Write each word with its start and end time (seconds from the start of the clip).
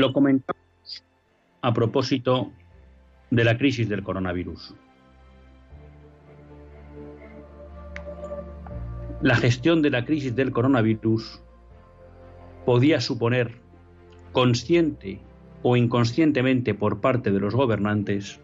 Lo 0.00 0.14
comentamos 0.14 1.04
a 1.60 1.74
propósito 1.74 2.50
de 3.30 3.44
la 3.44 3.58
crisis 3.58 3.86
del 3.86 4.02
coronavirus. 4.02 4.74
La 9.20 9.36
gestión 9.36 9.82
de 9.82 9.90
la 9.90 10.06
crisis 10.06 10.34
del 10.34 10.52
coronavirus 10.52 11.42
podía 12.64 12.98
suponer, 13.02 13.52
consciente 14.32 15.20
o 15.62 15.76
inconscientemente 15.76 16.72
por 16.72 17.02
parte 17.02 17.30
de 17.30 17.40
los 17.40 17.54
gobernantes, 17.54 18.40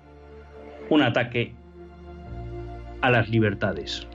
un 0.90 1.00
ataque 1.00 1.54
a 3.00 3.08
las 3.08 3.30
libertades 3.30 4.06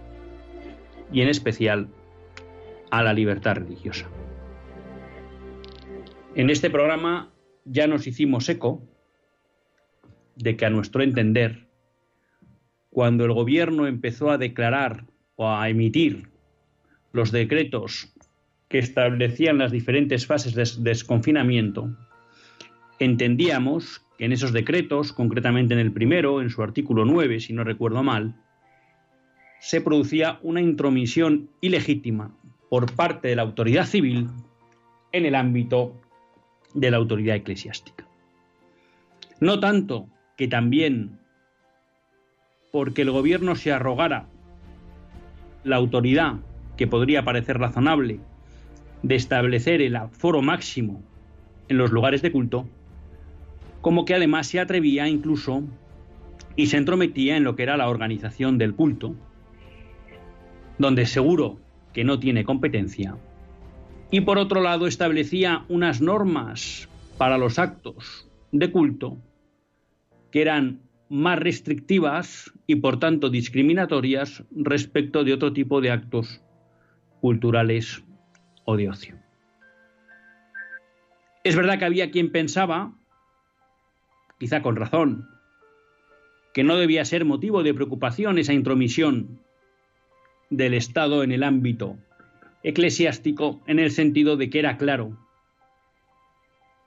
y 1.12 1.22
en 1.22 1.30
especial 1.30 1.88
a 2.92 3.02
la 3.02 3.14
libertad 3.14 3.56
religiosa. 3.56 4.06
En 6.36 6.52
este 6.52 6.70
programa 6.70 7.31
ya 7.66 7.88
nos 7.88 8.08
hicimos 8.08 8.48
eco 8.50 8.82
de 10.36 10.56
que 10.56 10.66
a 10.66 10.70
nuestro 10.70 11.04
entender, 11.04 11.68
cuando 12.90 13.26
el 13.26 13.34
gobierno 13.34 13.88
empezó 13.88 14.32
a 14.32 14.38
declarar 14.38 15.06
o 15.36 15.50
a 15.50 15.70
emitir 15.70 16.30
los 17.14 17.32
decretos 17.32 18.14
que 18.68 18.80
establecían 18.80 19.58
las 19.58 19.72
diferentes 19.72 20.26
fases 20.26 20.54
de 20.56 20.90
desconfinamiento, 20.90 21.96
entendíamos 23.00 24.02
que 24.18 24.26
en 24.26 24.32
esos 24.32 24.54
decretos, 24.54 25.14
concretamente 25.14 25.74
en 25.74 25.80
el 25.80 25.92
primero, 25.92 26.42
en 26.42 26.50
su 26.50 26.64
artículo 26.64 27.06
9, 27.06 27.40
si 27.40 27.54
no 27.54 27.64
recuerdo 27.64 28.04
mal, 28.04 28.36
se 29.60 29.82
producía 29.82 30.40
una 30.42 30.62
intromisión 30.62 31.50
ilegítima 31.62 32.36
por 32.70 32.92
parte 32.96 33.28
de 33.28 33.36
la 33.36 33.44
autoridad 33.44 33.86
civil 33.86 34.28
en 35.12 35.26
el 35.26 35.36
ámbito 35.36 36.01
de 36.74 36.92
la 36.92 36.98
autoridad 36.98 37.36
eclesiástica. 37.36 38.06
No 39.40 39.60
tanto 39.60 40.08
que 40.38 40.48
también 40.48 41.20
porque 42.72 43.02
el 43.02 43.12
gobierno 43.12 43.56
se 43.56 43.72
arrogara 43.72 44.28
la 45.64 45.76
autoridad, 45.76 46.36
que 46.78 46.88
podría 46.88 47.24
parecer 47.24 47.60
razonable, 47.60 48.20
de 49.04 49.16
establecer 49.16 49.82
el 49.82 49.96
aforo 49.96 50.42
máximo 50.42 51.04
en 51.68 51.78
los 51.78 51.92
lugares 51.92 52.22
de 52.22 52.32
culto, 52.32 52.68
como 53.82 54.06
que 54.06 54.16
además 54.16 54.48
se 54.48 54.60
atrevía 54.60 55.08
incluso 55.08 55.64
y 56.56 56.68
se 56.68 56.78
entrometía 56.78 57.38
en 57.38 57.44
lo 57.44 57.56
que 57.56 57.64
era 57.64 57.78
la 57.78 57.90
organización 57.90 58.58
del 58.58 58.76
culto, 58.76 59.16
donde 60.78 61.06
seguro 61.06 61.60
que 61.94 62.04
no 62.04 62.20
tiene 62.20 62.44
competencia 62.44 63.16
y 64.12 64.22
por 64.22 64.38
otro 64.38 64.62
lado 64.62 64.88
establecía 64.88 65.66
unas 65.70 66.02
normas 66.02 66.90
para 67.18 67.38
los 67.38 67.58
actos 67.58 68.30
de 68.52 68.70
culto 68.72 69.18
que 70.32 70.42
eran 70.42 70.82
más 71.10 71.40
restrictivas 71.40 72.52
y 72.68 72.76
por 72.76 73.00
tanto 73.00 73.30
discriminatorias 73.30 74.44
respecto 74.52 75.24
de 75.24 75.34
otro 75.34 75.54
tipo 75.54 75.82
de 75.82 75.92
actos 75.92 76.42
culturales 77.22 78.04
o 78.66 78.76
de 78.76 78.90
ocio. 78.90 79.16
Es 81.44 81.56
verdad 81.56 81.80
que 81.80 81.86
había 81.86 82.12
quien 82.12 82.32
pensaba, 82.32 82.94
quizá 84.40 84.62
con 84.62 84.76
razón, 84.76 85.28
que 86.54 86.64
no 86.64 86.76
debía 86.78 87.06
ser 87.06 87.26
motivo 87.26 87.64
de 87.64 87.74
preocupación 87.74 88.38
esa 88.38 88.54
intromisión 88.54 89.40
del 90.50 90.74
Estado 90.74 91.24
en 91.24 91.32
el 91.32 91.44
ámbito 91.44 91.98
eclesiástico 92.64 93.62
en 93.68 93.80
el 93.80 93.92
sentido 93.92 94.38
de 94.38 94.50
que 94.50 94.60
era 94.60 94.78
claro 94.78 95.18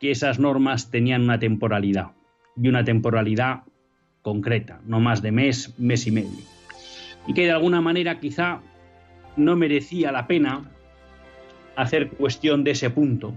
que 0.00 0.10
esas 0.10 0.38
normas 0.38 0.90
tenían 0.90 1.22
una 1.22 1.38
temporalidad 1.38 2.12
y 2.56 2.68
una 2.68 2.84
temporalidad 2.84 3.62
concreta, 4.22 4.80
no 4.86 5.00
más 5.00 5.22
de 5.22 5.32
mes, 5.32 5.74
mes 5.78 6.06
y 6.06 6.10
medio. 6.10 6.44
Y 7.26 7.34
que 7.34 7.44
de 7.44 7.52
alguna 7.52 7.80
manera 7.80 8.20
quizá 8.20 8.60
no 9.36 9.56
merecía 9.56 10.12
la 10.12 10.26
pena 10.26 10.70
hacer 11.76 12.10
cuestión 12.10 12.64
de 12.64 12.72
ese 12.72 12.90
punto. 12.90 13.34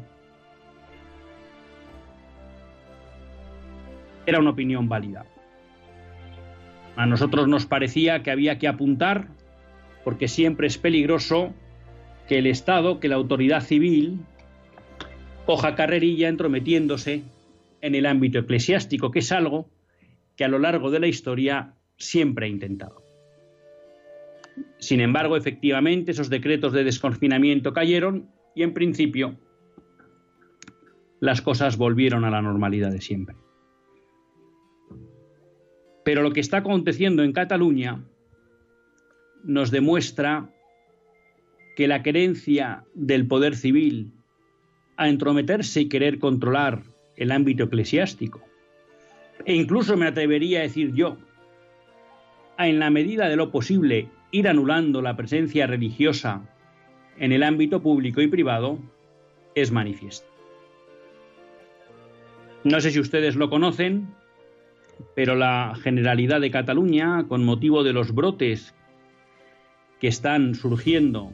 Era 4.26 4.40
una 4.40 4.52
opinión 4.52 4.90
válida. 4.90 5.26
A 6.96 7.06
nosotros 7.06 7.48
nos 7.48 7.66
parecía 7.66 8.24
que 8.24 8.32
había 8.32 8.58
que 8.60 8.68
apuntar, 8.68 9.28
porque 10.04 10.28
siempre 10.28 10.68
es 10.68 10.78
peligroso 10.78 11.54
que 12.28 12.38
el 12.40 12.48
Estado, 12.48 13.00
que 13.00 13.08
la 13.08 13.16
autoridad 13.16 13.62
civil, 13.62 14.20
coja 15.46 15.76
carrerilla 15.76 16.28
entrometiéndose 16.28 17.24
en 17.82 17.96
el 17.96 18.06
ámbito 18.06 18.40
eclesiástico, 18.40 19.12
que 19.12 19.20
es 19.20 19.32
algo 19.32 19.70
que 20.36 20.44
a 20.44 20.48
lo 20.48 20.60
largo 20.60 20.92
de 20.92 21.00
la 21.00 21.08
historia 21.08 21.74
siempre 21.98 22.46
ha 22.46 22.50
intentado. 22.50 23.04
Sin 24.80 25.00
embargo, 25.02 25.38
efectivamente, 25.38 26.12
esos 26.12 26.30
decretos 26.30 26.74
de 26.74 26.84
desconfinamiento 26.84 27.74
cayeron 27.74 28.30
y 28.56 28.64
en 28.64 28.74
principio 28.74 29.38
las 31.20 31.42
cosas 31.42 31.78
volvieron 31.78 32.26
a 32.26 32.30
la 32.30 32.42
normalidad 32.42 32.92
de 32.92 33.02
siempre. 33.02 33.36
Pero 36.04 36.22
lo 36.22 36.32
que 36.32 36.40
está 36.40 36.58
aconteciendo 36.58 37.24
en 37.24 37.34
Cataluña 37.34 38.04
nos 39.44 39.72
demuestra 39.72 40.50
que 41.78 41.88
la 41.88 42.02
querencia 42.02 42.86
del 42.96 43.28
poder 43.28 43.56
civil 43.56 44.12
a 44.96 45.10
entrometerse 45.10 45.82
y 45.82 45.90
querer 45.90 46.18
controlar 46.18 46.82
el 47.16 47.32
ámbito 47.32 47.66
eclesiástico, 47.66 48.42
e 49.46 49.54
incluso 49.54 49.96
me 49.96 50.08
atrevería 50.08 50.58
a 50.58 50.64
decir 50.64 50.96
yo, 50.96 51.18
a 52.58 52.68
en 52.68 52.80
la 52.80 52.90
medida 52.90 53.30
de 53.30 53.36
lo 53.36 53.52
posible 53.52 54.08
ir 54.32 54.48
anulando 54.48 55.04
la 55.04 55.16
presencia 55.16 55.68
religiosa 55.68 56.50
en 57.20 57.32
el 57.32 57.44
ámbito 57.44 57.84
público 57.84 58.22
y 58.22 58.28
privado, 58.28 58.80
es 59.54 59.72
manifiesto. 59.72 60.28
No 62.64 62.82
sé 62.82 62.90
si 62.90 63.00
ustedes 63.00 63.36
lo 63.36 63.52
conocen, 63.52 64.08
pero 65.14 65.36
la 65.36 65.76
Generalidad 65.80 66.42
de 66.42 66.50
Cataluña, 66.50 67.28
con 67.28 67.46
motivo 67.46 67.84
de 67.84 67.94
los 67.94 68.16
brotes 68.16 68.74
que 70.00 70.08
están 70.08 70.56
surgiendo 70.56 71.34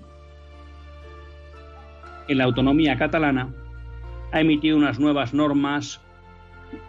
en 2.27 2.37
la 2.37 2.43
autonomía 2.45 2.97
catalana, 2.97 3.53
ha 4.31 4.41
emitido 4.41 4.77
unas 4.77 4.99
nuevas 4.99 5.33
normas, 5.33 6.01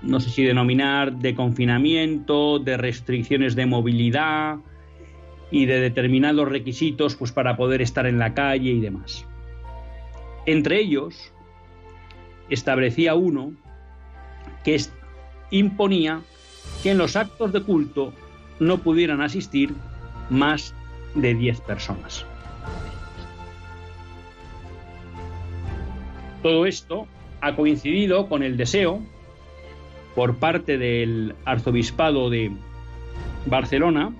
no 0.03 0.21
sé 0.21 0.31
si 0.31 0.45
denominar 0.45 1.13
de 1.13 1.35
confinamiento, 1.35 2.59
de 2.59 2.77
restricciones 2.77 3.55
de 3.55 3.67
movilidad 3.67 4.59
y 5.51 5.67
de 5.67 5.81
determinados 5.81 6.49
requisitos 6.49 7.17
pues, 7.17 7.33
para 7.33 7.57
poder 7.57 7.83
estar 7.83 8.07
en 8.07 8.19
la 8.19 8.35
calle 8.35 8.71
y 8.71 8.81
demás. 8.81 9.27
Entre 10.47 10.81
ellos, 10.81 11.33
establecía 12.49 13.15
uno 13.15 13.53
que 14.65 14.81
imponía 15.51 16.23
que 16.83 16.91
en 16.91 16.99
los 16.99 17.17
actos 17.17 17.53
de 17.53 17.63
culto 17.63 18.13
no 18.59 18.79
pudieran 18.79 19.21
asistir 19.21 19.75
más 20.31 20.75
de 21.15 21.35
10 21.35 21.61
personas. 21.61 22.27
Todo 26.45 26.67
esto 26.67 27.07
ha 27.41 27.57
coincidido 27.57 28.29
con 28.29 28.43
el 28.43 28.59
deseo 28.59 29.01
por 30.15 30.37
parte 30.37 30.77
del 30.77 31.35
arzobispado 31.47 32.29
de 32.29 32.53
Barcelona, 33.47 34.13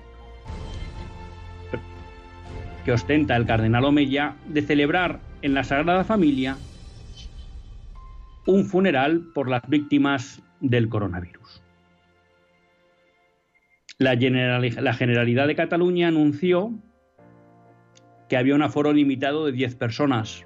que 2.83 2.91
ostenta 2.91 3.35
el 3.35 3.45
cardenal 3.45 3.85
Omeya, 3.85 4.37
de 4.47 4.63
celebrar 4.63 5.19
en 5.43 5.53
la 5.53 5.63
Sagrada 5.63 6.03
Familia 6.03 6.57
un 8.47 8.65
funeral 8.65 9.27
por 9.35 9.47
las 9.47 9.61
víctimas 9.69 10.41
del 10.61 10.89
coronavirus. 10.89 11.61
La, 13.99 14.17
Generalidad 14.17 15.45
de 15.45 15.55
Cataluña 15.55 16.07
anunció 16.07 16.71
que 18.27 18.35
había 18.35 18.55
un 18.55 18.63
aforo 18.63 18.93
limitado 18.93 19.45
de 19.45 19.51
10 19.51 19.75
personas. 19.75 20.43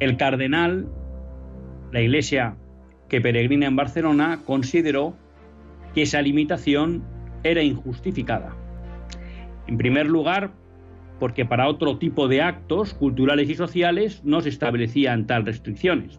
El 0.00 0.16
cardenal, 0.16 0.88
la 1.92 2.00
iglesia 2.00 2.56
que 3.08 3.20
peregrina 3.20 3.66
en 3.66 3.76
Barcelona, 3.76 4.40
consideró 4.46 5.14
que 5.94 6.02
esa 6.02 6.22
limitación 6.22 7.04
era 7.42 7.62
injustificada. 7.62 8.56
En 9.66 9.76
primer 9.76 10.06
lugar, 10.06 10.52
porque 11.18 11.44
para 11.44 11.68
otro 11.68 11.98
tipo 11.98 12.28
de 12.28 12.40
actos 12.40 12.94
culturales 12.94 13.50
y 13.50 13.54
sociales 13.54 14.22
no 14.24 14.40
se 14.40 14.48
establecían 14.48 15.26
tal 15.26 15.44
restricciones. 15.44 16.18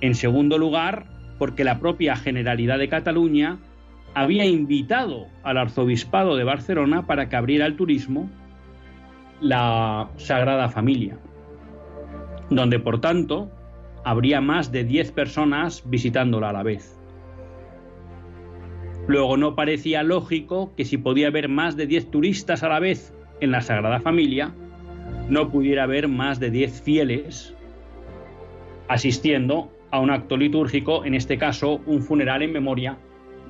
En 0.00 0.14
segundo 0.14 0.56
lugar, 0.56 1.06
porque 1.38 1.62
la 1.64 1.78
propia 1.78 2.16
Generalidad 2.16 2.78
de 2.78 2.88
Cataluña 2.88 3.58
había 4.14 4.46
invitado 4.46 5.26
al 5.42 5.58
arzobispado 5.58 6.36
de 6.36 6.44
Barcelona 6.44 7.06
para 7.06 7.28
que 7.28 7.36
abriera 7.36 7.66
al 7.66 7.76
turismo 7.76 8.30
la 9.40 10.08
Sagrada 10.16 10.68
Familia, 10.68 11.18
donde 12.50 12.78
por 12.78 13.00
tanto 13.00 13.50
habría 14.04 14.40
más 14.40 14.70
de 14.70 14.84
10 14.84 15.12
personas 15.12 15.82
visitándola 15.86 16.50
a 16.50 16.52
la 16.52 16.62
vez. 16.62 16.98
Luego 19.06 19.36
no 19.36 19.54
parecía 19.54 20.02
lógico 20.02 20.74
que 20.76 20.84
si 20.84 20.96
podía 20.96 21.28
haber 21.28 21.48
más 21.48 21.76
de 21.76 21.86
10 21.86 22.10
turistas 22.10 22.62
a 22.62 22.68
la 22.68 22.80
vez 22.80 23.14
en 23.40 23.50
la 23.50 23.60
Sagrada 23.60 24.00
Familia, 24.00 24.54
no 25.28 25.50
pudiera 25.50 25.84
haber 25.84 26.08
más 26.08 26.40
de 26.40 26.50
10 26.50 26.82
fieles 26.82 27.54
asistiendo 28.88 29.70
a 29.90 30.00
un 30.00 30.10
acto 30.10 30.36
litúrgico, 30.36 31.04
en 31.04 31.14
este 31.14 31.38
caso 31.38 31.80
un 31.86 32.02
funeral 32.02 32.42
en 32.42 32.52
memoria 32.52 32.98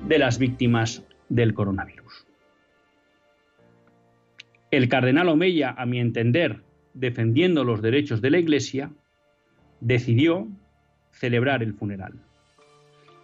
de 0.07 0.19
las 0.19 0.37
víctimas 0.37 1.05
del 1.29 1.53
coronavirus. 1.53 2.27
El 4.71 4.89
cardenal 4.89 5.29
Omeya, 5.29 5.73
a 5.77 5.85
mi 5.85 5.99
entender, 5.99 6.64
defendiendo 6.95 7.63
los 7.63 7.81
derechos 7.81 8.21
de 8.21 8.31
la 8.31 8.39
Iglesia, 8.39 8.89
decidió 9.81 10.47
celebrar 11.11 11.61
el 11.61 11.73
funeral. 11.73 12.13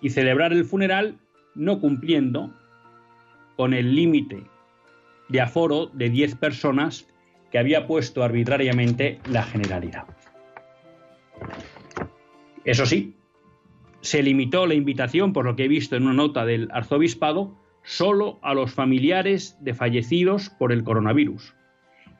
Y 0.01 0.12
celebrar 0.12 0.53
el 0.53 0.65
funeral 0.65 1.18
no 1.56 1.79
cumpliendo 1.79 2.53
con 3.56 3.73
el 3.73 3.95
límite 3.95 4.44
de 5.29 5.41
aforo 5.41 5.88
de 5.88 6.09
10 6.09 6.35
personas 6.35 7.07
que 7.51 7.59
había 7.59 7.88
puesto 7.88 8.23
arbitrariamente 8.23 9.19
la 9.29 9.44
Generalidad. 9.44 10.06
Eso 12.63 12.85
sí, 12.85 13.15
se 14.01 14.24
limitó 14.24 14.65
la 14.65 14.74
invitación, 14.74 15.33
por 15.33 15.45
lo 15.45 15.56
que 15.56 15.65
he 15.65 15.67
visto 15.67 15.95
en 15.95 16.03
una 16.03 16.13
nota 16.13 16.45
del 16.45 16.69
arzobispado, 16.71 17.57
solo 17.83 18.39
a 18.41 18.53
los 18.53 18.74
familiares 18.74 19.57
de 19.62 19.74
fallecidos 19.74 20.50
por 20.50 20.71
el 20.71 20.83
coronavirus. 20.83 21.56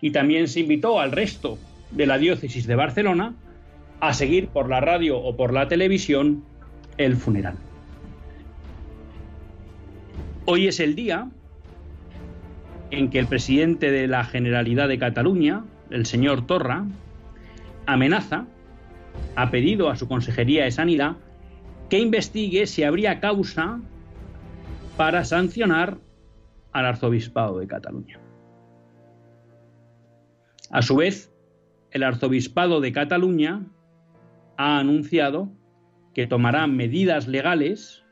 Y 0.01 0.12
también 0.12 0.48
se 0.48 0.59
invitó 0.59 1.00
al 1.00 1.12
resto 1.12 1.57
de 1.92 2.06
la 2.06 2.18
diócesis 2.18 2.68
de 2.68 2.75
Barcelona 2.75 3.36
a 4.00 4.13
seguir 4.13 4.48
por 4.48 4.68
la 4.68 4.81
radio 4.81 5.19
o 5.19 5.36
por 5.36 5.53
la 5.53 5.68
televisión 5.68 6.44
el 6.98 7.15
funeral. 7.15 7.56
Hoy 10.45 10.68
es 10.68 10.80
el 10.80 10.95
día 10.95 11.30
en 12.89 13.09
que 13.09 13.19
el 13.19 13.27
presidente 13.27 13.92
de 13.92 14.07
la 14.07 14.24
Generalidad 14.24 14.88
de 14.88 15.00
Cataluña, 15.00 15.63
el 15.92 16.06
señor 16.06 16.45
Torra, 16.45 16.86
amenaza, 17.86 18.47
ha 19.36 19.51
pedido 19.51 19.89
a 19.89 19.95
su 19.95 20.07
Consejería 20.07 20.63
de 20.63 20.71
Sanidad 20.71 21.18
que 21.89 22.00
investigue 22.00 22.68
si 22.68 22.83
habría 22.83 23.19
causa 23.19 23.80
para 24.97 25.24
sancionar 25.25 25.97
al 26.71 26.86
arzobispado 26.86 27.59
de 27.59 27.68
Cataluña. 27.68 28.20
A 30.71 30.81
su 30.81 30.95
vez, 30.95 31.33
el 31.91 32.03
arzobispado 32.03 32.79
de 32.79 32.94
Cataluña 32.94 33.65
ha 34.57 34.79
anunciado 34.79 35.51
que 36.13 36.27
tomará 36.27 36.65
medidas 36.68 37.27
legales 37.27 38.03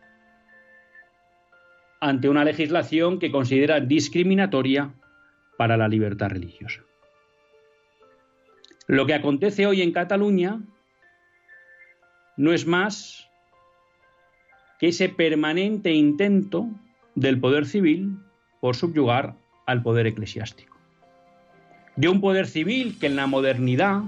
ante 2.02 2.28
una 2.28 2.44
legislación 2.44 3.20
que 3.20 3.32
considera 3.32 3.80
discriminatoria 3.80 4.94
para 5.58 5.78
la 5.78 5.88
libertad 5.88 6.30
religiosa. 6.30 6.82
Lo 8.88 9.06
que 9.06 9.14
acontece 9.14 9.66
hoy 9.66 9.82
en 9.82 9.92
Cataluña 9.92 10.62
no 12.38 12.54
es 12.54 12.66
más 12.66 13.30
que 14.80 14.88
ese 14.88 15.10
permanente 15.10 15.92
intento 15.94 16.68
del 17.16 17.40
poder 17.40 17.66
civil 17.66 18.18
por 18.62 18.76
subyugar 18.76 19.36
al 19.66 19.84
poder 19.84 20.08
eclesiástico. 20.08 20.79
De 22.00 22.08
un 22.08 22.22
poder 22.22 22.48
civil 22.48 22.96
que 22.98 23.08
en 23.08 23.18
la 23.18 23.28
modernidad 23.28 24.04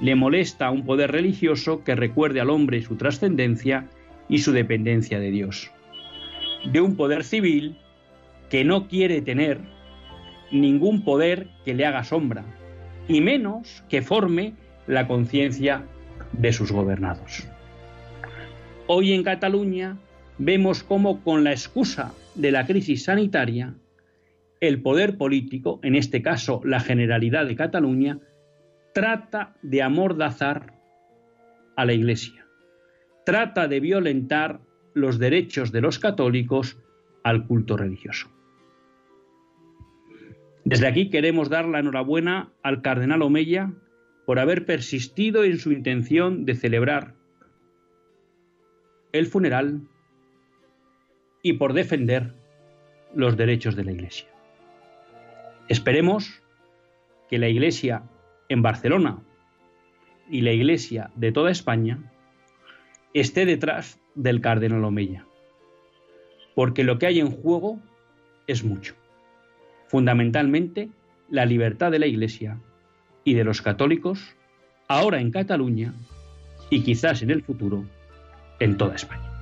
le 0.00 0.16
molesta 0.16 0.66
a 0.66 0.70
un 0.72 0.84
poder 0.84 1.12
religioso 1.12 1.84
que 1.84 1.94
recuerde 1.94 2.40
al 2.40 2.50
hombre 2.50 2.82
su 2.82 2.96
trascendencia 2.96 3.86
y 4.28 4.38
su 4.38 4.50
dependencia 4.50 5.20
de 5.20 5.30
Dios. 5.30 5.70
De 6.72 6.80
un 6.80 6.96
poder 6.96 7.22
civil 7.22 7.78
que 8.50 8.64
no 8.64 8.88
quiere 8.88 9.22
tener 9.22 9.60
ningún 10.50 11.04
poder 11.04 11.46
que 11.64 11.74
le 11.74 11.86
haga 11.86 12.02
sombra, 12.02 12.44
y 13.06 13.20
menos 13.20 13.84
que 13.88 14.02
forme 14.02 14.54
la 14.88 15.06
conciencia 15.06 15.84
de 16.32 16.52
sus 16.52 16.72
gobernados. 16.72 17.46
Hoy 18.88 19.12
en 19.12 19.22
Cataluña 19.22 19.96
vemos 20.38 20.82
cómo 20.82 21.22
con 21.22 21.44
la 21.44 21.52
excusa 21.52 22.12
de 22.34 22.50
la 22.50 22.66
crisis 22.66 23.04
sanitaria, 23.04 23.74
el 24.60 24.82
poder 24.82 25.18
político, 25.18 25.80
en 25.82 25.94
este 25.94 26.22
caso 26.22 26.60
la 26.64 26.80
Generalidad 26.80 27.46
de 27.46 27.56
Cataluña, 27.56 28.20
trata 28.94 29.56
de 29.62 29.82
amordazar 29.82 30.74
a 31.76 31.84
la 31.84 31.92
Iglesia, 31.92 32.46
trata 33.24 33.68
de 33.68 33.80
violentar 33.80 34.60
los 34.94 35.18
derechos 35.18 35.72
de 35.72 35.82
los 35.82 35.98
católicos 35.98 36.78
al 37.22 37.46
culto 37.46 37.76
religioso. 37.76 38.30
Desde 40.64 40.88
aquí 40.88 41.10
queremos 41.10 41.48
dar 41.48 41.66
la 41.66 41.80
enhorabuena 41.80 42.52
al 42.62 42.82
cardenal 42.82 43.22
Omeya 43.22 43.72
por 44.24 44.38
haber 44.38 44.64
persistido 44.64 45.44
en 45.44 45.58
su 45.58 45.70
intención 45.70 46.44
de 46.44 46.54
celebrar 46.54 47.14
el 49.12 49.26
funeral 49.26 49.82
y 51.42 51.54
por 51.54 51.72
defender 51.72 52.32
los 53.14 53.36
derechos 53.36 53.76
de 53.76 53.84
la 53.84 53.92
Iglesia. 53.92 54.35
Esperemos 55.68 56.42
que 57.28 57.38
la 57.38 57.48
Iglesia 57.48 58.04
en 58.48 58.62
Barcelona 58.62 59.18
y 60.30 60.42
la 60.42 60.52
Iglesia 60.52 61.10
de 61.16 61.32
toda 61.32 61.50
España 61.50 62.12
esté 63.14 63.46
detrás 63.46 63.98
del 64.14 64.40
cardenal 64.40 64.84
Omeya, 64.84 65.26
porque 66.54 66.84
lo 66.84 66.98
que 66.98 67.06
hay 67.06 67.18
en 67.18 67.30
juego 67.30 67.80
es 68.46 68.62
mucho, 68.62 68.94
fundamentalmente 69.88 70.88
la 71.28 71.46
libertad 71.46 71.90
de 71.90 71.98
la 71.98 72.06
Iglesia 72.06 72.60
y 73.24 73.34
de 73.34 73.42
los 73.42 73.60
católicos, 73.60 74.36
ahora 74.86 75.20
en 75.20 75.32
Cataluña 75.32 75.94
y 76.70 76.82
quizás 76.82 77.22
en 77.22 77.30
el 77.30 77.42
futuro 77.42 77.84
en 78.60 78.76
toda 78.76 78.94
España. 78.94 79.35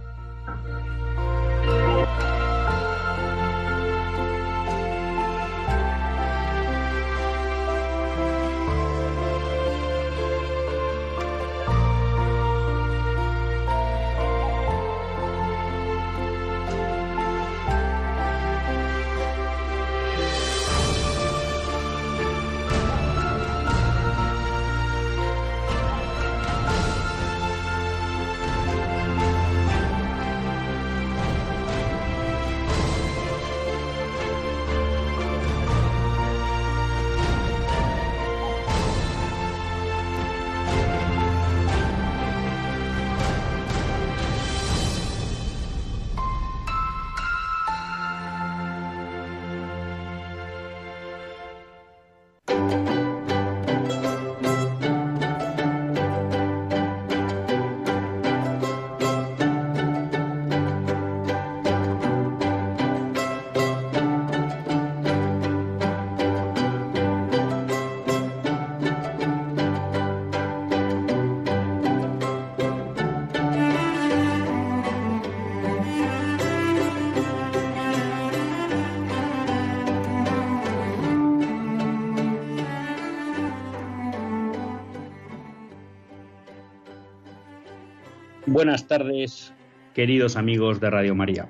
Buenas 88.55 88.87
tardes, 88.87 89.53
queridos 89.95 90.37
amigos 90.37 90.79
de 90.79 90.89
Radio 90.89 91.17
María. 91.17 91.49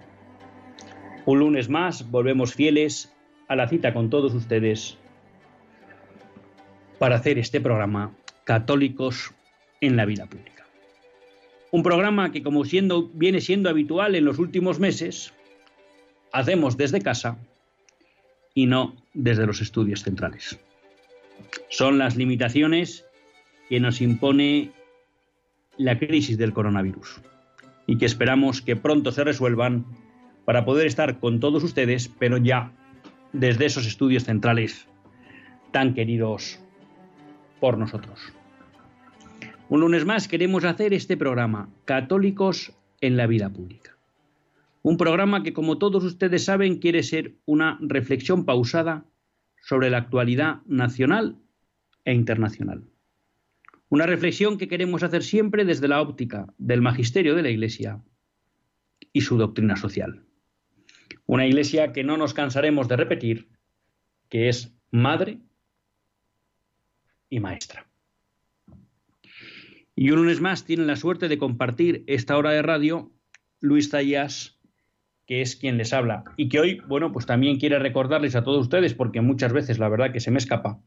Un 1.27 1.41
lunes 1.41 1.69
más 1.69 2.11
volvemos 2.11 2.55
fieles 2.55 3.15
a 3.47 3.57
la 3.57 3.69
cita 3.69 3.93
con 3.93 4.09
todos 4.09 4.33
ustedes 4.33 4.97
para 6.99 7.17
hacer 7.17 7.39
este 7.39 7.61
programa 7.61 8.17
Católicos 8.45 9.35
en 9.83 9.99
la 9.99 10.07
Vida 10.07 10.25
Pública. 10.25 10.65
Un 11.73 11.83
programa 11.83 12.33
que, 12.33 12.43
como 12.43 12.65
siendo, 12.65 13.11
viene 13.13 13.43
siendo 13.43 13.69
habitual 13.69 14.15
en 14.15 14.25
los 14.25 14.39
últimos 14.39 14.81
meses, 14.81 15.35
hacemos 16.33 16.79
desde 16.79 17.03
casa 17.03 17.37
y 18.55 18.65
no 18.65 18.97
desde 19.13 19.45
los 19.45 19.61
estudios 19.61 20.05
centrales. 20.05 20.59
Son 21.69 21.99
las 21.99 22.17
limitaciones 22.17 23.05
que 23.69 23.79
nos 23.79 24.01
impone 24.01 24.73
la 25.77 25.99
crisis 25.99 26.39
del 26.39 26.53
coronavirus 26.53 27.21
y 27.87 27.99
que 27.99 28.07
esperamos 28.07 28.63
que 28.63 28.77
pronto 28.77 29.13
se 29.13 29.25
resuelvan 29.25 29.85
para 30.45 30.65
poder 30.65 30.87
estar 30.87 31.19
con 31.19 31.41
todos 31.41 31.63
ustedes, 31.65 32.09
pero 32.09 32.37
ya 32.37 32.73
desde 33.33 33.67
esos 33.67 33.87
estudios 33.87 34.25
centrales 34.25 34.87
tan 35.73 35.95
queridos 35.95 36.61
por 37.61 37.79
nosotros. 37.79 38.33
Un 39.69 39.81
lunes 39.81 40.05
más 40.05 40.29
queremos 40.29 40.65
hacer 40.65 40.93
este 40.93 41.17
programa, 41.17 41.69
Católicos 41.85 42.73
en 43.01 43.17
la 43.17 43.27
Vida 43.27 43.51
Pública. 43.51 43.97
Un 44.83 44.99
programa 44.99 45.43
que, 45.43 45.55
como 45.55 45.79
todos 45.79 46.05
ustedes 46.05 46.45
saben, 46.45 46.79
quiere 46.79 47.03
ser 47.03 47.37
una 47.47 47.79
reflexión 47.81 48.45
pausada 48.45 49.07
sobre 49.63 49.89
la 49.89 49.99
actualidad 49.99 50.61
nacional 50.67 51.39
e 52.05 52.13
internacional. 52.13 52.85
Una 53.95 54.07
reflexión 54.07 54.59
que 54.59 54.67
queremos 54.67 55.05
hacer 55.05 55.23
siempre 55.23 55.65
desde 55.65 55.87
la 55.87 56.01
óptica 56.01 56.53
del 56.59 56.83
magisterio 56.83 57.37
de 57.37 57.43
la 57.45 57.51
Iglesia 57.51 58.03
y 59.13 59.21
su 59.21 59.39
doctrina 59.39 59.77
social. 59.77 60.25
Una 61.27 61.47
Iglesia 61.47 61.93
que 61.93 62.03
no 62.03 62.17
nos 62.17 62.35
cansaremos 62.35 62.89
de 62.89 62.97
repetir, 62.97 63.51
que 64.29 64.49
es 64.49 64.75
madre 64.91 65.39
y 67.31 67.39
maestra. 67.39 67.87
Y 69.95 70.11
un 70.11 70.23
lunes 70.23 70.41
más 70.41 70.65
tienen 70.65 70.89
la 70.89 70.97
suerte 70.97 71.29
de 71.29 71.39
compartir 71.39 72.03
esta 72.09 72.37
hora 72.37 72.51
de 72.51 72.63
radio 72.63 73.13
Luis 73.61 73.91
Zayas, 73.91 74.59
que 75.25 75.41
es 75.41 75.55
quien 75.55 75.79
les 75.79 75.93
habla, 75.93 76.25
y 76.37 76.49
que 76.49 76.59
hoy, 76.59 76.81
bueno, 76.89 77.13
pues 77.13 77.27
también 77.27 77.61
quiere 77.61 77.79
recordarles 77.79 78.35
a 78.35 78.43
todos 78.43 78.63
ustedes, 78.63 78.93
porque 78.93 79.21
muchas 79.21 79.53
veces 79.53 79.79
la 79.79 79.89
verdad 79.89 80.13
que 80.13 80.19
se 80.19 80.33
me 80.33 80.39
escapa, 80.39 80.83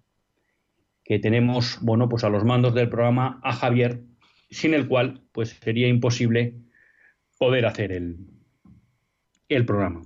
que 1.07 1.19
tenemos, 1.19 1.79
bueno, 1.81 2.09
pues 2.09 2.25
a 2.25 2.29
los 2.29 2.43
mandos 2.43 2.73
del 2.73 2.89
programa 2.89 3.39
a 3.41 3.53
Javier, 3.53 4.03
sin 4.49 4.73
el 4.73 4.89
cual 4.89 5.21
pues 5.31 5.57
sería 5.61 5.87
imposible 5.87 6.55
poder 7.39 7.65
hacer 7.65 7.93
el, 7.93 8.17
el 9.47 9.65
programa. 9.65 10.01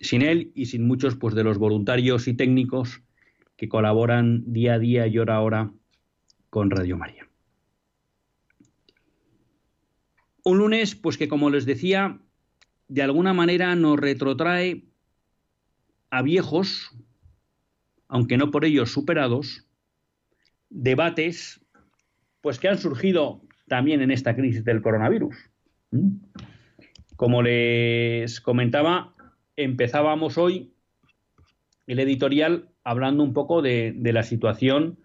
Sin 0.00 0.22
él 0.22 0.50
y 0.56 0.66
sin 0.66 0.88
muchos 0.88 1.14
pues 1.14 1.36
de 1.36 1.44
los 1.44 1.58
voluntarios 1.58 2.26
y 2.26 2.34
técnicos 2.34 3.00
que 3.56 3.68
colaboran 3.68 4.42
día 4.52 4.74
a 4.74 4.78
día 4.80 5.06
y 5.06 5.18
hora 5.18 5.36
a 5.36 5.40
hora 5.40 5.72
con 6.48 6.68
Radio 6.70 6.96
María. 6.96 7.28
Un 10.42 10.58
lunes, 10.58 10.96
pues 10.96 11.16
que 11.16 11.28
como 11.28 11.50
les 11.50 11.64
decía, 11.64 12.18
de 12.88 13.02
alguna 13.02 13.32
manera 13.32 13.76
nos 13.76 14.00
retrotrae 14.00 14.82
a 16.10 16.22
viejos, 16.22 16.90
aunque 18.08 18.36
no 18.36 18.50
por 18.50 18.64
ellos 18.64 18.90
superados, 18.90 19.69
debates 20.70 21.60
pues 22.40 22.58
que 22.58 22.68
han 22.68 22.78
surgido 22.78 23.42
también 23.68 24.00
en 24.00 24.10
esta 24.10 24.34
crisis 24.34 24.64
del 24.64 24.80
coronavirus. 24.80 25.36
Como 27.16 27.42
les 27.42 28.40
comentaba, 28.40 29.14
empezábamos 29.56 30.38
hoy 30.38 30.72
el 31.86 31.98
editorial 31.98 32.70
hablando 32.82 33.22
un 33.22 33.34
poco 33.34 33.60
de, 33.60 33.92
de, 33.94 34.12
la 34.12 34.22
situación 34.22 34.98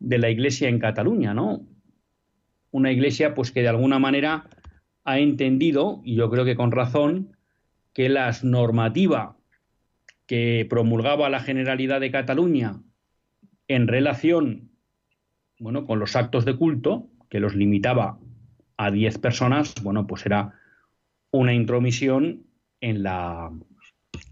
de 0.00 0.18
la 0.18 0.30
Iglesia 0.30 0.68
en 0.68 0.80
Cataluña, 0.80 1.34
¿no? 1.34 1.64
Una 2.72 2.90
Iglesia, 2.90 3.34
pues 3.34 3.52
que 3.52 3.62
de 3.62 3.68
alguna 3.68 3.98
manera 3.98 4.48
ha 5.04 5.18
entendido, 5.18 6.00
y 6.04 6.16
yo 6.16 6.30
creo 6.30 6.44
que 6.44 6.56
con 6.56 6.72
razón, 6.72 7.36
que 7.92 8.08
la 8.08 8.34
normativa 8.42 9.36
que 10.26 10.66
promulgaba 10.68 11.28
la 11.28 11.40
Generalidad 11.40 12.00
de 12.00 12.10
Cataluña 12.10 12.80
en 13.68 13.86
relación 13.86 14.71
bueno, 15.62 15.86
con 15.86 16.00
los 16.00 16.16
actos 16.16 16.44
de 16.44 16.56
culto, 16.56 17.08
que 17.30 17.38
los 17.38 17.54
limitaba 17.54 18.18
a 18.76 18.90
10 18.90 19.18
personas, 19.18 19.74
bueno, 19.80 20.08
pues 20.08 20.26
era 20.26 20.58
una 21.30 21.54
intromisión 21.54 22.46
en 22.80 23.04
la, 23.04 23.48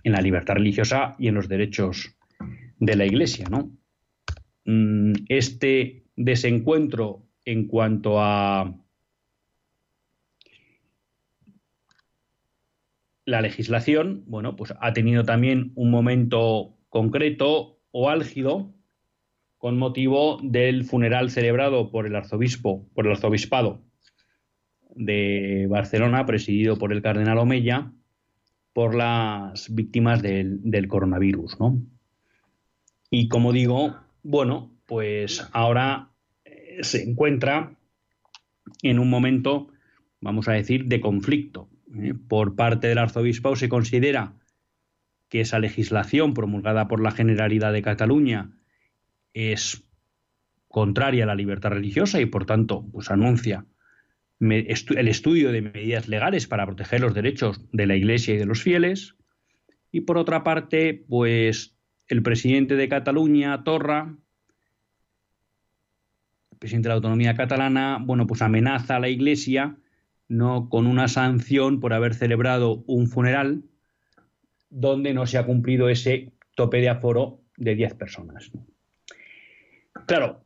en 0.03 0.13
la 0.13 0.21
libertad 0.21 0.55
religiosa 0.55 1.15
y 1.21 1.29
en 1.29 1.37
los 1.37 1.49
derechos 1.49 2.17
de 2.81 2.97
la 2.97 3.07
Iglesia, 3.07 3.47
¿no? 3.49 3.71
Mm, 4.65 5.13
este 5.29 6.03
desencuentro 6.17 7.23
en 7.45 7.69
cuanto 7.69 8.21
a 8.21 8.75
la 13.25 13.41
legislación, 13.41 14.25
bueno, 14.27 14.57
pues 14.57 14.75
ha 14.81 14.93
tenido 14.93 15.25
también 15.25 15.71
un 15.77 15.93
momento 15.93 16.77
concreto 16.89 17.79
o 17.93 18.11
álgido 18.11 18.75
con 19.61 19.77
motivo 19.77 20.41
del 20.43 20.85
funeral 20.85 21.31
celebrado 21.31 21.91
por 21.91 22.07
el 22.07 22.17
arzobispo, 22.17 22.89
por 22.95 23.05
el 23.05 23.13
arzobispado 23.13 23.83
de 24.95 25.67
Barcelona, 25.69 26.25
presidido 26.25 26.79
por 26.79 26.95
el 26.95 27.03
cardenal 27.03 27.37
Omeya, 27.37 27.93
por 28.73 28.95
las 28.95 29.73
víctimas 29.75 30.23
del, 30.23 30.89
coronavirus, 30.89 31.59
Y 33.11 33.29
como 33.29 33.53
digo, 33.53 33.97
bueno, 34.23 34.73
pues 34.87 35.47
ahora 35.53 36.09
eh, 36.47 36.79
se 36.81 37.03
encuentra 37.03 37.77
en 38.81 38.99
un 38.99 39.11
momento, 39.11 39.69
vamos 40.23 40.49
a 40.49 40.53
decir, 40.53 40.87
de 40.87 41.03
conflicto. 41.03 41.69
¿eh? 41.95 42.15
Por 42.15 42.57
parte 42.57 42.87
del 42.89 42.97
arzobispo 42.97 43.55
se 43.57 43.69
considera 43.69 44.33
que 45.29 45.43
esa 45.43 45.59
legislación 45.59 46.33
promulgada 46.33 46.89
por 46.89 47.03
la 47.03 47.11
Generalidad 47.11 47.75
de 47.75 47.83
Cataluña 47.83 48.53
es 49.35 49.85
contraria 50.69 51.25
a 51.25 51.27
la 51.27 51.35
libertad 51.35 51.71
religiosa 51.71 52.21
y 52.21 52.27
por 52.27 52.47
tanto 52.47 52.87
pues 52.93 53.11
anuncia 53.11 53.67
el 54.41 55.09
estudio 55.09 55.53
de 55.53 55.63
medidas 55.63 56.09
legales 56.09 56.47
para 56.47 56.65
proteger 56.65 57.01
los 57.01 57.13
derechos 57.13 57.61
de 57.73 57.87
la 57.87 57.97
Iglesia 57.97 58.35
y 58.35 58.39
de 58.39 58.47
los 58.47 58.63
fieles 58.63 59.17
y 59.93 60.03
por 60.03 60.17
otra 60.17 60.45
parte 60.45 61.05
pues 61.09 61.77
el 62.09 62.23
presidente 62.23 62.77
de 62.77 62.89
Cataluña 62.89 63.65
Torra 63.65 64.17
el 66.53 66.59
presidente 66.59 66.89
de 66.89 66.91
la 66.91 66.97
autonomía 66.97 67.35
catalana 67.35 67.99
bueno 68.01 68.27
pues 68.27 68.41
amenaza 68.41 68.97
a 68.97 69.01
la 69.01 69.09
Iglesia 69.09 69.77
no 70.29 70.69
con 70.69 70.87
una 70.87 71.09
sanción 71.09 71.81
por 71.81 71.93
haber 71.93 72.15
celebrado 72.15 72.85
un 72.87 73.09
funeral 73.09 73.65
donde 74.71 75.13
no 75.13 75.27
se 75.27 75.37
ha 75.37 75.45
cumplido 75.45 75.89
ese 75.89 76.33
tope 76.55 76.81
de 76.81 76.89
aforo 76.89 77.41
de 77.57 77.75
10 77.75 77.95
personas. 77.95 78.51
Claro, 80.07 80.45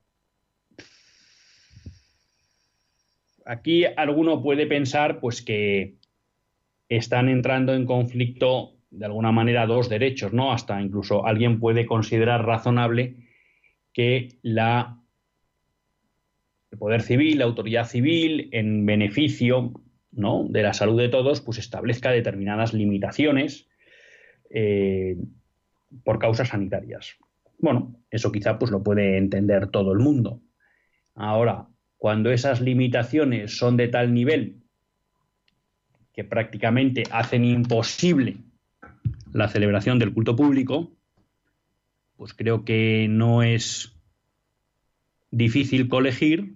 aquí 3.45 3.85
alguno 3.85 4.43
puede 4.43 4.67
pensar 4.67 5.21
pues 5.21 5.43
que 5.43 5.97
están 6.89 7.29
entrando 7.29 7.75
en 7.75 7.87
conflicto 7.87 8.75
de 8.91 9.07
alguna 9.07 9.33
manera 9.33 9.67
dos 9.67 9.89
derechos, 9.89 10.33
¿no? 10.33 10.53
Hasta 10.53 10.81
incluso 10.81 11.27
alguien 11.27 11.59
puede 11.59 11.87
considerar 11.87 12.45
razonable 12.45 13.17
que 13.93 14.39
la 14.43 15.01
el 16.75 16.79
poder 16.79 17.03
civil, 17.03 17.39
la 17.39 17.45
autoridad 17.45 17.87
civil, 17.87 18.49
en 18.51 18.85
beneficio 18.85 19.73
¿no? 20.11 20.45
de 20.49 20.63
la 20.63 20.73
salud 20.73 20.99
de 20.99 21.09
todos, 21.09 21.41
pues 21.41 21.59
establezca 21.59 22.11
determinadas 22.11 22.75
limitaciones 22.75 23.69
eh, 24.51 25.17
por 26.03 26.19
causas 26.19 26.49
sanitarias. 26.49 27.17
Bueno, 27.59 27.95
Eso 28.15 28.31
quizá 28.31 28.61
pues 28.61 28.71
lo 28.71 28.85
puede 28.85 29.19
entender 29.19 29.67
todo 29.67 29.93
el 29.93 29.99
mundo. 29.99 30.41
Ahora, 31.17 31.67
cuando 31.97 32.31
esas 32.31 32.61
limitaciones 32.61 33.59
son 33.59 33.77
de 33.77 33.89
tal 33.89 34.15
nivel 34.15 34.63
que 36.13 36.23
prácticamente 36.23 37.03
hacen 37.11 37.45
imposible 37.45 38.37
la 39.33 39.49
celebración 39.49 39.99
del 39.99 40.15
culto 40.15 40.37
público, 40.37 40.93
pues 42.17 42.35
creo 42.35 42.65
que 42.65 43.09
no 43.11 43.43
es 43.43 43.97
difícil 45.33 45.89
colegir 45.89 46.55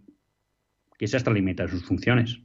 que 0.97 1.09
se 1.09 1.17
extralimita 1.17 1.67
sus 1.67 1.85
funciones 1.85 2.39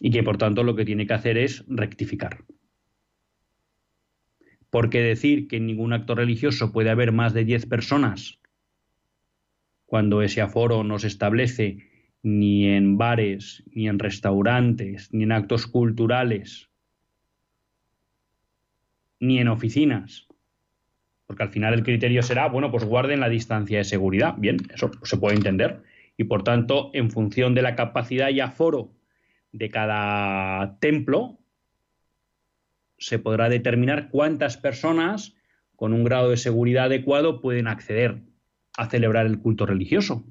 y 0.00 0.10
que 0.10 0.22
por 0.22 0.36
tanto 0.36 0.64
lo 0.64 0.76
que 0.76 0.84
tiene 0.84 1.06
que 1.06 1.14
hacer 1.14 1.38
es 1.38 1.64
rectificar. 1.66 2.44
Porque 4.70 5.02
decir 5.02 5.48
que 5.48 5.56
en 5.56 5.66
ningún 5.66 5.92
acto 5.92 6.14
religioso 6.14 6.72
puede 6.72 6.90
haber 6.90 7.12
más 7.12 7.34
de 7.34 7.44
10 7.44 7.66
personas 7.66 8.40
cuando 9.90 10.22
ese 10.22 10.40
aforo 10.40 10.84
no 10.84 11.00
se 11.00 11.08
establece 11.08 11.90
ni 12.22 12.68
en 12.68 12.96
bares, 12.96 13.64
ni 13.72 13.88
en 13.88 13.98
restaurantes, 13.98 15.12
ni 15.12 15.24
en 15.24 15.32
actos 15.32 15.66
culturales, 15.66 16.70
ni 19.18 19.40
en 19.40 19.48
oficinas. 19.48 20.28
Porque 21.26 21.42
al 21.42 21.48
final 21.48 21.74
el 21.74 21.82
criterio 21.82 22.22
será, 22.22 22.46
bueno, 22.46 22.70
pues 22.70 22.84
guarden 22.84 23.18
la 23.18 23.28
distancia 23.28 23.78
de 23.78 23.84
seguridad. 23.84 24.36
Bien, 24.38 24.58
eso 24.72 24.92
se 25.02 25.16
puede 25.16 25.34
entender. 25.34 25.82
Y 26.16 26.22
por 26.24 26.44
tanto, 26.44 26.92
en 26.94 27.10
función 27.10 27.56
de 27.56 27.62
la 27.62 27.74
capacidad 27.74 28.28
y 28.28 28.38
aforo 28.38 28.92
de 29.50 29.70
cada 29.70 30.78
templo, 30.78 31.39
se 33.00 33.18
podrá 33.18 33.48
determinar 33.48 34.10
cuántas 34.10 34.56
personas 34.56 35.34
con 35.74 35.94
un 35.94 36.04
grado 36.04 36.30
de 36.30 36.36
seguridad 36.36 36.84
adecuado 36.84 37.40
pueden 37.40 37.66
acceder 37.66 38.22
a 38.76 38.88
celebrar 38.88 39.26
el 39.26 39.40
culto 39.40 39.66
religioso. 39.66 40.24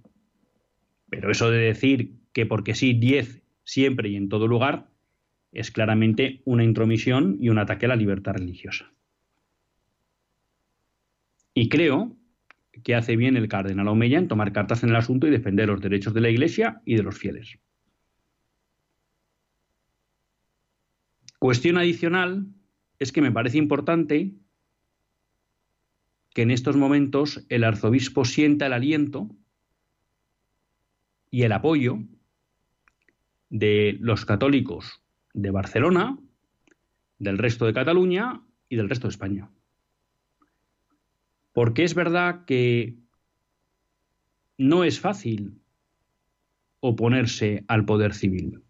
Pero 1.09 1.31
eso 1.31 1.49
de 1.49 1.57
decir 1.57 2.13
que 2.31 2.45
porque 2.45 2.75
sí, 2.75 2.93
10 2.93 3.41
siempre 3.63 4.09
y 4.09 4.15
en 4.15 4.29
todo 4.29 4.47
lugar, 4.47 4.87
es 5.51 5.71
claramente 5.71 6.41
una 6.45 6.63
intromisión 6.63 7.37
y 7.39 7.49
un 7.49 7.57
ataque 7.57 7.87
a 7.87 7.89
la 7.89 7.95
libertad 7.95 8.33
religiosa. 8.33 8.93
Y 11.55 11.69
creo 11.69 12.15
que 12.83 12.95
hace 12.95 13.15
bien 13.15 13.35
el 13.35 13.47
cardenal 13.47 13.87
Omeya 13.87 14.19
en 14.19 14.27
tomar 14.27 14.53
cartas 14.53 14.83
en 14.83 14.89
el 14.89 14.95
asunto 14.95 15.27
y 15.27 15.31
defender 15.31 15.67
los 15.67 15.81
derechos 15.81 16.13
de 16.13 16.21
la 16.21 16.29
Iglesia 16.29 16.81
y 16.85 16.95
de 16.95 17.03
los 17.03 17.17
fieles. 17.17 17.57
Cuestión 21.39 21.77
adicional 21.77 22.47
es 22.99 23.11
que 23.11 23.21
me 23.21 23.31
parece 23.31 23.57
importante 23.57 24.33
que 26.33 26.41
en 26.41 26.51
estos 26.51 26.75
momentos 26.75 27.45
el 27.49 27.63
arzobispo 27.63 28.25
sienta 28.25 28.67
el 28.67 28.73
aliento 28.73 29.29
y 31.31 31.43
el 31.43 31.53
apoyo 31.53 31.99
de 33.49 33.97
los 33.99 34.25
católicos 34.25 35.01
de 35.33 35.51
Barcelona, 35.51 36.19
del 37.17 37.37
resto 37.37 37.65
de 37.65 37.73
Cataluña 37.73 38.41
y 38.67 38.75
del 38.75 38.89
resto 38.89 39.07
de 39.07 39.11
España. 39.11 39.49
Porque 41.53 41.83
es 41.83 41.95
verdad 41.95 42.45
que 42.45 42.95
no 44.57 44.83
es 44.83 44.99
fácil 44.99 45.61
oponerse 46.79 47.63
al 47.67 47.85
poder 47.85 48.13
civil. 48.13 48.63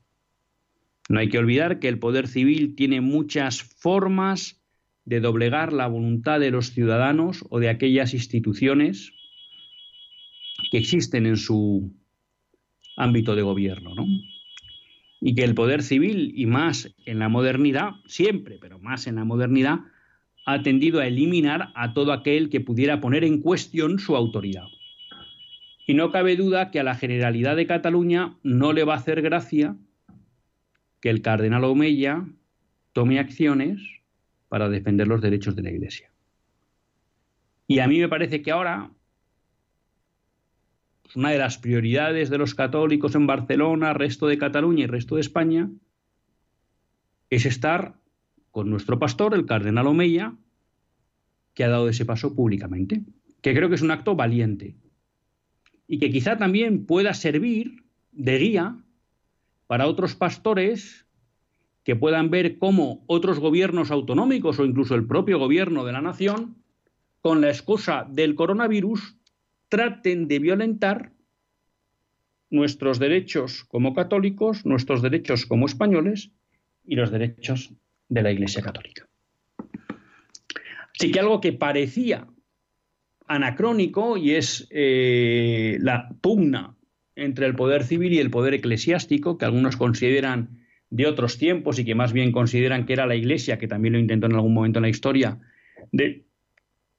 No 1.10 1.20
hay 1.20 1.30
que 1.30 1.40
olvidar 1.40 1.80
que 1.80 1.88
el 1.88 1.98
poder 1.98 2.28
civil 2.28 2.76
tiene 2.76 3.02
muchas 3.02 3.64
formas 3.64 4.62
de 5.06 5.20
doblegar 5.20 5.74
la 5.74 5.88
voluntad 5.88 6.40
de 6.40 6.52
los 6.52 6.72
ciudadanos 6.72 7.44
o 7.50 7.60
de 7.60 7.70
aquellas 7.70 8.14
instituciones 8.14 9.12
que 10.72 10.78
existen 10.78 11.26
en 11.26 11.38
su 11.38 11.92
ámbito 12.96 13.36
de 13.36 13.42
gobierno, 13.42 13.96
¿no? 13.96 14.06
Y 15.20 15.34
que 15.34 15.44
el 15.44 15.56
poder 15.56 15.82
civil, 15.82 16.32
y 16.36 16.46
más 16.46 16.94
en 17.06 17.18
la 17.18 17.28
modernidad, 17.28 17.94
siempre, 18.06 18.60
pero 18.62 18.78
más 18.78 19.08
en 19.08 19.16
la 19.16 19.26
modernidad, 19.26 19.80
ha 20.46 20.62
tendido 20.62 21.00
a 21.00 21.08
eliminar 21.08 21.72
a 21.74 21.94
todo 21.94 22.14
aquel 22.14 22.50
que 22.50 22.62
pudiera 22.62 23.02
poner 23.02 23.24
en 23.24 23.42
cuestión 23.42 23.98
su 23.98 24.16
autoridad. 24.16 24.68
Y 25.88 25.96
no 25.96 26.12
cabe 26.12 26.36
duda 26.36 26.70
que 26.70 26.80
a 26.80 26.84
la 26.84 26.94
generalidad 26.94 27.56
de 27.56 27.66
Cataluña 27.66 28.38
no 28.44 28.74
le 28.74 28.84
va 28.84 28.94
a 28.94 28.98
hacer 28.98 29.24
gracia 29.24 29.76
que 31.00 31.10
el 31.10 31.22
cardenal 31.22 31.64
Omeya 31.64 32.26
tome 32.94 33.20
acciones 33.20 33.82
para 34.48 34.70
defender 34.70 35.08
los 35.08 35.22
derechos 35.22 35.56
de 35.56 35.64
la 35.64 35.72
Iglesia. 35.72 36.12
Y 37.68 37.80
a 37.80 37.88
mí 37.88 38.00
me 38.00 38.10
parece 38.10 38.42
que 38.42 38.52
ahora 38.52 38.92
una 41.16 41.32
de 41.32 41.38
las 41.38 41.58
prioridades 41.58 42.30
de 42.30 42.38
los 42.38 42.56
católicos 42.56 43.16
en 43.16 43.28
Barcelona, 43.28 43.94
resto 43.94 44.28
de 44.28 44.38
Cataluña 44.38 44.84
y 44.84 44.88
resto 44.88 45.16
de 45.16 45.22
España, 45.22 45.70
es 47.30 47.46
estar 47.46 47.96
con 48.52 48.70
nuestro 48.70 49.00
pastor, 49.00 49.34
el 49.34 49.46
cardenal 49.46 49.88
Omeya, 49.88 50.36
que 51.54 51.64
ha 51.64 51.70
dado 51.70 51.90
ese 51.90 52.06
paso 52.06 52.36
públicamente, 52.36 53.04
que 53.42 53.54
creo 53.54 53.70
que 53.70 53.76
es 53.76 53.82
un 53.82 53.92
acto 53.92 54.16
valiente 54.16 54.76
y 55.88 56.00
que 56.00 56.12
quizá 56.12 56.38
también 56.38 56.86
pueda 56.86 57.14
servir 57.14 57.84
de 58.12 58.38
guía 58.38 58.78
para 59.70 59.86
otros 59.86 60.16
pastores 60.16 61.06
que 61.84 61.96
puedan 61.96 62.32
ver 62.32 62.58
cómo 62.58 63.04
otros 63.06 63.38
gobiernos 63.38 63.92
autonómicos 63.92 64.58
o 64.58 64.66
incluso 64.66 64.96
el 64.96 65.06
propio 65.06 65.38
gobierno 65.38 65.86
de 65.86 65.92
la 65.92 66.02
nación, 66.02 66.56
con 67.22 67.40
la 67.40 67.50
excusa 67.50 68.08
del 68.10 68.34
coronavirus, 68.34 69.16
traten 69.68 70.28
de 70.28 70.40
violentar 70.40 71.12
nuestros 72.50 72.98
derechos 72.98 73.64
como 73.66 73.94
católicos, 73.94 74.66
nuestros 74.66 75.04
derechos 75.04 75.46
como 75.46 75.68
españoles 75.68 76.32
y 76.84 76.96
los 76.96 77.12
derechos 77.12 77.72
de 78.08 78.24
la 78.24 78.32
Iglesia 78.32 78.64
Católica. 78.64 79.08
Así 80.96 81.12
que 81.12 81.20
algo 81.20 81.40
que 81.42 81.54
parecía 81.54 82.26
anacrónico 83.28 84.18
y 84.18 84.32
es 84.32 84.68
eh, 84.72 85.78
la 85.80 86.10
pugna 86.22 86.76
entre 87.20 87.46
el 87.46 87.56
poder 87.56 87.84
civil 87.84 88.14
y 88.14 88.20
el 88.20 88.32
poder 88.32 88.54
eclesiástico, 88.54 89.38
que 89.38 89.46
algunos 89.46 89.78
consideran 89.78 90.60
de 90.90 91.06
otros 91.06 91.38
tiempos 91.38 91.78
y 91.80 91.86
que 91.86 91.96
más 91.96 92.14
bien 92.14 92.32
consideran 92.32 92.86
que 92.86 92.94
era 92.94 93.06
la 93.06 93.16
Iglesia, 93.16 93.58
que 93.60 93.68
también 93.68 93.94
lo 93.94 94.00
intentó 94.00 94.28
en 94.28 94.36
algún 94.36 94.54
momento 94.54 94.80
en 94.80 94.84
la 94.84 94.90
historia, 94.90 95.40
de 95.92 96.26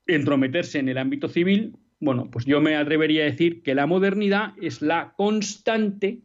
entrometerse 0.06 0.78
en 0.78 0.88
el 0.88 0.98
ámbito 0.98 1.28
civil, 1.28 1.76
bueno, 2.00 2.30
pues 2.30 2.46
yo 2.46 2.61
me 2.61 2.76
atrevería 2.76 3.22
a 3.22 3.26
decir 3.26 3.62
que 3.62 3.74
la 3.74 3.87
modernidad 3.87 4.54
es 4.61 4.80
la 4.80 5.14
constante, 5.16 6.20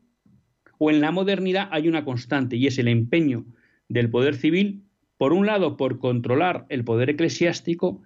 o 0.78 0.90
en 0.90 1.02
la 1.02 1.12
modernidad 1.12 1.70
hay 1.72 1.88
una 1.88 2.06
constante, 2.06 2.56
y 2.56 2.68
es 2.68 2.78
el 2.78 2.88
empeño 2.88 3.46
del 3.90 4.10
poder 4.10 4.36
civil, 4.36 4.84
por 5.18 5.34
un 5.34 5.46
lado, 5.46 5.78
por 5.78 6.00
controlar 6.00 6.66
el 6.70 6.84
poder 6.84 7.10
eclesiástico, 7.10 8.02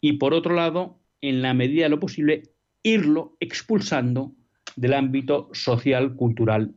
y 0.00 0.14
por 0.14 0.34
otro 0.34 0.54
lado, 0.54 1.00
en 1.20 1.42
la 1.42 1.54
medida 1.54 1.84
de 1.84 1.88
lo 1.90 2.00
posible, 2.00 2.42
irlo 2.82 3.36
expulsando 3.40 4.34
del 4.78 4.94
ámbito 4.94 5.50
social, 5.52 6.14
cultural 6.14 6.72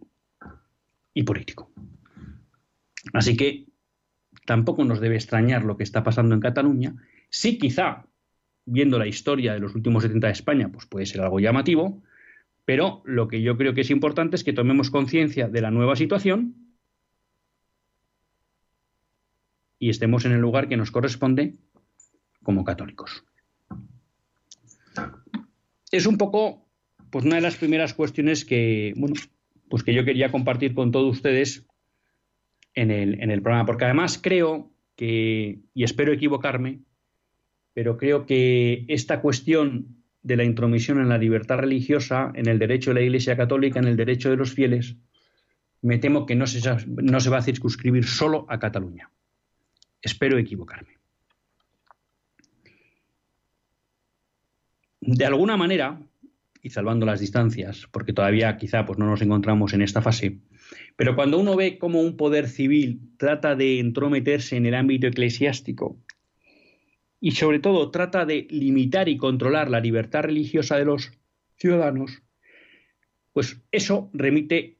y 1.13 1.21
político. 1.21 1.71
Así 3.13 3.37
que 3.37 3.67
tampoco 4.45 4.83
nos 4.83 4.99
debe 4.99 5.15
extrañar 5.15 5.63
lo 5.63 5.77
que 5.77 5.83
está 5.83 6.03
pasando 6.03 6.33
en 6.33 6.41
Cataluña. 6.41 6.95
Sí, 7.29 7.59
quizá 7.59 8.07
viendo 8.65 8.97
la 8.97 9.05
historia 9.05 9.53
de 9.53 9.59
los 9.59 9.75
últimos 9.75 10.01
70 10.01 10.27
de 10.27 10.33
España, 10.33 10.69
pues 10.71 10.87
puede 10.87 11.05
ser 11.05 11.21
algo 11.21 11.39
llamativo, 11.39 12.01
pero 12.65 13.03
lo 13.05 13.27
que 13.27 13.43
yo 13.43 13.55
creo 13.55 13.75
que 13.75 13.81
es 13.81 13.91
importante 13.91 14.35
es 14.35 14.43
que 14.43 14.53
tomemos 14.53 14.89
conciencia 14.89 15.47
de 15.47 15.61
la 15.61 15.69
nueva 15.69 15.95
situación 15.95 16.55
y 19.77 19.89
estemos 19.89 20.25
en 20.25 20.31
el 20.31 20.41
lugar 20.41 20.69
que 20.69 20.77
nos 20.77 20.89
corresponde 20.89 21.53
como 22.41 22.63
católicos. 22.63 23.25
Es 25.91 26.07
un 26.07 26.17
poco 26.17 26.70
pues 27.11 27.25
una 27.25 27.35
de 27.35 27.41
las 27.41 27.57
primeras 27.57 27.93
cuestiones 27.93 28.45
que, 28.45 28.93
bueno, 28.95 29.15
pues 29.69 29.83
que 29.83 29.93
yo 29.93 30.05
quería 30.05 30.31
compartir 30.31 30.73
con 30.73 30.91
todos 30.91 31.17
ustedes 31.17 31.65
en 32.73 32.89
el, 32.89 33.21
en 33.21 33.31
el 33.31 33.41
programa, 33.41 33.65
porque 33.65 33.85
además 33.85 34.19
creo 34.21 34.71
que, 34.95 35.59
y 35.73 35.83
espero 35.83 36.13
equivocarme, 36.13 36.79
pero 37.73 37.97
creo 37.97 38.25
que 38.25 38.85
esta 38.87 39.21
cuestión 39.21 40.03
de 40.23 40.37
la 40.37 40.43
intromisión 40.43 40.99
en 40.99 41.09
la 41.09 41.17
libertad 41.17 41.57
religiosa, 41.57 42.31
en 42.35 42.47
el 42.47 42.59
derecho 42.59 42.91
de 42.91 42.95
la 42.95 43.05
Iglesia 43.05 43.35
Católica, 43.35 43.79
en 43.79 43.87
el 43.87 43.97
derecho 43.97 44.29
de 44.29 44.37
los 44.37 44.53
fieles, 44.53 44.95
me 45.81 45.97
temo 45.97 46.25
que 46.25 46.35
no 46.35 46.47
se, 46.47 46.61
no 46.87 47.19
se 47.19 47.29
va 47.29 47.37
a 47.37 47.41
circunscribir 47.41 48.05
solo 48.05 48.45
a 48.49 48.59
Cataluña. 48.59 49.09
Espero 50.01 50.37
equivocarme. 50.37 50.97
De 55.01 55.25
alguna 55.25 55.57
manera, 55.57 55.99
y 56.61 56.69
salvando 56.69 57.05
las 57.05 57.19
distancias, 57.19 57.87
porque 57.91 58.13
todavía 58.13 58.57
quizá 58.57 58.85
pues, 58.85 58.99
no 58.99 59.05
nos 59.05 59.21
encontramos 59.21 59.73
en 59.73 59.81
esta 59.81 60.01
fase, 60.01 60.39
pero 60.95 61.15
cuando 61.15 61.39
uno 61.39 61.55
ve 61.55 61.77
cómo 61.77 62.01
un 62.01 62.17
poder 62.17 62.47
civil 62.47 62.99
trata 63.17 63.55
de 63.55 63.79
entrometerse 63.79 64.57
en 64.57 64.65
el 64.65 64.75
ámbito 64.75 65.07
eclesiástico 65.07 65.97
y 67.19 67.31
sobre 67.31 67.59
todo 67.59 67.91
trata 67.91 68.25
de 68.25 68.47
limitar 68.49 69.09
y 69.09 69.17
controlar 69.17 69.69
la 69.69 69.79
libertad 69.79 70.23
religiosa 70.23 70.77
de 70.77 70.85
los 70.85 71.11
ciudadanos, 71.55 72.21
pues 73.33 73.61
eso 73.71 74.09
remite 74.13 74.77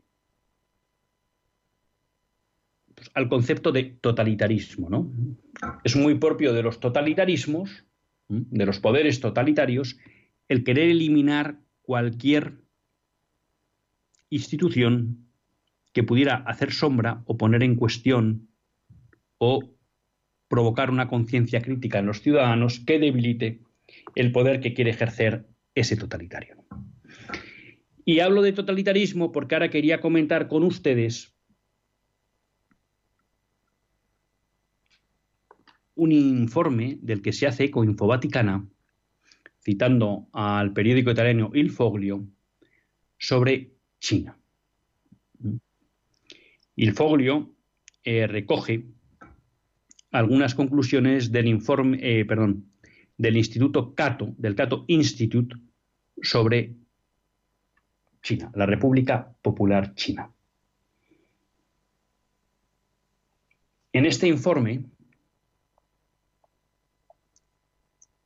pues, 2.96 3.10
al 3.14 3.30
concepto 3.30 3.72
de 3.72 3.84
totalitarismo. 3.84 4.90
¿no? 4.90 5.12
Es 5.84 5.96
muy 5.96 6.16
propio 6.16 6.54
de 6.54 6.64
los 6.64 6.80
totalitarismos, 6.80 7.86
de 8.28 8.66
los 8.66 8.80
poderes 8.80 9.20
totalitarios, 9.20 9.98
el 10.48 10.64
querer 10.64 10.90
eliminar 10.90 11.60
cualquier 11.92 12.54
institución 14.30 15.28
que 15.92 16.04
pudiera 16.04 16.36
hacer 16.36 16.72
sombra 16.72 17.22
o 17.26 17.36
poner 17.36 17.64
en 17.64 17.76
cuestión 17.76 18.48
o 19.38 19.76
provocar 20.48 20.90
una 20.90 21.10
conciencia 21.10 21.62
crítica 21.62 22.00
en 22.00 22.06
los 22.06 22.22
ciudadanos 22.22 22.80
que 22.80 22.98
debilite 22.98 23.60
el 24.16 24.32
poder 24.32 24.62
que 24.62 24.74
quiere 24.74 24.92
ejercer 24.92 25.50
ese 25.76 25.98
totalitario. 25.98 26.64
Y 28.06 28.22
hablo 28.22 28.42
de 28.42 28.54
totalitarismo 28.54 29.34
porque 29.34 29.56
ahora 29.56 29.70
quería 29.70 30.00
comentar 30.00 30.48
con 30.48 30.64
ustedes 30.64 31.36
un 35.96 36.14
informe 36.14 37.00
del 37.02 37.22
que 37.22 37.34
se 37.34 37.48
hace 37.48 37.66
eco 37.66 37.84
Infovaticana, 37.84 38.66
citando 39.62 40.28
al 40.32 40.72
periódico 40.72 41.12
italiano 41.12 41.52
Il 41.54 41.70
Foglio, 41.70 42.26
sobre 43.16 43.76
China. 44.00 44.38
Il 46.76 46.94
Foglio 46.94 47.56
eh, 48.02 48.26
recoge 48.26 48.84
algunas 50.10 50.56
conclusiones 50.56 51.30
del 51.30 51.46
informe, 51.46 52.00
eh, 52.02 52.26
del 53.16 53.38
Instituto 53.38 53.94
Cato, 53.94 54.34
del 54.38 54.56
Cato 54.56 54.86
Institute, 54.88 55.56
sobre 56.20 56.76
China, 58.22 58.52
la 58.56 58.66
República 58.66 59.36
Popular 59.42 59.94
China. 59.94 60.32
En 63.94 64.06
este 64.06 64.28
informe, 64.28 64.86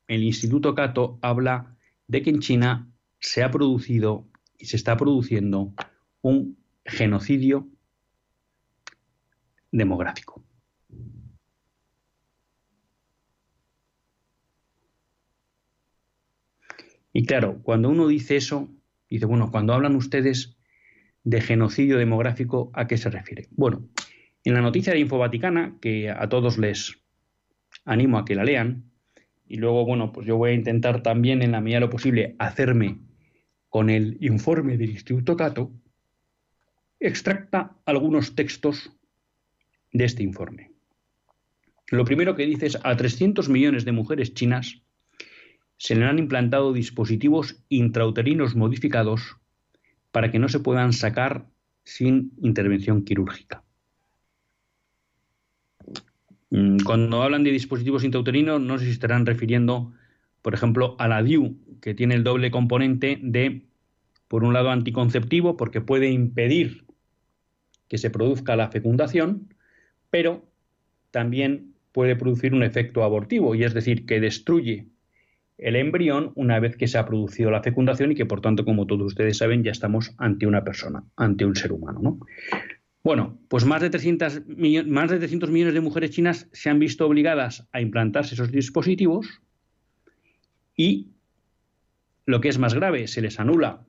el 0.08 0.24
Instituto 0.24 0.76
Cato 0.76 1.20
habla 1.22 1.76
de 2.08 2.22
que 2.22 2.30
en 2.30 2.40
China 2.40 2.92
se 3.20 3.44
ha 3.44 3.52
producido 3.52 4.28
y 4.58 4.66
se 4.66 4.78
está 4.78 4.96
produciendo 4.98 5.74
un 6.22 6.58
genocidio 6.86 7.68
demográfico. 9.72 10.44
Y 17.12 17.26
claro, 17.26 17.62
cuando 17.64 17.90
uno 17.90 18.08
dice 18.08 18.36
eso, 18.36 18.70
dice, 19.10 19.26
bueno, 19.26 19.50
cuando 19.50 19.74
hablan 19.74 19.96
ustedes 19.96 20.58
de 21.24 21.42
genocidio 21.42 21.98
demográfico, 21.98 22.72
¿a 22.74 22.88
qué 22.88 22.98
se 22.98 23.10
refiere? 23.10 23.48
Bueno, 23.52 23.88
en 24.44 24.54
la 24.54 24.62
noticia 24.62 24.94
de 24.94 25.00
Infovaticana, 25.00 25.78
que 25.82 26.10
a 26.10 26.28
todos 26.28 26.58
les 26.58 26.98
animo 27.86 28.18
a 28.18 28.26
que 28.26 28.36
la 28.36 28.44
lean, 28.44 28.92
y 29.48 29.58
luego, 29.58 29.86
bueno, 29.86 30.12
pues 30.12 30.26
yo 30.26 30.38
voy 30.38 30.52
a 30.52 30.54
intentar 30.54 31.04
también 31.04 31.42
en 31.42 31.52
la 31.52 31.62
medida 31.62 31.78
de 31.78 31.82
lo 31.82 31.90
posible 31.90 32.36
hacerme 32.40 33.00
con 33.70 33.90
el 33.90 34.18
informe 34.22 34.78
del 34.78 34.92
Instituto 34.92 35.36
Cato, 35.36 35.72
extracta 37.00 37.76
algunos 37.86 38.36
textos 38.36 38.92
de 39.92 40.06
este 40.06 40.24
informe. 40.24 40.72
Lo 41.88 42.06
primero 42.06 42.36
que 42.36 42.46
dice 42.46 42.68
es 42.68 42.80
a 42.84 42.96
300 42.96 43.50
millones 43.50 43.86
de 43.86 43.92
mujeres 43.92 44.34
chinas 44.34 44.82
se 45.78 45.96
le 45.96 46.06
han 46.06 46.20
implantado 46.20 46.72
dispositivos 46.72 47.64
intrauterinos 47.70 48.56
modificados 48.56 49.38
para 50.12 50.32
que 50.32 50.40
no 50.40 50.48
se 50.48 50.62
puedan 50.62 50.94
sacar 50.94 51.48
sin 51.84 52.32
intervención 52.42 53.04
quirúrgica. 53.04 53.65
Mm, 56.56 56.78
cuando 56.86 57.22
hablan 57.22 57.44
de 57.44 57.52
dispositivos 57.52 58.06
intrauterinos, 58.06 58.62
no 58.62 58.78
sé 58.78 58.86
si 58.86 58.92
estarán 58.92 59.26
refiriendo, 59.26 59.92
por 60.42 60.54
ejemplo, 60.54 60.96
a 61.00 61.10
la 61.10 61.22
DIU, 61.22 61.58
que 61.82 61.94
tiene 61.94 62.16
el 62.16 62.24
doble 62.24 62.50
componente 62.50 63.20
de, 63.22 63.64
por 64.30 64.46
un 64.46 64.54
lado, 64.54 64.70
anticonceptivo, 64.70 65.58
porque 65.58 65.82
puede 65.82 66.10
impedir 66.12 66.86
que 67.90 67.98
se 67.98 68.10
produzca 68.10 68.56
la 68.56 68.70
fecundación, 68.70 69.54
pero 70.10 70.46
también 71.12 71.74
puede 71.92 72.16
producir 72.16 72.54
un 72.54 72.64
efecto 72.64 73.04
abortivo, 73.04 73.54
y 73.54 73.66
es 73.66 73.74
decir, 73.74 74.06
que 74.06 74.22
destruye 74.22 74.88
el 75.58 75.76
embrión 75.76 76.32
una 76.36 76.62
vez 76.62 76.78
que 76.78 76.88
se 76.88 76.98
ha 76.98 77.06
producido 77.06 77.52
la 77.52 77.64
fecundación 77.64 78.14
y 78.14 78.16
que 78.16 78.26
por 78.26 78.40
tanto, 78.40 78.64
como 78.64 78.88
todos 78.88 79.08
ustedes 79.08 79.38
saben, 79.38 79.62
ya 79.64 79.72
estamos 79.72 80.14
ante 80.18 80.48
una 80.48 80.64
persona, 80.64 81.04
ante 81.18 81.44
un 81.44 81.56
ser 81.58 81.74
humano. 81.74 82.00
¿no? 82.02 82.20
Bueno, 83.06 83.40
pues 83.50 83.66
más 83.66 83.84
de, 83.84 83.92
300 83.92 84.42
más 84.88 85.12
de 85.12 85.20
300 85.20 85.52
millones 85.52 85.76
de 85.76 85.80
mujeres 85.80 86.10
chinas 86.10 86.50
se 86.54 86.72
han 86.72 86.80
visto 86.80 87.06
obligadas 87.06 87.70
a 87.72 87.80
implantarse 87.80 88.34
esos 88.34 88.52
dispositivos 88.52 89.44
y 90.76 91.12
lo 92.26 92.42
que 92.42 92.50
es 92.50 92.58
más 92.58 92.74
grave, 92.74 93.06
se 93.06 93.22
les 93.22 93.40
anula 93.40 93.86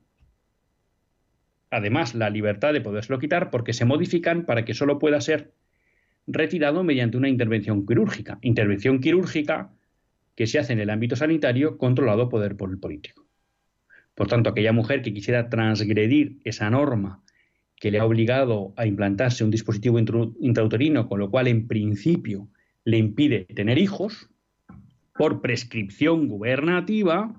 además 1.71 2.13
la 2.13 2.29
libertad 2.29 2.73
de 2.73 2.81
poderselo 2.81 3.17
quitar 3.17 3.49
porque 3.49 3.73
se 3.73 3.85
modifican 3.85 4.45
para 4.45 4.65
que 4.65 4.75
solo 4.75 4.99
pueda 4.99 5.19
ser 5.19 5.51
retirado 6.27 6.83
mediante 6.83 7.17
una 7.17 7.27
intervención 7.27 7.87
quirúrgica. 7.87 8.37
Intervención 8.43 8.99
quirúrgica 8.99 9.73
que 10.35 10.45
se 10.45 10.59
hace 10.59 10.73
en 10.73 10.79
el 10.79 10.91
ámbito 10.91 11.15
sanitario 11.15 11.79
controlado 11.79 12.29
por 12.29 12.43
el 12.43 12.55
político. 12.55 13.25
Por 14.13 14.27
tanto, 14.27 14.51
aquella 14.51 14.73
mujer 14.73 15.01
que 15.01 15.11
quisiera 15.11 15.49
transgredir 15.49 16.37
esa 16.43 16.69
norma 16.69 17.23
que 17.79 17.91
le 17.91 17.99
ha 17.99 18.05
obligado 18.05 18.73
a 18.75 18.85
implantarse 18.85 19.43
un 19.43 19.51
dispositivo 19.51 19.99
intrauterino, 19.99 21.07
con 21.07 21.19
lo 21.19 21.29
cual 21.29 21.47
en 21.47 21.67
principio 21.67 22.49
le 22.83 22.97
impide 22.97 23.45
tener 23.45 23.77
hijos, 23.77 24.29
por 25.13 25.41
prescripción 25.41 26.27
gubernativa, 26.27 27.35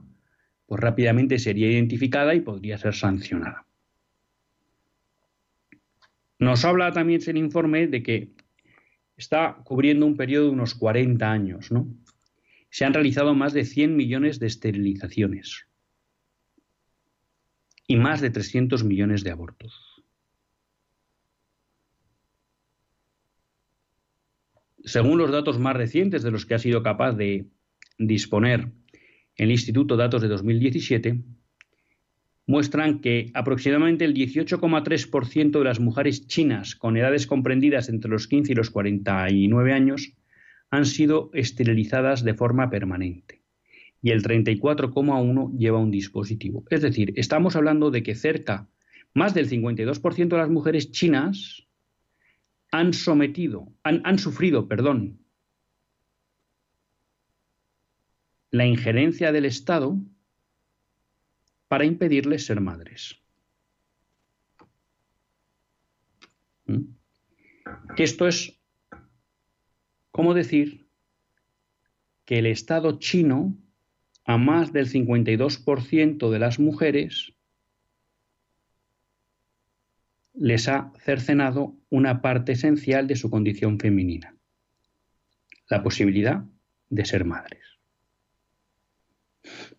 pues 0.67 0.81
rápidamente 0.81 1.39
sería 1.39 1.71
identificada 1.71 2.35
y 2.35 2.41
podría 2.41 2.77
ser 2.79 2.95
sancionada. 2.95 3.67
Nos 6.39 6.65
habla 6.65 6.93
también 6.93 7.21
el 7.27 7.37
informe 7.37 7.87
de 7.87 8.03
que 8.03 8.33
está 9.17 9.59
cubriendo 9.65 10.07
un 10.07 10.17
periodo 10.17 10.47
de 10.47 10.51
unos 10.51 10.75
40 10.75 11.31
años, 11.31 11.73
¿no? 11.73 11.89
se 12.71 12.85
han 12.85 12.95
realizado 12.95 13.35
más 13.35 13.53
de 13.53 13.65
100 13.65 13.97
millones 13.97 14.39
de 14.39 14.47
esterilizaciones 14.47 15.67
y 17.87 17.97
más 17.97 18.21
de 18.21 18.31
300 18.31 18.85
millones 18.85 19.25
de 19.25 19.31
abortos. 19.31 19.98
Según 24.89 25.19
los 25.19 25.31
datos 25.31 25.59
más 25.59 25.77
recientes 25.77 26.23
de 26.23 26.31
los 26.31 26.47
que 26.47 26.55
ha 26.55 26.59
sido 26.59 26.83
capaz 26.83 27.13
de 27.13 27.45
disponer 27.99 28.73
el 29.37 29.51
Instituto 29.51 29.99
Datos 29.99 30.23
de 30.23 30.29
2017, 30.29 31.21
muestran 32.47 33.03
que 33.03 33.31
aproximadamente 33.35 34.07
el 34.07 34.15
18,3% 34.15 35.59
de 35.59 35.65
las 35.65 35.79
mujeres 35.79 36.27
chinas 36.27 36.75
con 36.75 36.97
edades 36.97 37.27
comprendidas 37.27 37.91
entre 37.91 38.11
los 38.11 38.29
15 38.29 38.53
y 38.53 38.55
los 38.55 38.71
49 38.71 39.75
años 39.75 40.15
han 40.71 40.87
sido 40.87 41.29
esterilizadas 41.35 42.25
de 42.25 42.33
forma 42.33 42.71
permanente 42.71 43.43
y 44.01 44.13
el 44.13 44.23
34,1 44.23 45.59
lleva 45.59 45.79
un 45.79 45.91
dispositivo. 45.91 46.65
Es 46.71 46.81
decir, 46.81 47.13
estamos 47.17 47.57
hablando 47.57 47.91
de 47.91 48.03
que 48.03 48.15
cerca, 48.15 48.71
más 49.13 49.35
del 49.35 49.51
52% 49.51 50.29
de 50.29 50.37
las 50.39 50.49
mujeres 50.49 50.91
chinas 50.93 51.68
han 52.71 52.93
sometido, 52.93 53.73
han, 53.83 54.03
han 54.05 54.19
sufrido, 54.19 54.69
perdón, 54.69 55.21
la 58.51 58.67
injerencia 58.67 59.33
del 59.33 59.45
Estado 59.45 59.97
para 61.69 61.85
impedirles 61.85 62.47
ser 62.47 62.61
madres. 62.61 63.21
¿Mm? 66.67 66.95
Esto 67.97 68.27
es 68.27 68.59
¿Cómo 70.19 70.35
decir 70.35 70.89
que 72.25 72.41
el 72.41 72.47
Estado 72.47 72.99
chino 72.99 73.57
a 74.25 74.37
más 74.37 74.73
del 74.73 74.91
52% 74.91 76.29
de 76.29 76.39
las 76.41 76.59
mujeres 76.59 77.35
les 80.39 80.69
ha 80.69 80.93
cercenado 81.05 81.75
una 81.91 82.21
parte 82.23 82.53
esencial 82.53 83.07
de 83.07 83.17
su 83.17 83.31
condición 83.31 83.79
femenina, 83.79 84.35
la 85.69 85.83
posibilidad 85.83 86.45
de 86.89 87.05
ser 87.05 87.25
madres. 87.25 87.63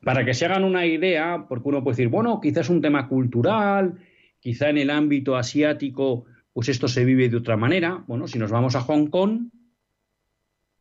Para 0.03 0.25
que 0.25 0.33
se 0.33 0.45
hagan 0.45 0.63
una 0.63 0.85
idea, 0.85 1.45
porque 1.47 1.69
uno 1.69 1.83
puede 1.83 1.97
decir, 1.97 2.09
bueno, 2.09 2.39
quizás 2.41 2.65
es 2.65 2.69
un 2.69 2.81
tema 2.81 3.07
cultural, 3.07 3.99
quizá 4.39 4.69
en 4.69 4.77
el 4.77 4.89
ámbito 4.89 5.35
asiático, 5.35 6.25
pues 6.53 6.69
esto 6.69 6.87
se 6.87 7.05
vive 7.05 7.29
de 7.29 7.37
otra 7.37 7.57
manera. 7.57 8.03
Bueno, 8.07 8.27
si 8.27 8.39
nos 8.39 8.51
vamos 8.51 8.75
a 8.75 8.81
Hong 8.81 9.07
Kong, 9.07 9.49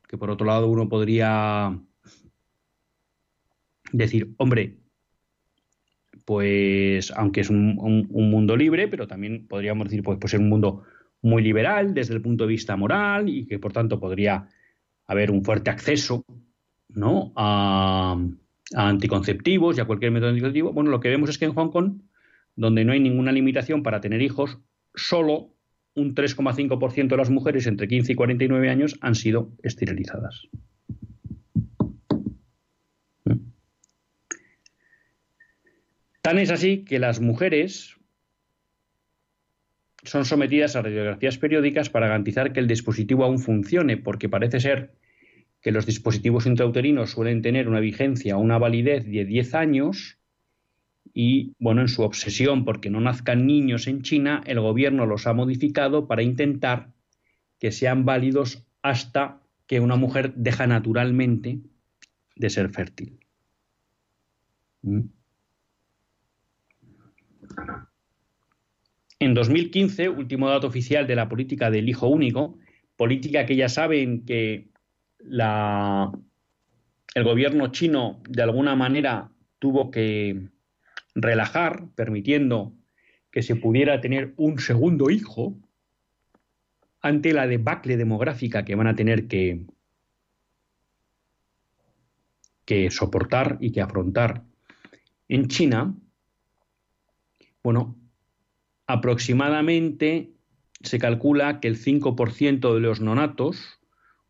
que 0.09 0.19
por 0.19 0.31
otro 0.31 0.47
lado 0.47 0.69
uno 0.69 0.89
podría 0.89 1.79
decir, 3.93 4.35
hombre, 4.39 4.79
pues 6.29 7.11
aunque 7.17 7.41
es 7.41 7.49
un, 7.49 8.07
mundo 8.11 8.55
libre, 8.55 8.87
pero 8.87 9.07
también 9.07 9.47
podríamos 9.49 9.87
decir, 9.87 10.03
pues, 10.03 10.19
pues 10.21 10.35
es 10.35 10.41
un 10.41 10.51
mundo 10.51 10.83
muy 11.23 11.43
liberal 11.43 11.95
desde 11.95 12.13
el 12.13 12.21
punto 12.21 12.45
de 12.45 12.49
vista 12.49 12.77
moral 12.77 13.31
y 13.31 13.47
que 13.47 13.59
por 13.59 13.73
tanto 13.73 13.99
podría 13.99 14.47
haber 15.07 15.31
un 15.31 15.43
fuerte 15.43 15.71
acceso 15.71 16.27
¿no? 16.91 17.33
a, 17.35 18.15
a 18.75 18.89
anticonceptivos 18.91 19.79
y 19.79 19.81
a 19.81 19.87
cualquier 19.87 20.13
método 20.13 20.29
anticonceptivo. 20.29 20.75
Bueno, 20.75 20.91
lo 20.91 21.01
que 21.01 21.09
vemos 21.09 21.31
es 21.31 21.39
que 21.39 21.47
en 21.47 21.55
Hong 21.55 21.71
Kong, 21.71 22.03
donde 22.57 22.85
no 22.85 22.93
hay 22.93 23.01
ninguna 23.01 23.33
limitación 23.33 23.83
para 23.83 24.03
tener 24.03 24.21
hijos, 24.21 24.59
solo 24.95 25.55
un 25.95 26.15
3,5% 26.15 27.09
de 27.09 27.17
las 27.17 27.31
mujeres 27.31 27.67
entre 27.67 27.89
15 27.89 28.13
y 28.13 28.17
49 28.17 28.69
años 28.69 28.99
han 29.01 29.15
sido 29.15 29.51
esterilizadas. 29.63 30.47
Tan 36.29 36.39
es 36.39 36.51
así 36.51 36.85
que 36.85 36.99
las 36.99 37.23
mujeres 37.23 37.97
son 40.03 40.27
sometidas 40.27 40.77
a 40.77 40.83
radiografías 40.83 41.39
periódicas 41.39 41.89
para 41.89 42.07
garantizar 42.07 42.53
que 42.53 42.61
el 42.61 42.69
dispositivo 42.69 43.25
aún 43.25 43.39
funcione, 43.39 43.97
porque 43.97 44.29
parece 44.29 44.61
ser 44.61 44.93
que 45.63 45.73
los 45.73 45.87
dispositivos 45.87 46.45
intrauterinos 46.45 47.13
suelen 47.13 47.41
tener 47.41 47.67
una 47.67 47.81
vigencia 47.81 48.37
o 48.37 48.41
una 48.41 48.59
validez 48.59 49.07
de 49.07 49.25
10 49.25 49.55
años 49.55 50.19
y, 51.15 51.55
bueno, 51.59 51.81
en 51.81 51.89
su 51.89 52.03
obsesión 52.03 52.67
porque 52.67 52.91
no 52.91 53.01
nazcan 53.01 53.47
niños 53.47 53.87
en 53.87 54.03
China, 54.03 54.43
el 54.45 54.61
gobierno 54.61 55.07
los 55.07 55.27
ha 55.27 55.33
modificado 55.33 56.09
para 56.09 56.23
intentar 56.23 56.93
que 57.59 57.73
sean 57.73 58.05
válidos 58.05 58.67
hasta 58.83 59.41
que 59.67 59.81
una 59.81 59.97
mujer 59.97 60.35
deja 60.35 60.67
naturalmente 60.67 61.61
de 62.37 62.51
ser 62.51 62.69
fértil. 62.69 63.19
¿Mm? 64.83 65.18
En 69.21 69.35
2015, 69.35 70.09
último 70.09 70.49
dato 70.49 70.69
oficial 70.69 71.07
de 71.07 71.17
la 71.17 71.29
política 71.29 71.71
del 71.71 71.89
hijo 71.89 72.07
único, 72.07 72.59
política 72.97 73.47
que 73.47 73.57
ya 73.57 73.69
saben 73.69 74.25
que 74.25 74.69
el 77.15 77.25
gobierno 77.25 77.69
chino 77.73 78.23
de 78.29 78.43
alguna 78.43 78.77
manera 78.77 79.31
tuvo 79.59 79.91
que 79.91 80.49
relajar, 81.15 81.89
permitiendo 81.97 82.75
que 83.31 83.43
se 83.43 83.57
pudiera 83.57 84.01
tener 84.01 84.35
un 84.37 84.61
segundo 84.61 85.11
hijo 85.11 85.59
ante 87.01 87.33
la 87.33 87.47
debacle 87.47 87.97
demográfica 87.97 88.65
que 88.65 88.75
van 88.75 88.87
a 88.87 88.95
tener 88.95 89.27
que 89.27 89.67
soportar 92.91 93.59
y 93.61 93.73
que 93.73 93.81
afrontar 93.81 94.45
en 95.29 95.49
China, 95.49 95.95
bueno, 97.69 97.99
aproximadamente 98.87 100.33
se 100.81 100.99
calcula 100.99 101.61
que 101.61 101.69
el 101.69 101.77
5% 101.77 102.73
de 102.73 102.81
los 102.81 103.03
nonatos, 103.03 103.79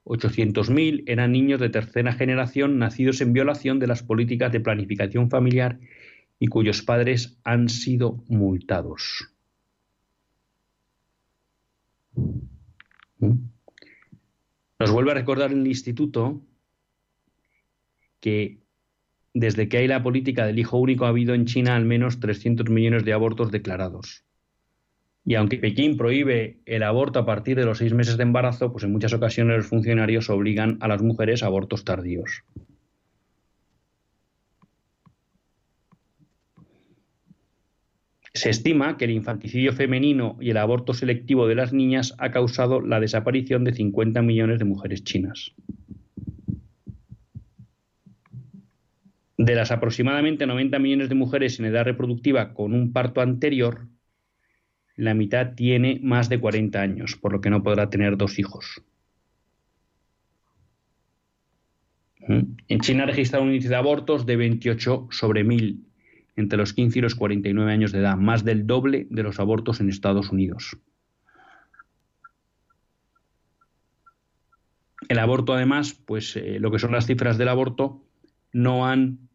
800.000, 0.06 1.04
eran 1.06 1.30
niños 1.30 1.60
de 1.60 1.68
tercera 1.68 2.12
generación 2.14 2.80
nacidos 2.80 3.20
en 3.20 3.32
violación 3.32 3.78
de 3.78 3.86
las 3.86 4.02
políticas 4.02 4.50
de 4.50 4.58
planificación 4.58 5.30
familiar 5.30 5.78
y 6.40 6.48
cuyos 6.48 6.82
padres 6.82 7.38
han 7.44 7.68
sido 7.68 8.24
multados. 8.26 9.32
¿Mm? 13.20 13.34
Nos 14.80 14.90
vuelve 14.90 15.12
a 15.12 15.14
recordar 15.14 15.52
el 15.52 15.64
instituto 15.64 16.42
que 18.18 18.58
desde 19.34 19.68
que 19.68 19.78
hay 19.78 19.88
la 19.88 20.02
política 20.02 20.46
del 20.46 20.58
hijo 20.58 20.78
único 20.78 21.04
ha 21.04 21.08
habido 21.08 21.34
en 21.34 21.46
China 21.46 21.76
al 21.76 21.84
menos 21.84 22.20
300 22.20 22.68
millones 22.70 23.04
de 23.04 23.12
abortos 23.12 23.50
declarados. 23.50 24.24
Y 25.24 25.34
aunque 25.34 25.58
Pekín 25.58 25.96
prohíbe 25.96 26.60
el 26.64 26.82
aborto 26.82 27.18
a 27.18 27.26
partir 27.26 27.56
de 27.56 27.66
los 27.66 27.78
seis 27.78 27.92
meses 27.92 28.16
de 28.16 28.22
embarazo, 28.22 28.72
pues 28.72 28.84
en 28.84 28.92
muchas 28.92 29.12
ocasiones 29.12 29.58
los 29.58 29.66
funcionarios 29.66 30.30
obligan 30.30 30.78
a 30.80 30.88
las 30.88 31.02
mujeres 31.02 31.42
a 31.42 31.46
abortos 31.46 31.84
tardíos. 31.84 32.44
Se 38.32 38.50
estima 38.50 38.96
que 38.96 39.04
el 39.04 39.10
infanticidio 39.10 39.72
femenino 39.72 40.36
y 40.40 40.50
el 40.50 40.58
aborto 40.58 40.94
selectivo 40.94 41.46
de 41.48 41.56
las 41.56 41.72
niñas 41.72 42.14
ha 42.18 42.30
causado 42.30 42.80
la 42.80 43.00
desaparición 43.00 43.64
de 43.64 43.74
50 43.74 44.22
millones 44.22 44.58
de 44.60 44.64
mujeres 44.64 45.02
chinas. 45.02 45.54
De 49.38 49.54
las 49.54 49.70
aproximadamente 49.70 50.46
90 50.46 50.78
millones 50.80 51.08
de 51.08 51.14
mujeres 51.14 51.58
en 51.58 51.66
edad 51.66 51.84
reproductiva 51.84 52.52
con 52.54 52.74
un 52.74 52.92
parto 52.92 53.20
anterior, 53.20 53.86
la 54.96 55.14
mitad 55.14 55.54
tiene 55.54 56.00
más 56.02 56.28
de 56.28 56.40
40 56.40 56.80
años, 56.80 57.16
por 57.16 57.32
lo 57.32 57.40
que 57.40 57.48
no 57.48 57.62
podrá 57.62 57.88
tener 57.88 58.16
dos 58.16 58.40
hijos. 58.40 58.82
¿Mm? 62.26 62.56
En 62.66 62.80
China 62.80 63.04
ha 63.04 63.06
registrado 63.06 63.44
un 63.44 63.50
índice 63.50 63.68
de 63.68 63.76
abortos 63.76 64.26
de 64.26 64.34
28 64.34 65.06
sobre 65.12 65.44
1000 65.44 65.84
entre 66.34 66.58
los 66.58 66.72
15 66.72 66.98
y 66.98 67.02
los 67.02 67.14
49 67.14 67.72
años 67.72 67.92
de 67.92 68.00
edad, 68.00 68.16
más 68.16 68.44
del 68.44 68.66
doble 68.66 69.06
de 69.08 69.22
los 69.22 69.38
abortos 69.38 69.80
en 69.80 69.88
Estados 69.88 70.30
Unidos. 70.30 70.76
El 75.08 75.18
aborto, 75.20 75.54
además, 75.54 75.94
pues 75.94 76.36
eh, 76.36 76.58
lo 76.58 76.72
que 76.72 76.78
son 76.80 76.92
las 76.92 77.06
cifras 77.06 77.38
del 77.38 77.48
aborto, 77.48 78.04
no 78.52 78.86
han 78.86 79.27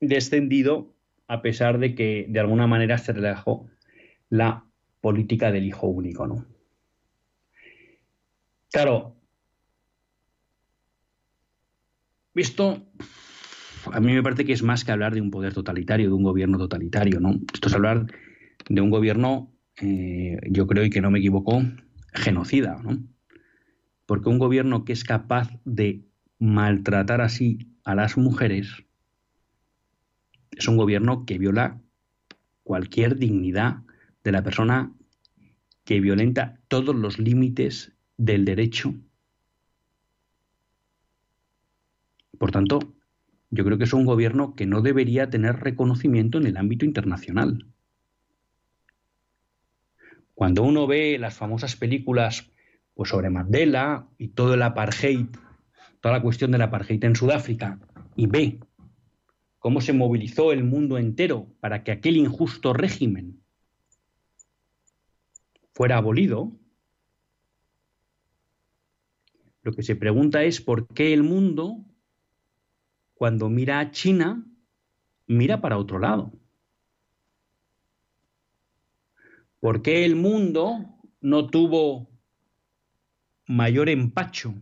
descendido 0.00 0.94
a 1.26 1.42
pesar 1.42 1.78
de 1.78 1.94
que 1.94 2.26
de 2.28 2.40
alguna 2.40 2.66
manera 2.66 2.98
se 2.98 3.12
relajó 3.12 3.68
la 4.28 4.64
política 5.00 5.52
del 5.52 5.64
hijo 5.64 5.86
único, 5.86 6.26
¿no? 6.26 6.46
Claro, 8.72 9.16
esto 12.34 12.86
a 13.92 14.00
mí 14.00 14.12
me 14.12 14.22
parece 14.22 14.44
que 14.44 14.52
es 14.52 14.62
más 14.62 14.84
que 14.84 14.92
hablar 14.92 15.14
de 15.14 15.20
un 15.20 15.30
poder 15.30 15.54
totalitario, 15.54 16.08
de 16.08 16.14
un 16.14 16.22
gobierno 16.22 16.58
totalitario, 16.58 17.20
¿no? 17.20 17.40
Esto 17.52 17.68
es 17.68 17.74
hablar 17.74 18.06
de 18.68 18.80
un 18.80 18.90
gobierno, 18.90 19.52
eh, 19.80 20.38
yo 20.50 20.66
creo, 20.66 20.84
y 20.84 20.90
que 20.90 21.00
no 21.00 21.10
me 21.10 21.18
equivoco, 21.18 21.62
genocida, 22.12 22.80
¿no? 22.82 22.98
Porque 24.06 24.28
un 24.28 24.38
gobierno 24.38 24.84
que 24.84 24.92
es 24.92 25.04
capaz 25.04 25.48
de 25.64 26.04
maltratar 26.38 27.20
así 27.20 27.70
a 27.84 27.94
las 27.94 28.16
mujeres, 28.16 28.84
es 30.52 30.68
un 30.68 30.76
gobierno 30.76 31.24
que 31.26 31.38
viola 31.38 31.80
cualquier 32.62 33.16
dignidad 33.16 33.78
de 34.22 34.32
la 34.32 34.42
persona, 34.42 34.92
que 35.84 36.00
violenta 36.00 36.60
todos 36.68 36.94
los 36.94 37.18
límites 37.18 37.92
del 38.16 38.44
derecho. 38.44 38.94
Por 42.38 42.50
tanto, 42.50 42.94
yo 43.50 43.64
creo 43.64 43.78
que 43.78 43.84
es 43.84 43.92
un 43.92 44.04
gobierno 44.04 44.54
que 44.54 44.66
no 44.66 44.82
debería 44.82 45.30
tener 45.30 45.56
reconocimiento 45.56 46.38
en 46.38 46.46
el 46.46 46.56
ámbito 46.56 46.84
internacional. 46.84 47.66
Cuando 50.34 50.62
uno 50.62 50.86
ve 50.86 51.18
las 51.18 51.34
famosas 51.34 51.76
películas 51.76 52.50
pues, 52.94 53.10
sobre 53.10 53.28
Mandela 53.28 54.06
y 54.16 54.28
todo 54.28 54.54
el 54.54 54.62
apartheid, 54.62 55.26
toda 56.00 56.14
la 56.14 56.22
cuestión 56.22 56.50
del 56.50 56.62
apartheid 56.62 57.04
en 57.04 57.16
Sudáfrica, 57.16 57.78
y 58.16 58.26
ve 58.26 58.60
cómo 59.60 59.80
se 59.80 59.92
movilizó 59.92 60.52
el 60.52 60.64
mundo 60.64 60.98
entero 60.98 61.46
para 61.60 61.84
que 61.84 61.92
aquel 61.92 62.16
injusto 62.16 62.72
régimen 62.72 63.40
fuera 65.72 65.98
abolido, 65.98 66.58
lo 69.62 69.72
que 69.72 69.82
se 69.82 69.94
pregunta 69.94 70.42
es 70.42 70.60
por 70.60 70.88
qué 70.88 71.12
el 71.12 71.22
mundo, 71.22 71.84
cuando 73.14 73.50
mira 73.50 73.78
a 73.78 73.90
China, 73.90 74.46
mira 75.26 75.60
para 75.60 75.78
otro 75.78 75.98
lado. 75.98 76.32
¿Por 79.60 79.82
qué 79.82 80.06
el 80.06 80.16
mundo 80.16 80.98
no 81.20 81.48
tuvo 81.48 82.08
mayor 83.46 83.90
empacho 83.90 84.54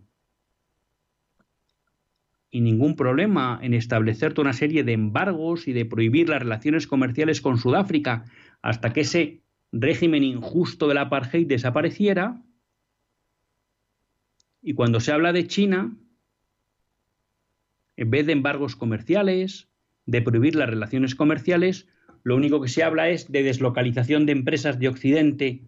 y 2.50 2.60
ningún 2.60 2.96
problema 2.96 3.58
en 3.62 3.74
establecer 3.74 4.32
toda 4.32 4.46
una 4.46 4.52
serie 4.52 4.84
de 4.84 4.92
embargos 4.92 5.68
y 5.68 5.72
de 5.72 5.84
prohibir 5.84 6.28
las 6.28 6.40
relaciones 6.40 6.86
comerciales 6.86 7.40
con 7.40 7.58
Sudáfrica 7.58 8.24
hasta 8.62 8.92
que 8.92 9.02
ese 9.02 9.42
régimen 9.72 10.24
injusto 10.24 10.88
del 10.88 10.98
apartheid 10.98 11.46
desapareciera. 11.46 12.42
Y 14.62 14.74
cuando 14.74 15.00
se 15.00 15.12
habla 15.12 15.32
de 15.32 15.46
China, 15.46 15.96
en 17.96 18.10
vez 18.10 18.26
de 18.26 18.32
embargos 18.32 18.76
comerciales, 18.76 19.68
de 20.06 20.22
prohibir 20.22 20.54
las 20.54 20.70
relaciones 20.70 21.14
comerciales, 21.14 21.86
lo 22.22 22.34
único 22.36 22.60
que 22.60 22.68
se 22.68 22.82
habla 22.82 23.10
es 23.10 23.30
de 23.30 23.42
deslocalización 23.42 24.24
de 24.24 24.32
empresas 24.32 24.78
de 24.78 24.88
Occidente 24.88 25.62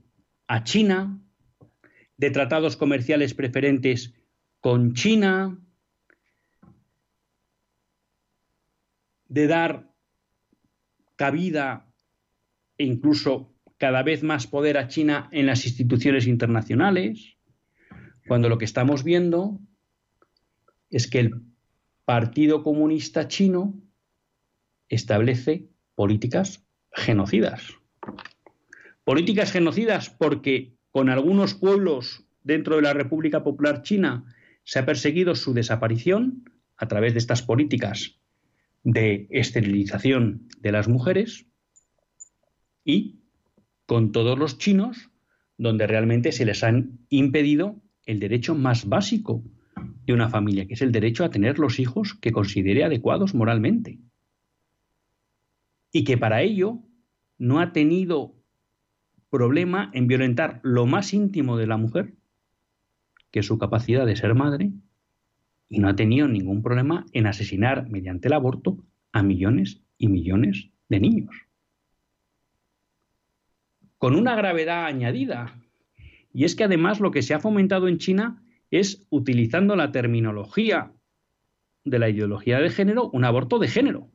a 0.46 0.64
China, 0.64 1.20
de 2.16 2.30
tratados 2.30 2.76
comerciales 2.76 3.34
preferentes 3.34 4.14
con 4.60 4.94
China, 4.94 5.58
de 9.30 9.46
dar 9.46 9.88
cabida 11.16 11.86
e 12.76 12.84
incluso 12.84 13.54
cada 13.78 14.02
vez 14.02 14.22
más 14.22 14.46
poder 14.46 14.76
a 14.76 14.88
China 14.88 15.28
en 15.32 15.46
las 15.46 15.64
instituciones 15.64 16.26
internacionales, 16.26 17.36
cuando 18.26 18.48
lo 18.48 18.58
que 18.58 18.64
estamos 18.64 19.04
viendo 19.04 19.60
es 20.90 21.06
que 21.06 21.20
el 21.20 21.42
Partido 22.04 22.62
Comunista 22.62 23.28
Chino 23.28 23.80
establece 24.88 25.68
políticas 25.94 26.66
genocidas. 26.92 27.68
Políticas 29.04 29.52
genocidas 29.52 30.10
porque 30.10 30.74
con 30.90 31.08
algunos 31.08 31.54
pueblos 31.54 32.24
dentro 32.42 32.76
de 32.76 32.82
la 32.82 32.94
República 32.94 33.44
Popular 33.44 33.82
China 33.82 34.24
se 34.64 34.80
ha 34.80 34.86
perseguido 34.86 35.36
su 35.36 35.54
desaparición 35.54 36.50
a 36.76 36.88
través 36.88 37.12
de 37.12 37.20
estas 37.20 37.42
políticas 37.42 38.19
de 38.82 39.26
esterilización 39.30 40.48
de 40.58 40.72
las 40.72 40.88
mujeres 40.88 41.46
y 42.84 43.20
con 43.86 44.12
todos 44.12 44.38
los 44.38 44.58
chinos 44.58 45.10
donde 45.58 45.86
realmente 45.86 46.32
se 46.32 46.44
les 46.44 46.64
han 46.64 47.00
impedido 47.10 47.82
el 48.06 48.18
derecho 48.20 48.54
más 48.54 48.88
básico 48.88 49.44
de 50.06 50.12
una 50.12 50.28
familia, 50.28 50.66
que 50.66 50.74
es 50.74 50.82
el 50.82 50.92
derecho 50.92 51.24
a 51.24 51.30
tener 51.30 51.58
los 51.58 51.78
hijos 51.78 52.14
que 52.14 52.32
considere 52.32 52.84
adecuados 52.84 53.34
moralmente. 53.34 53.98
Y 55.92 56.04
que 56.04 56.16
para 56.16 56.42
ello 56.42 56.78
no 57.36 57.60
ha 57.60 57.72
tenido 57.72 58.34
problema 59.28 59.90
en 59.92 60.06
violentar 60.06 60.60
lo 60.62 60.86
más 60.86 61.12
íntimo 61.12 61.56
de 61.56 61.66
la 61.66 61.76
mujer, 61.76 62.14
que 63.30 63.40
es 63.40 63.46
su 63.46 63.58
capacidad 63.58 64.06
de 64.06 64.16
ser 64.16 64.34
madre, 64.34 64.72
y 65.70 65.78
no 65.78 65.88
ha 65.88 65.96
tenido 65.96 66.28
ningún 66.28 66.62
problema 66.62 67.06
en 67.12 67.26
asesinar 67.26 67.88
mediante 67.88 68.28
el 68.28 68.34
aborto 68.34 68.76
a 69.12 69.22
millones 69.22 69.80
y 69.96 70.08
millones 70.08 70.68
de 70.88 71.00
niños. 71.00 71.34
Con 73.96 74.16
una 74.16 74.34
gravedad 74.34 74.86
añadida, 74.86 75.56
y 76.34 76.44
es 76.44 76.56
que 76.56 76.64
además 76.64 77.00
lo 77.00 77.12
que 77.12 77.22
se 77.22 77.34
ha 77.34 77.40
fomentado 77.40 77.86
en 77.86 77.98
China 77.98 78.42
es, 78.70 79.06
utilizando 79.10 79.76
la 79.76 79.92
terminología 79.92 80.92
de 81.84 81.98
la 81.98 82.08
ideología 82.08 82.58
de 82.58 82.70
género, 82.70 83.08
un 83.10 83.24
aborto 83.24 83.58
de 83.58 83.68
género. 83.68 84.10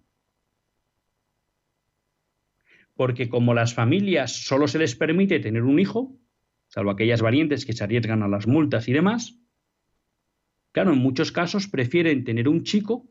Porque 2.95 3.29
como 3.29 3.53
las 3.53 3.73
familias 3.73 4.45
solo 4.45 4.67
se 4.67 4.79
les 4.79 4.95
permite 4.95 5.39
tener 5.39 5.63
un 5.63 5.79
hijo, 5.79 6.17
salvo 6.67 6.91
aquellas 6.91 7.21
valientes 7.21 7.65
que 7.65 7.73
se 7.73 7.83
arriesgan 7.83 8.23
a 8.23 8.27
las 8.27 8.47
multas 8.47 8.87
y 8.87 8.93
demás, 8.93 9.39
claro, 10.75 10.91
en 10.91 10.99
muchos 10.99 11.31
casos 11.31 11.69
prefieren 11.69 12.25
tener 12.25 12.49
un 12.49 12.63
chico 12.63 13.07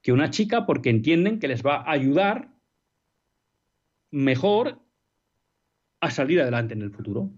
que 0.00 0.12
una 0.12 0.30
chica 0.30 0.64
porque 0.64 0.90
entienden 0.90 1.40
que 1.40 1.48
les 1.48 1.66
va 1.66 1.78
a 1.78 1.90
ayudar 1.90 2.54
mejor 4.12 4.80
a 5.98 6.12
salir 6.12 6.40
adelante 6.40 6.72
en 6.72 6.82
el 6.82 6.92
futuro. 6.92 7.32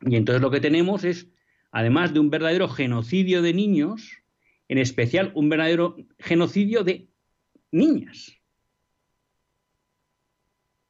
Y 0.00 0.16
entonces 0.16 0.42
lo 0.42 0.50
que 0.50 0.58
tenemos 0.58 1.04
es, 1.04 1.28
además 1.70 2.12
de 2.12 2.18
un 2.18 2.30
verdadero 2.30 2.68
genocidio 2.68 3.42
de 3.42 3.54
niños, 3.54 4.24
en 4.66 4.78
especial 4.78 5.30
un 5.36 5.48
verdadero 5.48 5.96
genocidio 6.18 6.82
de 6.82 7.08
niñas. 7.70 8.40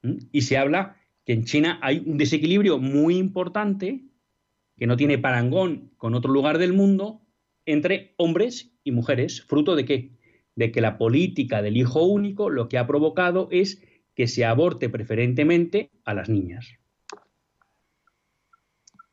¿Mm? 0.01 0.17
Y 0.33 0.41
se 0.41 0.57
habla 0.57 0.97
que 1.27 1.35
en 1.35 1.45
China 1.45 1.79
hay 1.83 1.99
un 1.99 2.17
desequilibrio 2.17 2.79
muy 2.79 3.19
importante, 3.19 4.07
que 4.79 4.87
no 4.87 4.97
tiene 4.97 5.19
parangón 5.19 5.93
con 5.99 6.15
otro 6.15 6.33
lugar 6.33 6.57
del 6.57 6.73
mundo, 6.73 7.28
entre 7.69 8.15
hombres 8.17 8.73
y 8.83 8.93
mujeres, 8.93 9.43
fruto 9.43 9.77
de 9.77 9.85
qué? 9.85 10.11
De 10.57 10.73
que 10.73 10.81
la 10.81 10.97
política 10.97 11.61
del 11.61 11.77
hijo 11.77 12.03
único 12.03 12.49
lo 12.49 12.67
que 12.67 12.79
ha 12.79 12.87
provocado 12.87 13.49
es 13.51 13.83
que 14.15 14.27
se 14.27 14.47
aborte 14.47 14.89
preferentemente 14.89 15.91
a 16.07 16.15
las 16.15 16.31
niñas. 16.31 16.79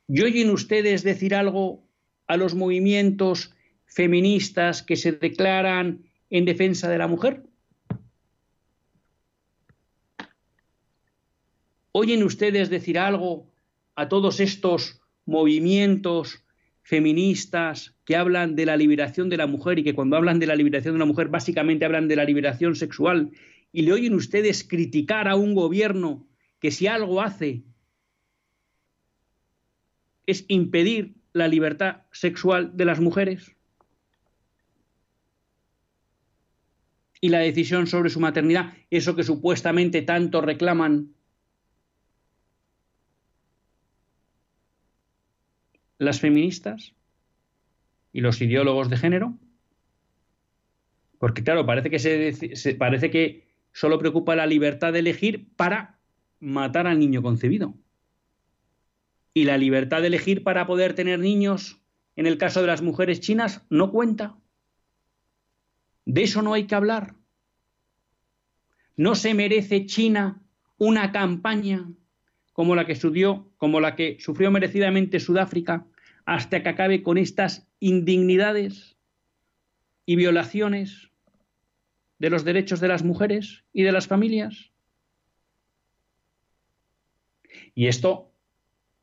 ¿Y 0.07 0.21
oyen 0.21 0.51
ustedes 0.51 1.03
decir 1.03 1.35
algo 1.35 1.83
a 2.27 2.37
los 2.37 2.55
movimientos 2.55 3.53
feministas 3.87 4.83
que 4.83 4.95
se 4.95 5.11
declaran 5.11 6.05
en 6.29 6.45
defensa 6.45 6.89
de 6.89 6.97
la 6.97 7.09
mujer? 7.09 7.43
¿Oyen 11.91 12.23
ustedes 12.23 12.69
decir 12.69 12.97
algo 12.99 13.51
a 13.95 14.07
todos 14.07 14.39
estos 14.39 15.01
movimientos 15.25 16.44
feministas 16.85 17.97
que 18.05 18.15
hablan 18.15 18.55
de 18.55 18.67
la 18.67 18.77
liberación 18.77 19.27
de 19.27 19.37
la 19.37 19.47
mujer 19.47 19.79
y 19.79 19.83
que 19.83 19.95
cuando 19.95 20.17
hablan 20.17 20.37
de 20.37 20.45
la 20.45 20.55
liberación 20.55 20.93
de 20.93 20.99
la 20.99 21.05
mujer 21.05 21.29
básicamente 21.29 21.83
hablan 21.83 22.07
de 22.07 22.15
la 22.15 22.23
liberación 22.23 22.75
sexual. 22.75 23.31
Y 23.71 23.81
le 23.81 23.91
oyen 23.91 24.13
ustedes 24.13 24.63
criticar 24.63 25.27
a 25.27 25.35
un 25.35 25.55
gobierno 25.55 26.27
que 26.59 26.69
si 26.69 26.85
algo 26.85 27.23
hace 27.23 27.63
es 30.27 30.45
impedir 30.47 31.15
la 31.33 31.47
libertad 31.47 32.03
sexual 32.11 32.77
de 32.77 32.85
las 32.85 32.99
mujeres. 32.99 33.55
Y 37.19 37.29
la 37.29 37.39
decisión 37.39 37.87
sobre 37.87 38.11
su 38.11 38.19
maternidad, 38.19 38.73
eso 38.91 39.15
que 39.15 39.23
supuestamente 39.23 40.03
tanto 40.03 40.39
reclaman 40.39 41.14
las 46.05 46.19
feministas 46.19 46.93
y 48.13 48.21
los 48.21 48.41
ideólogos 48.41 48.89
de 48.89 48.97
género? 48.97 49.37
Porque 51.19 51.43
claro, 51.43 51.65
parece 51.65 51.89
que 51.89 51.99
se, 51.99 52.75
parece 52.75 53.09
que 53.09 53.47
solo 53.73 53.99
preocupa 53.99 54.35
la 54.35 54.45
libertad 54.45 54.93
de 54.93 54.99
elegir 54.99 55.47
para 55.55 55.99
matar 56.39 56.87
al 56.87 56.99
niño 56.99 57.21
concebido 57.21 57.75
y 59.33 59.43
la 59.43 59.57
libertad 59.57 60.01
de 60.01 60.07
elegir 60.07 60.43
para 60.43 60.65
poder 60.65 60.93
tener 60.93 61.19
niños, 61.19 61.81
en 62.15 62.25
el 62.25 62.37
caso 62.37 62.61
de 62.61 62.67
las 62.67 62.81
mujeres 62.81 63.19
chinas, 63.19 63.65
no 63.69 63.91
cuenta. 63.91 64.37
De 66.05 66.23
eso 66.23 66.41
no 66.41 66.53
hay 66.53 66.67
que 66.67 66.75
hablar. 66.75 67.15
No 68.95 69.15
se 69.15 69.33
merece 69.33 69.85
China 69.85 70.41
una 70.77 71.11
campaña 71.11 71.89
como 72.53 72.75
la 72.75 72.85
que 72.85 72.97
como 73.57 73.81
la 73.81 73.95
que 73.95 74.17
sufrió 74.21 74.49
merecidamente 74.51 75.19
Sudáfrica, 75.19 75.86
hasta 76.26 76.63
que 76.63 76.69
acabe 76.69 77.03
con 77.03 77.17
estas 77.17 77.67
indignidades 77.80 78.97
y 80.05 80.15
violaciones 80.15 81.11
de 82.19 82.30
los 82.30 82.43
derechos 82.43 82.80
de 82.80 82.88
las 82.88 83.03
mujeres 83.03 83.63
y 83.73 83.84
de 83.84 83.91
las 83.91 84.07
familias. 84.07 84.71
Y 87.73 87.88
esto 87.88 88.32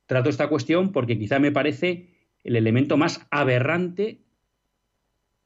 trato 0.06 0.30
esta 0.30 0.48
cuestión 0.48 0.92
porque 0.92 1.18
quizá 1.18 1.38
me 1.38 1.52
parece 1.52 2.08
el 2.44 2.56
elemento 2.56 2.96
más 2.96 3.26
aberrante 3.30 4.20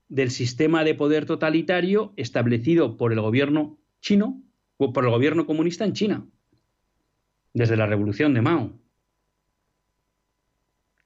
del 0.09 0.31
sistema 0.31 0.85
de 0.85 0.95
poder 0.95 1.27
totalitario 1.27 2.12
establecido 2.16 2.97
por 2.97 3.12
el 3.12 3.20
gobierno 3.20 3.79
chino 4.01 4.43
o 4.77 4.93
por 4.93 5.05
el 5.05 5.11
gobierno 5.11 5.47
comunista 5.47 5.85
en 5.85 5.93
China, 5.93 6.27
desde 7.53 7.77
la 7.77 7.87
revolución 7.87 8.35
de 8.35 8.43
Mao. 8.43 8.79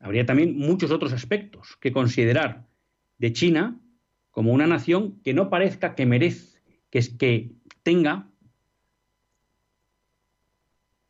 Habría 0.00 0.26
también 0.26 0.58
muchos 0.58 0.90
otros 0.90 1.12
aspectos 1.12 1.76
que 1.80 1.92
considerar 1.92 2.66
de 3.18 3.32
China 3.32 3.78
como 4.30 4.52
una 4.52 4.66
nación 4.66 5.20
que 5.22 5.34
no 5.34 5.50
parezca 5.50 5.94
que 5.94 6.06
merezca, 6.06 6.58
que, 6.90 7.00
que 7.18 7.52
tenga 7.82 8.28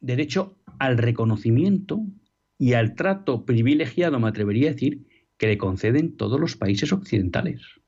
derecho 0.00 0.56
al 0.78 0.98
reconocimiento 0.98 2.00
y 2.58 2.72
al 2.72 2.94
trato 2.94 3.46
privilegiado, 3.46 4.18
me 4.18 4.28
atrevería 4.28 4.70
a 4.70 4.72
decir, 4.72 5.06
que 5.36 5.46
le 5.46 5.56
conceden 5.56 6.16
todos 6.16 6.38
los 6.38 6.56
países 6.56 6.92
occidentales. 6.92 7.79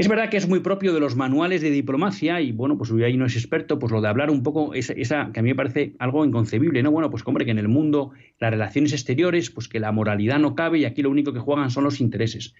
Es 0.00 0.08
verdad 0.08 0.30
que 0.30 0.38
es 0.38 0.48
muy 0.48 0.60
propio 0.60 0.94
de 0.94 1.00
los 1.00 1.14
manuales 1.14 1.60
de 1.60 1.70
diplomacia 1.70 2.40
y 2.40 2.52
bueno, 2.52 2.78
pues 2.78 2.90
ahí 2.90 3.18
no 3.18 3.26
es 3.26 3.36
experto, 3.36 3.78
pues 3.78 3.92
lo 3.92 4.00
de 4.00 4.08
hablar 4.08 4.30
un 4.30 4.42
poco, 4.42 4.72
esa, 4.72 5.30
que 5.30 5.40
a 5.40 5.42
mí 5.42 5.50
me 5.50 5.54
parece 5.54 5.94
algo 5.98 6.24
inconcebible, 6.24 6.82
¿no? 6.82 6.90
Bueno, 6.90 7.10
pues 7.10 7.22
hombre, 7.26 7.44
que 7.44 7.50
en 7.50 7.58
el 7.58 7.68
mundo 7.68 8.12
las 8.38 8.50
relaciones 8.50 8.94
exteriores, 8.94 9.50
pues 9.50 9.68
que 9.68 9.78
la 9.78 9.92
moralidad 9.92 10.38
no 10.38 10.54
cabe 10.54 10.78
y 10.78 10.86
aquí 10.86 11.02
lo 11.02 11.10
único 11.10 11.34
que 11.34 11.38
juegan 11.38 11.70
son 11.70 11.84
los 11.84 12.00
intereses. 12.00 12.54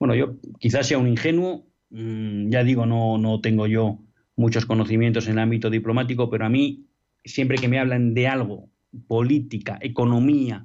Bueno, 0.00 0.16
yo 0.16 0.34
quizás 0.58 0.88
sea 0.88 0.98
un 0.98 1.06
ingenuo, 1.06 1.64
mm, 1.90 2.50
ya 2.50 2.64
digo, 2.64 2.86
no, 2.86 3.18
no 3.18 3.40
tengo 3.40 3.68
yo 3.68 4.00
muchos 4.34 4.66
conocimientos 4.66 5.28
en 5.28 5.34
el 5.34 5.38
ámbito 5.38 5.70
diplomático, 5.70 6.28
pero 6.28 6.44
a 6.44 6.48
mí 6.48 6.86
siempre 7.24 7.58
que 7.58 7.68
me 7.68 7.78
hablan 7.78 8.14
de 8.14 8.26
algo 8.26 8.68
política, 9.06 9.78
economía, 9.80 10.64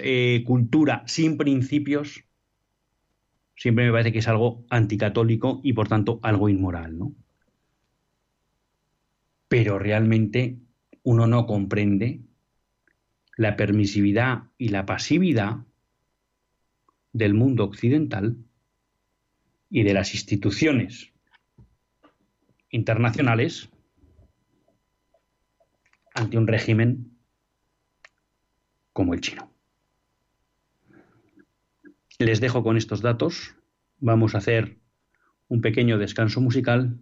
eh, 0.00 0.44
cultura 0.46 1.02
sin 1.06 1.36
principios, 1.36 2.22
siempre 3.60 3.84
me 3.84 3.92
parece 3.92 4.10
que 4.10 4.20
es 4.20 4.28
algo 4.28 4.64
anticatólico 4.70 5.60
y 5.62 5.74
por 5.74 5.86
tanto 5.86 6.18
algo 6.22 6.48
inmoral, 6.48 6.98
¿no? 6.98 7.14
Pero 9.48 9.78
realmente 9.78 10.56
uno 11.02 11.26
no 11.26 11.44
comprende 11.44 12.22
la 13.36 13.56
permisividad 13.56 14.44
y 14.56 14.68
la 14.68 14.86
pasividad 14.86 15.58
del 17.12 17.34
mundo 17.34 17.64
occidental 17.64 18.38
y 19.68 19.82
de 19.82 19.92
las 19.92 20.14
instituciones 20.14 21.12
internacionales 22.70 23.68
ante 26.14 26.38
un 26.38 26.46
régimen 26.46 27.18
como 28.94 29.12
el 29.12 29.20
chino. 29.20 29.49
Les 32.20 32.38
dejo 32.38 32.62
con 32.62 32.76
estos 32.76 33.00
datos. 33.00 33.54
Vamos 33.98 34.34
a 34.34 34.38
hacer 34.38 34.76
un 35.48 35.62
pequeño 35.62 35.96
descanso 35.96 36.42
musical 36.42 36.98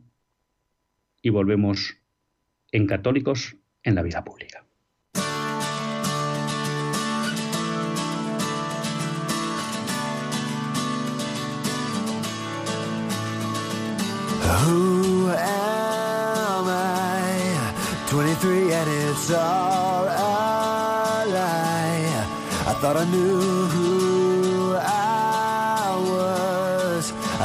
y 1.20 1.30
volvemos 1.30 1.96
en 2.70 2.86
Católicos 2.86 3.56
en 3.82 3.96
la 3.96 4.02
vida 4.02 4.22
pública. 4.22 4.64
Who 14.44 15.30
am 15.30 16.68
I? 16.68 17.74
23 18.08 18.72
and 18.72 18.88
it's 18.88 19.30
all 19.32 20.06
a 20.06 21.26
lie. 21.26 22.08
I 22.68 22.74
thought 22.80 22.96
I 22.96 23.04
knew 23.06 23.66
who 23.66 23.87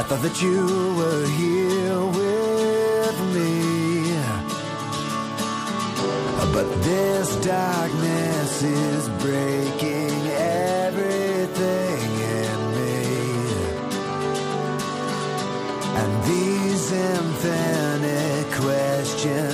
thought 0.06 0.20
that 0.20 0.42
you 0.42 0.66
were 0.98 1.26
here 1.26 1.98
with 2.20 3.18
me. 3.34 3.54
But 6.52 6.68
this 6.82 7.28
darkness 7.36 8.62
is 8.62 9.08
breaking 9.24 10.14
everything 10.84 12.08
in 12.42 12.58
me. 12.76 13.00
And 16.00 16.12
these 16.30 16.84
infinite 16.92 18.48
questions 18.62 19.53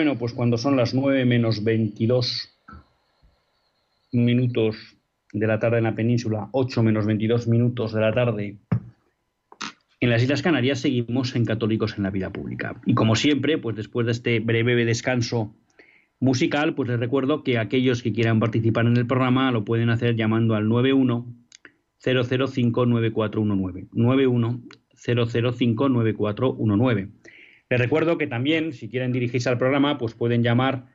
Bueno, 0.00 0.16
pues 0.16 0.32
cuando 0.32 0.56
son 0.56 0.78
las 0.78 0.94
9 0.94 1.26
menos 1.26 1.62
22 1.62 2.48
minutos 4.12 4.96
de 5.30 5.46
la 5.46 5.58
tarde 5.58 5.76
en 5.76 5.84
la 5.84 5.94
península, 5.94 6.48
8 6.52 6.82
menos 6.82 7.04
22 7.04 7.46
minutos 7.48 7.92
de 7.92 8.00
la 8.00 8.10
tarde 8.10 8.56
en 10.00 10.08
las 10.08 10.22
Islas 10.22 10.40
Canarias, 10.40 10.80
seguimos 10.80 11.36
en 11.36 11.44
Católicos 11.44 11.98
en 11.98 12.04
la 12.04 12.10
Vida 12.10 12.30
Pública. 12.30 12.80
Y 12.86 12.94
como 12.94 13.14
siempre, 13.14 13.58
pues 13.58 13.76
después 13.76 14.06
de 14.06 14.12
este 14.12 14.40
breve 14.40 14.86
descanso 14.86 15.54
musical, 16.18 16.74
pues 16.74 16.88
les 16.88 16.98
recuerdo 16.98 17.44
que 17.44 17.58
aquellos 17.58 18.02
que 18.02 18.14
quieran 18.14 18.40
participar 18.40 18.86
en 18.86 18.96
el 18.96 19.06
programa 19.06 19.52
lo 19.52 19.66
pueden 19.66 19.90
hacer 19.90 20.16
llamando 20.16 20.54
al 20.54 20.66
91 20.66 21.26
005 22.02 22.86
9419. 22.86 23.88
91 23.92 24.62
005 24.94 25.88
9419. 25.90 27.10
Les 27.70 27.78
recuerdo 27.78 28.18
que 28.18 28.26
también, 28.26 28.72
si 28.72 28.88
quieren 28.88 29.12
dirigirse 29.12 29.48
al 29.48 29.56
programa, 29.56 29.96
pues 29.96 30.14
pueden 30.14 30.42
llamar, 30.42 30.86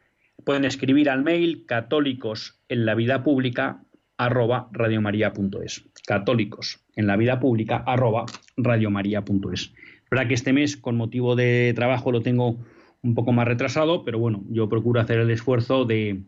pueden 0.43 0.65
escribir 0.65 1.09
al 1.09 1.23
mail 1.23 1.65
católicos 1.65 2.59
en 2.67 2.85
la 2.85 2.95
vida 2.95 3.23
pública 3.23 3.81
arroba 4.17 4.67
radiomaria.es. 4.73 5.85
Católicos 6.05 6.85
en 6.97 7.07
la 7.07 7.15
vida 7.15 7.39
pública 7.39 7.77
arroba 7.77 8.25
radiomaria.es. 8.57 9.73
verdad 10.11 10.27
que 10.27 10.33
este 10.33 10.51
mes, 10.51 10.75
con 10.75 10.97
motivo 10.97 11.37
de 11.37 11.71
trabajo, 11.73 12.11
lo 12.11 12.21
tengo 12.21 12.57
un 13.01 13.15
poco 13.15 13.31
más 13.31 13.47
retrasado, 13.47 14.03
pero 14.03 14.19
bueno, 14.19 14.43
yo 14.49 14.67
procuro 14.67 14.99
hacer 14.99 15.19
el 15.19 15.31
esfuerzo 15.31 15.85
de, 15.85 16.23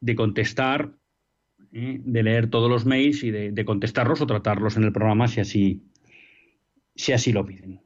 de 0.00 0.14
contestar, 0.14 0.90
¿eh? 1.72 2.00
de 2.04 2.22
leer 2.22 2.50
todos 2.50 2.68
los 2.68 2.84
mails 2.84 3.22
y 3.22 3.30
de, 3.30 3.50
de 3.50 3.64
contestarlos 3.64 4.20
o 4.20 4.26
tratarlos 4.26 4.76
en 4.76 4.84
el 4.84 4.92
programa 4.92 5.26
si 5.26 5.40
así, 5.40 5.82
si 6.94 7.12
así 7.12 7.32
lo 7.32 7.44
piden. 7.44 7.80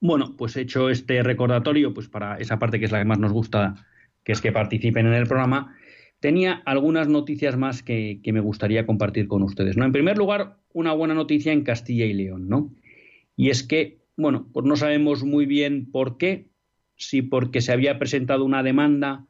Bueno, 0.00 0.34
pues 0.36 0.56
he 0.56 0.62
hecho 0.62 0.90
este 0.90 1.22
recordatorio, 1.22 1.94
pues 1.94 2.08
para 2.08 2.36
esa 2.38 2.58
parte 2.58 2.78
que 2.78 2.84
es 2.84 2.92
la 2.92 2.98
que 2.98 3.04
más 3.04 3.18
nos 3.18 3.32
gusta, 3.32 3.86
que 4.24 4.32
es 4.32 4.40
que 4.40 4.52
participen 4.52 5.06
en 5.06 5.14
el 5.14 5.26
programa, 5.26 5.74
tenía 6.20 6.62
algunas 6.64 7.08
noticias 7.08 7.56
más 7.56 7.82
que, 7.82 8.20
me 8.24 8.40
gustaría 8.40 8.86
compartir 8.86 9.28
con 9.28 9.42
ustedes. 9.42 9.76
¿no? 9.76 9.84
En 9.84 9.92
primer 9.92 10.18
lugar, 10.18 10.58
una 10.72 10.92
buena 10.92 11.14
noticia 11.14 11.52
en 11.52 11.62
Castilla 11.62 12.04
y 12.04 12.12
León, 12.12 12.48
¿no? 12.48 12.74
Y 13.36 13.50
es 13.50 13.62
que, 13.62 14.00
bueno, 14.16 14.48
pues 14.52 14.66
no 14.66 14.76
sabemos 14.76 15.24
muy 15.24 15.46
bien 15.46 15.90
por 15.90 16.16
qué, 16.16 16.48
si 16.96 17.22
porque 17.22 17.60
se 17.60 17.72
había 17.72 17.98
presentado 17.98 18.44
una 18.44 18.62
demanda 18.62 19.26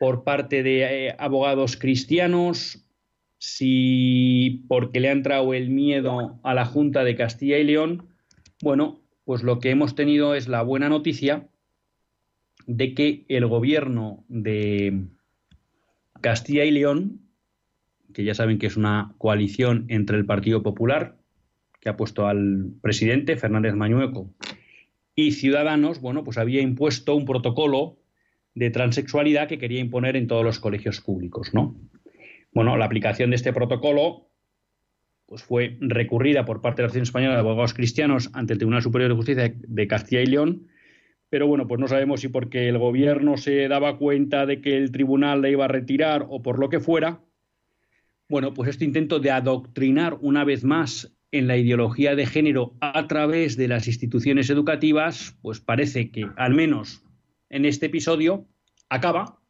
por 0.00 0.24
parte 0.24 0.62
de 0.62 1.06
eh, 1.08 1.16
abogados 1.18 1.76
cristianos, 1.76 2.83
si 3.44 4.64
porque 4.68 5.00
le 5.00 5.08
ha 5.08 5.12
entrado 5.12 5.52
el 5.52 5.68
miedo 5.68 6.40
a 6.42 6.54
la 6.54 6.64
Junta 6.64 7.04
de 7.04 7.14
Castilla 7.14 7.58
y 7.58 7.64
León, 7.64 8.08
bueno, 8.62 9.00
pues 9.24 9.42
lo 9.42 9.58
que 9.58 9.70
hemos 9.70 9.94
tenido 9.94 10.34
es 10.34 10.48
la 10.48 10.62
buena 10.62 10.88
noticia 10.88 11.48
de 12.66 12.94
que 12.94 13.26
el 13.28 13.46
gobierno 13.46 14.24
de 14.28 15.08
Castilla 16.22 16.64
y 16.64 16.70
León, 16.70 17.20
que 18.14 18.24
ya 18.24 18.34
saben 18.34 18.58
que 18.58 18.66
es 18.66 18.78
una 18.78 19.14
coalición 19.18 19.84
entre 19.88 20.16
el 20.16 20.24
Partido 20.24 20.62
Popular, 20.62 21.18
que 21.80 21.90
ha 21.90 21.96
puesto 21.98 22.26
al 22.26 22.72
presidente 22.80 23.36
Fernández 23.36 23.74
Mañueco, 23.74 24.32
y 25.14 25.32
Ciudadanos, 25.32 26.00
bueno, 26.00 26.24
pues 26.24 26.38
había 26.38 26.62
impuesto 26.62 27.14
un 27.14 27.26
protocolo 27.26 27.98
de 28.54 28.70
transexualidad 28.70 29.48
que 29.48 29.58
quería 29.58 29.80
imponer 29.80 30.16
en 30.16 30.28
todos 30.28 30.44
los 30.44 30.60
colegios 30.60 31.02
públicos, 31.02 31.52
¿no? 31.52 31.76
Bueno, 32.54 32.76
la 32.76 32.84
aplicación 32.84 33.30
de 33.30 33.36
este 33.36 33.52
protocolo 33.52 34.30
pues 35.26 35.42
fue 35.42 35.76
recurrida 35.80 36.44
por 36.44 36.60
parte 36.60 36.76
de 36.76 36.82
la 36.82 36.86
Asociación 36.86 37.02
Española 37.02 37.34
de 37.34 37.40
Abogados 37.40 37.74
Cristianos 37.74 38.30
ante 38.32 38.52
el 38.52 38.58
Tribunal 38.58 38.82
Superior 38.82 39.10
de 39.10 39.16
Justicia 39.16 39.54
de 39.56 39.86
Castilla 39.88 40.22
y 40.22 40.26
León, 40.26 40.68
pero 41.30 41.48
bueno, 41.48 41.66
pues 41.66 41.80
no 41.80 41.88
sabemos 41.88 42.20
si 42.20 42.28
porque 42.28 42.68
el 42.68 42.78
gobierno 42.78 43.36
se 43.36 43.66
daba 43.66 43.98
cuenta 43.98 44.46
de 44.46 44.60
que 44.60 44.76
el 44.76 44.92
tribunal 44.92 45.42
la 45.42 45.48
iba 45.48 45.64
a 45.64 45.68
retirar 45.68 46.26
o 46.28 46.42
por 46.42 46.60
lo 46.60 46.68
que 46.68 46.78
fuera. 46.78 47.24
Bueno, 48.28 48.54
pues 48.54 48.70
este 48.70 48.84
intento 48.84 49.18
de 49.18 49.32
adoctrinar 49.32 50.18
una 50.20 50.44
vez 50.44 50.62
más 50.62 51.12
en 51.32 51.48
la 51.48 51.56
ideología 51.56 52.14
de 52.14 52.26
género 52.26 52.76
a 52.80 53.08
través 53.08 53.56
de 53.56 53.66
las 53.66 53.88
instituciones 53.88 54.48
educativas, 54.50 55.36
pues 55.42 55.58
parece 55.58 56.12
que 56.12 56.28
al 56.36 56.54
menos 56.54 57.02
en 57.48 57.64
este 57.64 57.86
episodio 57.86 58.46
acaba 58.88 59.40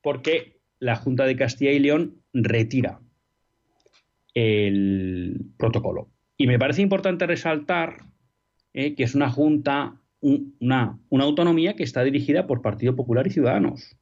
porque 0.00 0.57
la 0.80 0.96
Junta 0.96 1.24
de 1.24 1.36
Castilla 1.36 1.72
y 1.72 1.78
León 1.78 2.22
retira 2.32 3.00
el 4.34 5.40
protocolo. 5.56 6.08
Y 6.36 6.46
me 6.46 6.58
parece 6.58 6.82
importante 6.82 7.26
resaltar 7.26 8.04
eh, 8.72 8.94
que 8.94 9.02
es 9.02 9.14
una 9.14 9.30
junta, 9.30 10.00
una, 10.20 10.98
una 11.08 11.24
autonomía 11.24 11.74
que 11.74 11.82
está 11.82 12.04
dirigida 12.04 12.46
por 12.46 12.62
Partido 12.62 12.94
Popular 12.94 13.26
y 13.26 13.30
Ciudadanos. 13.30 13.96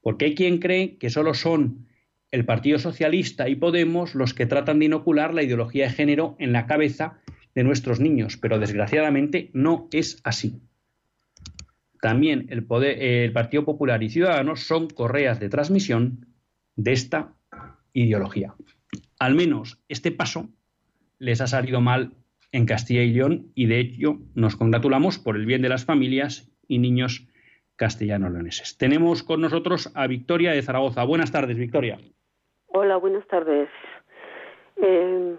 Porque 0.00 0.26
hay 0.26 0.34
quien 0.34 0.58
cree 0.58 0.96
que 0.96 1.10
solo 1.10 1.34
son 1.34 1.88
el 2.30 2.44
Partido 2.44 2.78
Socialista 2.78 3.48
y 3.48 3.56
Podemos 3.56 4.14
los 4.14 4.34
que 4.34 4.46
tratan 4.46 4.78
de 4.78 4.84
inocular 4.84 5.34
la 5.34 5.42
ideología 5.42 5.84
de 5.86 5.94
género 5.94 6.36
en 6.38 6.52
la 6.52 6.66
cabeza 6.66 7.18
de 7.54 7.64
nuestros 7.64 7.98
niños, 7.98 8.36
pero 8.36 8.58
desgraciadamente 8.58 9.50
no 9.52 9.88
es 9.90 10.20
así. 10.22 10.60
También 12.00 12.46
el, 12.50 12.64
Partido 13.32 13.64
Popular 13.64 14.02
y 14.02 14.10
Ciudadanos 14.10 14.60
son 14.60 14.88
correas 14.88 15.40
de 15.40 15.48
transmisión 15.48 16.26
de 16.76 16.92
esta 16.92 17.34
ideología. 17.92 18.54
Al 19.18 19.34
menos 19.34 19.82
este 19.88 20.12
paso 20.12 20.48
les 21.18 21.40
ha 21.40 21.46
salido 21.46 21.80
mal 21.80 22.12
en 22.52 22.66
Castilla 22.66 23.02
y 23.02 23.12
León 23.12 23.50
y 23.54 23.66
de 23.66 23.80
ello 23.80 24.18
nos 24.34 24.56
congratulamos 24.56 25.18
por 25.18 25.36
el 25.36 25.44
bien 25.44 25.62
de 25.62 25.68
las 25.68 25.84
familias 25.84 26.50
y 26.68 26.78
niños 26.78 27.26
castellano-leoneses. 27.76 28.78
Tenemos 28.78 29.22
con 29.22 29.40
nosotros 29.40 29.90
a 29.94 30.06
Victoria 30.06 30.52
de 30.52 30.62
Zaragoza. 30.62 31.04
Buenas 31.04 31.32
tardes, 31.32 31.56
Victoria. 31.56 31.98
Hola, 32.66 32.96
buenas 32.96 33.26
tardes. 33.26 33.68
Eh, 34.76 35.36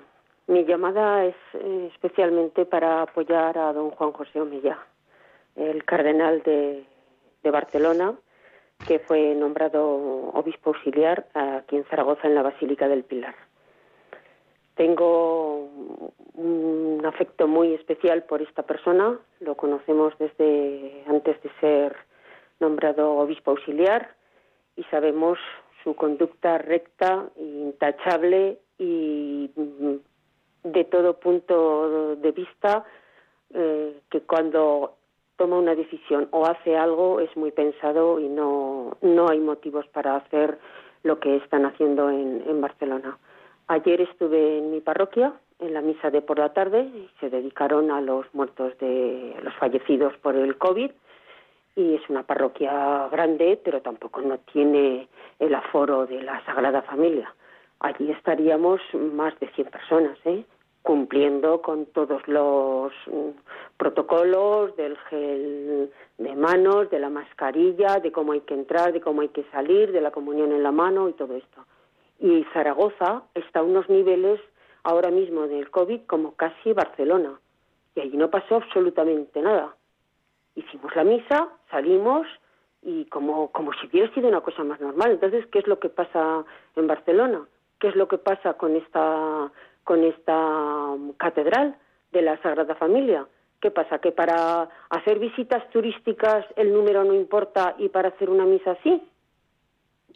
mi 0.47 0.65
llamada 0.65 1.25
es 1.25 1.35
eh, 1.53 1.89
especialmente 1.93 2.65
para 2.65 3.03
apoyar 3.03 3.57
a 3.57 3.71
don 3.71 3.91
Juan 3.91 4.11
José 4.11 4.41
Omilla, 4.41 4.77
el 5.59 5.83
cardenal 5.83 6.41
de, 6.43 6.85
Barcelona, 7.51 8.13
que 8.87 8.99
fue 8.99 9.33
nombrado 9.33 9.83
obispo 10.33 10.69
auxiliar 10.69 11.25
aquí 11.33 11.75
en 11.77 11.85
Zaragoza, 11.85 12.27
en 12.27 12.35
la 12.35 12.43
Basílica 12.43 12.87
del 12.87 13.03
Pilar. 13.03 13.35
Tengo 14.75 15.67
un 16.35 17.01
afecto 17.03 17.47
muy 17.47 17.73
especial 17.73 18.23
por 18.23 18.41
esta 18.41 18.63
persona. 18.63 19.17
Lo 19.39 19.55
conocemos 19.55 20.13
desde 20.19 21.03
antes 21.07 21.41
de 21.41 21.49
ser 21.59 21.95
nombrado 22.59 23.15
obispo 23.15 23.51
auxiliar 23.51 24.15
y 24.75 24.83
sabemos 24.85 25.39
su 25.83 25.95
conducta 25.95 26.59
recta, 26.59 27.25
intachable 27.35 28.59
y 28.77 29.49
de 30.63 30.83
todo 30.85 31.19
punto 31.19 32.15
de 32.15 32.31
vista 32.31 32.85
eh, 33.53 33.99
que 34.09 34.21
cuando 34.21 34.98
toma 35.39 35.57
una 35.57 35.73
decisión 35.73 36.27
o 36.29 36.45
hace 36.45 36.77
algo 36.77 37.19
es 37.19 37.35
muy 37.35 37.51
pensado 37.51 38.19
y 38.19 38.29
no, 38.29 38.95
no 39.01 39.29
hay 39.29 39.39
motivos 39.39 39.87
para 39.87 40.17
hacer 40.17 40.59
lo 41.01 41.19
que 41.19 41.37
están 41.37 41.65
haciendo 41.65 42.11
en 42.11 42.61
Barcelona. 42.61 43.17
Ayer 43.67 44.01
estuve 44.01 44.59
en 44.59 44.71
mi 44.71 44.81
parroquia 44.81 45.33
en 45.59 45.73
la 45.73 45.81
misa 45.81 46.09
de 46.09 46.21
por 46.21 46.39
la 46.39 46.53
tarde 46.53 46.81
y 46.81 47.09
se 47.19 47.29
dedicaron 47.29 47.91
a 47.91 48.01
los 48.01 48.25
muertos 48.33 48.77
de 48.79 49.35
los 49.43 49.53
fallecidos 49.55 50.15
por 50.17 50.35
el 50.35 50.57
COVID 50.57 50.91
y 51.75 51.95
es 51.95 52.09
una 52.09 52.23
parroquia 52.23 53.07
grande, 53.09 53.59
pero 53.63 53.81
tampoco 53.81 54.21
no 54.21 54.37
tiene 54.51 55.07
el 55.39 55.55
aforo 55.55 56.05
de 56.05 56.21
la 56.21 56.43
Sagrada 56.45 56.81
Familia. 56.81 57.33
Allí 57.79 58.11
estaríamos 58.11 58.81
más 58.93 59.37
de 59.39 59.47
100 59.49 59.67
personas, 59.69 60.17
¿eh? 60.25 60.43
Cumpliendo 60.81 61.61
con 61.61 61.85
todos 61.87 62.27
los 62.27 62.91
mm, 63.07 63.29
protocolos 63.77 64.75
del 64.75 64.97
gel 65.09 65.91
de 66.17 66.35
manos, 66.35 66.89
de 66.89 66.99
la 66.99 67.09
mascarilla, 67.09 67.99
de 67.99 68.11
cómo 68.11 68.33
hay 68.33 68.41
que 68.41 68.53
entrar, 68.53 68.93
de 68.93 69.01
cómo 69.01 69.21
hay 69.21 69.29
que 69.29 69.43
salir, 69.51 69.91
de 69.91 70.01
la 70.01 70.11
comunión 70.11 70.51
en 70.51 70.63
la 70.63 70.71
mano 70.71 71.09
y 71.09 71.13
todo 71.13 71.35
esto 71.35 71.65
y 72.19 72.43
Zaragoza 72.53 73.23
está 73.33 73.59
a 73.59 73.63
unos 73.63 73.89
niveles 73.89 74.39
ahora 74.83 75.09
mismo 75.09 75.47
del 75.47 75.71
COVID 75.71 76.01
como 76.05 76.35
casi 76.35 76.73
Barcelona. 76.73 77.39
Y 77.95 78.01
allí 78.01 78.17
no 78.17 78.29
pasó 78.29 78.55
absolutamente 78.57 79.41
nada. 79.41 79.75
Hicimos 80.55 80.95
la 80.95 81.03
misa, 81.03 81.47
salimos 81.71 82.27
y 82.81 83.05
como, 83.05 83.51
como 83.51 83.71
si 83.73 83.87
hubiera 83.87 84.13
sido 84.13 84.27
una 84.27 84.41
cosa 84.41 84.63
más 84.63 84.79
normal. 84.81 85.11
Entonces, 85.11 85.45
¿qué 85.47 85.59
es 85.59 85.67
lo 85.67 85.79
que 85.79 85.89
pasa 85.89 86.43
en 86.75 86.87
Barcelona? 86.87 87.45
¿Qué 87.79 87.87
es 87.87 87.95
lo 87.95 88.07
que 88.09 88.17
pasa 88.17 88.55
con 88.55 88.75
esta, 88.75 89.51
con 89.89 90.03
esta 90.03 90.95
catedral 91.17 91.75
de 92.11 92.21
la 92.21 92.39
Sagrada 92.43 92.75
Familia? 92.75 93.25
¿Qué 93.59 93.71
pasa? 93.71 93.97
¿Que 93.97 94.11
para 94.11 94.69
hacer 94.91 95.17
visitas 95.17 95.67
turísticas 95.71 96.45
el 96.57 96.71
número 96.71 97.03
no 97.03 97.15
importa 97.15 97.73
y 97.79 97.89
para 97.89 98.09
hacer 98.09 98.29
una 98.29 98.45
misa 98.45 98.77
sí? 98.83 99.01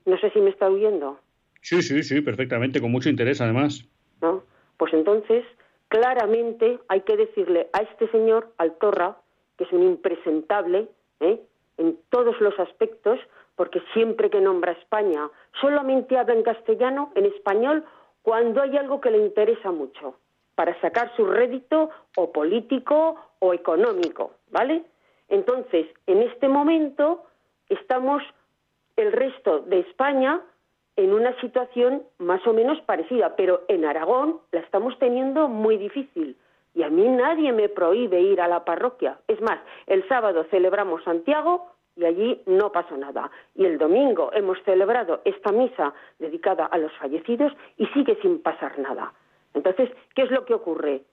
No 0.06 0.16
sé 0.20 0.30
si 0.30 0.42
me 0.42 0.52
está 0.52 0.68
oyendo. 0.70 1.18
Sí, 1.62 1.82
sí, 1.82 2.04
sí, 2.04 2.22
perfectamente, 2.22 2.80
con 2.80 2.92
mucho 2.92 3.10
interés 3.10 3.42
además. 3.42 3.90
¿No? 4.22 4.44
Pues 4.78 4.94
entonces, 4.94 5.44
claramente 5.88 6.78
hay 6.88 7.02
que 7.02 7.18
decirle 7.18 7.68
a 7.74 7.80
este 7.80 8.08
señor, 8.12 8.54
al 8.60 8.78
Torra, 8.78 9.18
que 9.58 9.64
es 9.64 9.72
un 9.72 9.82
impresentable 9.82 10.88
¿eh? 11.20 11.42
en 11.78 11.98
todos 12.12 12.40
los 12.42 12.60
aspectos, 12.60 13.18
porque 13.56 13.82
siempre 13.94 14.30
que 14.30 14.40
nombra 14.40 14.74
España 14.74 15.32
solamente 15.60 16.16
habla 16.16 16.36
en 16.36 16.44
castellano, 16.44 17.12
en 17.16 17.26
español, 17.26 17.84
cuando 18.24 18.62
hay 18.62 18.76
algo 18.78 19.00
que 19.00 19.12
le 19.12 19.20
interesa 19.20 19.72
mucho, 19.72 20.16
para 20.56 20.80
sacar 20.82 21.16
su 21.16 21.26
rédito 21.26 21.90
o 22.16 22.32
político 22.32 23.16
o 23.40 23.54
económico, 23.54 24.32
¿vale? 24.52 24.84
Entonces, 25.30 25.88
en 26.08 26.22
este 26.22 26.48
momento 26.48 27.24
estamos 27.70 28.24
el 28.96 29.12
resto 29.12 29.60
de 29.60 29.80
España 29.80 30.42
en 30.96 31.14
una 31.14 31.40
situación 31.42 32.04
más 32.20 32.46
o 32.46 32.54
menos 32.54 32.80
parecida, 32.82 33.36
pero 33.36 33.64
en 33.68 33.84
Aragón 33.84 34.40
la 34.52 34.60
estamos 34.60 34.98
teniendo 35.00 35.48
muy 35.48 35.78
difícil. 35.78 36.38
Y 36.76 36.84
a 36.84 36.90
mí 36.90 37.08
nadie 37.08 37.52
me 37.52 37.70
prohíbe 37.70 38.22
ir 38.22 38.42
a 38.42 38.48
la 38.48 38.64
parroquia. 38.64 39.20
Es 39.28 39.42
más, 39.42 39.60
el 39.88 40.08
sábado 40.08 40.46
celebramos 40.50 41.04
Santiago 41.04 41.73
y 41.96 42.06
allí 42.06 42.42
no 42.46 42.72
pasó 42.72 42.98
nada. 42.98 43.30
Y 43.56 43.66
el 43.66 43.78
domingo 43.78 44.32
hemos 44.34 44.62
celebrado 44.64 45.22
esta 45.26 45.52
misa 45.52 45.94
dedicada 46.20 46.66
a 46.66 46.78
los 46.78 46.92
fallecidos 46.94 47.54
y 47.78 47.86
sigue 47.88 48.18
sin 48.22 48.42
pasar 48.42 48.78
nada. 48.80 49.14
Entonces, 49.54 49.90
¿qué 50.16 50.24
es 50.24 50.32
lo 50.32 50.46
que 50.46 50.54
ocurre? 50.54 51.04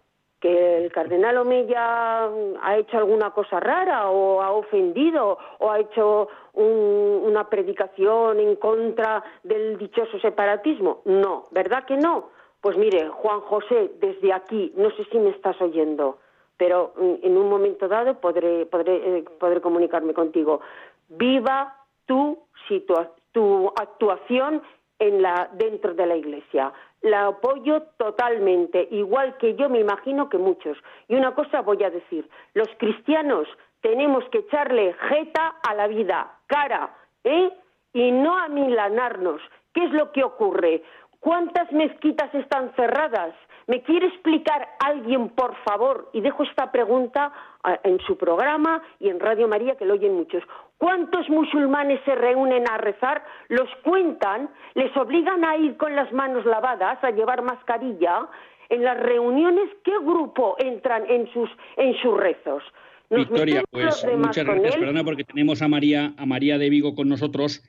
que 0.40 0.78
el 0.78 0.90
cardenal 0.90 1.36
Omeya 1.36 2.24
ha 2.62 2.76
hecho 2.78 2.96
alguna 2.96 3.30
cosa 3.30 3.60
rara 3.60 4.08
o 4.08 4.40
ha 4.40 4.50
ofendido 4.52 5.38
o 5.58 5.70
ha 5.70 5.78
hecho 5.78 6.28
una 6.54 7.48
predicación 7.48 8.40
en 8.40 8.56
contra 8.56 9.22
del 9.42 9.76
dichoso 9.76 10.18
separatismo. 10.18 11.02
No, 11.04 11.46
¿verdad 11.50 11.84
que 11.84 11.96
no? 11.96 12.30
Pues 12.60 12.76
mire, 12.76 13.08
Juan 13.08 13.40
José, 13.40 13.92
desde 14.00 14.32
aquí, 14.32 14.72
no 14.76 14.90
sé 14.90 15.04
si 15.12 15.18
me 15.18 15.30
estás 15.30 15.60
oyendo, 15.60 16.18
pero 16.60 16.92
en 17.22 17.38
un 17.38 17.48
momento 17.48 17.88
dado 17.88 18.20
podré, 18.20 18.66
podré, 18.66 19.18
eh, 19.20 19.24
comunicarme 19.62 20.12
contigo. 20.12 20.60
Viva 21.08 21.74
tu, 22.04 22.38
tu 23.32 23.72
actuación 23.80 24.60
en 24.98 25.22
la, 25.22 25.48
dentro 25.54 25.94
de 25.94 26.04
la 26.04 26.16
Iglesia. 26.16 26.70
La 27.00 27.28
apoyo 27.28 27.84
totalmente, 27.96 28.86
igual 28.90 29.38
que 29.38 29.54
yo 29.54 29.70
me 29.70 29.80
imagino 29.80 30.28
que 30.28 30.36
muchos. 30.36 30.76
Y 31.08 31.14
una 31.14 31.34
cosa 31.34 31.62
voy 31.62 31.82
a 31.82 31.88
decir, 31.88 32.28
los 32.52 32.68
cristianos 32.76 33.48
tenemos 33.80 34.22
que 34.28 34.40
echarle 34.40 34.94
jeta 35.08 35.54
a 35.66 35.74
la 35.74 35.86
vida, 35.86 36.40
cara, 36.46 36.94
¿eh? 37.24 37.50
Y 37.94 38.10
no 38.12 38.36
amilanarnos. 38.36 39.40
¿Qué 39.72 39.84
es 39.84 39.92
lo 39.92 40.12
que 40.12 40.22
ocurre? 40.22 40.82
¿Cuántas 41.20 41.70
mezquitas 41.72 42.34
están 42.34 42.72
cerradas? 42.76 43.34
¿Me 43.66 43.82
quiere 43.82 44.06
explicar 44.06 44.66
alguien, 44.84 45.28
por 45.28 45.54
favor? 45.64 46.08
Y 46.14 46.22
dejo 46.22 46.42
esta 46.42 46.72
pregunta 46.72 47.30
ah, 47.62 47.78
en 47.84 48.00
su 48.00 48.16
programa 48.16 48.82
y 48.98 49.10
en 49.10 49.20
Radio 49.20 49.46
María, 49.46 49.76
que 49.76 49.84
lo 49.84 49.94
oyen 49.94 50.14
muchos. 50.14 50.42
¿Cuántos 50.78 51.28
musulmanes 51.28 52.00
se 52.06 52.14
reúnen 52.14 52.64
a 52.68 52.78
rezar? 52.78 53.22
Los 53.48 53.68
cuentan, 53.84 54.48
les 54.74 54.96
obligan 54.96 55.44
a 55.44 55.56
ir 55.58 55.76
con 55.76 55.94
las 55.94 56.10
manos 56.10 56.46
lavadas, 56.46 56.98
a 57.04 57.10
llevar 57.10 57.42
mascarilla. 57.42 58.26
En 58.70 58.82
las 58.82 58.98
reuniones, 58.98 59.68
¿qué 59.84 59.98
grupo 59.98 60.56
entran 60.58 61.04
en 61.08 61.30
sus, 61.32 61.50
en 61.76 61.94
sus 62.00 62.16
rezos? 62.16 62.62
Victoria, 63.10 63.62
pues 63.70 64.06
muchas 64.16 64.44
gracias. 64.44 64.76
Perdona 64.76 65.04
porque 65.04 65.24
tenemos 65.24 65.60
a 65.60 65.68
María, 65.68 66.14
a 66.16 66.24
María 66.24 66.56
de 66.56 66.70
Vigo 66.70 66.94
con 66.94 67.08
nosotros 67.08 67.62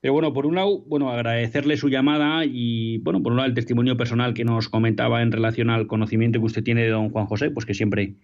Pero 0.00 0.14
bueno, 0.14 0.32
por 0.32 0.46
un 0.46 0.54
lado, 0.54 0.80
bueno, 0.86 1.10
agradecerle 1.10 1.76
su 1.76 1.88
llamada 1.88 2.44
y, 2.46 2.98
bueno, 2.98 3.22
por 3.22 3.32
un 3.32 3.36
lado 3.36 3.48
el 3.48 3.54
testimonio 3.54 3.96
personal 3.96 4.32
que 4.32 4.44
nos 4.44 4.68
comentaba 4.68 5.20
en 5.20 5.30
relación 5.30 5.68
al 5.68 5.86
conocimiento 5.86 6.38
que 6.38 6.46
usted 6.46 6.64
tiene 6.64 6.82
de 6.82 6.88
don 6.88 7.10
Juan 7.10 7.26
José, 7.26 7.50
pues 7.50 7.66
que 7.66 7.74
siempre 7.74 8.14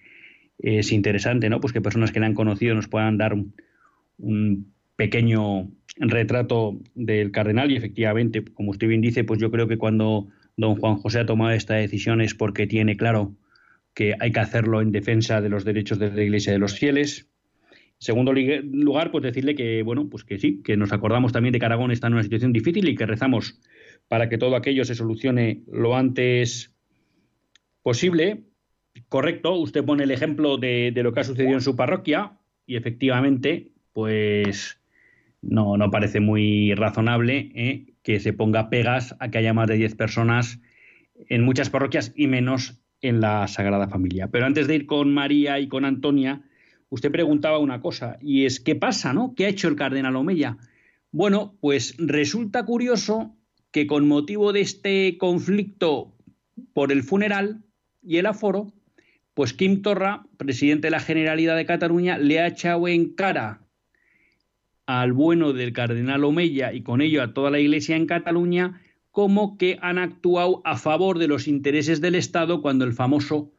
es 0.59 0.91
interesante, 0.93 1.51
¿no? 1.51 1.61
Pues 1.61 1.75
que 1.75 1.83
personas 1.83 2.13
que 2.13 2.21
le 2.21 2.27
han 2.27 2.35
conocido 2.35 2.75
nos 2.75 2.89
puedan 2.89 3.19
dar 3.19 3.35
un, 4.19 4.73
pequeño 4.97 5.71
retrato 5.99 6.81
del 6.95 7.31
cardenal 7.31 7.71
y 7.71 7.77
efectivamente, 7.77 8.43
como 8.43 8.71
usted 8.71 8.89
bien 8.89 9.03
dice, 9.03 9.25
pues 9.25 9.39
yo 9.39 9.51
creo 9.51 9.69
que 9.69 9.77
cuando 9.77 10.29
don 10.57 10.77
Juan 10.77 10.97
José 10.97 11.21
ha 11.21 11.27
tomado 11.27 11.53
esta 11.53 11.75
decisión 11.75 12.23
es 12.23 12.35
porque 12.35 12.67
tiene 12.67 12.97
claro 12.97 13.37
que 13.95 14.15
hay 14.19 14.33
que 14.33 14.41
hacerlo 14.41 14.81
en 14.81 14.93
defensa 14.93 15.43
de 15.43 15.51
los 15.51 15.65
derechos 15.65 15.99
de 15.99 16.11
la 16.11 16.23
Iglesia 16.23 16.53
de 16.53 16.59
los 16.59 16.79
fieles, 16.79 17.29
segundo 17.99 18.33
lugar, 18.33 19.11
pues 19.11 19.25
decirle 19.25 19.55
que, 19.55 19.83
bueno, 19.83 20.09
pues 20.09 20.25
que 20.25 20.39
sí, 20.39 20.63
que 20.63 20.77
nos 20.77 20.93
acordamos 20.93 21.33
también 21.33 21.53
de 21.53 21.59
que 21.59 21.67
Aragón 21.67 21.91
está 21.91 22.09
en 22.09 22.15
una 22.15 22.23
situación 22.23 22.53
difícil 22.53 22.89
y 22.89 22.95
que 22.95 23.07
rezamos 23.07 23.61
para 24.09 24.29
que 24.29 24.39
todo 24.39 24.57
aquello 24.57 24.85
se 24.85 24.95
solucione 24.95 25.63
lo 25.71 25.97
antes 25.97 26.75
posible. 27.83 28.45
Correcto, 29.09 29.55
usted 29.55 29.85
pone 29.85 30.05
el 30.05 30.11
ejemplo 30.11 30.57
de, 30.57 30.93
lo 30.97 31.13
que 31.13 31.21
ha 31.21 31.25
sucedido 31.25 31.55
en 31.55 31.61
su 31.61 31.77
parroquia 31.77 32.39
y 32.67 32.77
efectivamente, 32.77 33.73
pues 33.93 34.81
no, 35.43 35.77
no 35.77 35.91
parece 35.91 36.21
muy 36.21 36.75
razonable 36.75 37.51
¿eh? 37.55 37.95
que 38.03 38.21
se 38.21 38.33
ponga 38.33 38.71
pegas 38.71 39.15
a 39.21 39.31
que 39.31 39.39
haya 39.39 39.53
más 39.53 39.69
de 39.69 39.77
10 39.77 39.95
personas 39.97 40.61
en 41.29 41.43
muchas 41.43 41.71
parroquias 41.71 42.13
y 42.17 42.27
menos 42.27 42.83
en 43.01 43.21
la 43.21 43.47
Sagrada 43.49 43.89
Familia. 43.89 44.29
Pero 44.29 44.47
antes 44.47 44.67
de 44.67 44.77
ir 44.77 44.87
con 44.87 45.13
María 45.13 45.59
y 45.59 45.69
con 45.69 45.85
Antonia, 45.85 46.43
usted 46.89 47.11
preguntaba 47.11 47.59
una 47.59 47.81
cosa, 47.81 48.19
y 48.21 48.45
es, 48.45 48.61
¿qué 48.61 48.75
pasa, 48.75 49.13
no? 49.13 49.35
¿Qué 49.35 49.47
ha 49.47 49.49
hecho 49.49 49.69
el 49.69 49.77
cardenal 49.77 50.17
Omeya? 50.17 50.59
Bueno, 51.11 51.57
pues 51.61 51.95
resulta 51.99 52.65
curioso 52.65 53.35
que 53.71 53.87
con 53.87 54.09
motivo 54.09 54.53
de 54.53 54.61
este 54.61 55.19
conflicto 55.19 56.15
por 56.73 56.93
el 56.93 57.03
funeral 57.03 57.63
y 58.03 58.19
el 58.19 58.27
aforo, 58.27 58.73
pues 59.35 59.53
Kim 59.53 59.83
Torra, 59.83 60.27
presidente 60.37 60.87
de 60.87 60.93
la 60.93 61.01
Generalidad 61.01 61.57
de 61.57 61.67
Cataluña, 61.67 62.19
le 62.19 62.41
ha 62.41 62.47
echado 62.47 62.89
en 62.89 63.15
cara 63.15 63.61
al 64.87 65.13
bueno 65.13 65.53
del 65.53 65.73
cardenal 65.73 66.25
Omeya 66.25 66.73
y 66.73 66.83
con 66.83 67.01
ello 67.01 67.23
a 67.23 67.35
toda 67.35 67.51
la 67.51 67.59
Iglesia 67.59 67.97
en 67.97 68.07
Cataluña 68.07 68.81
como 69.11 69.59
que 69.59 69.79
han 69.83 69.99
actuado 69.99 70.63
a 70.65 70.77
favor 70.77 71.19
de 71.19 71.27
los 71.27 71.49
intereses 71.49 72.01
del 72.01 72.15
Estado 72.15 72.63
cuando 72.63 72.85
el 72.85 72.93
famoso 72.93 73.53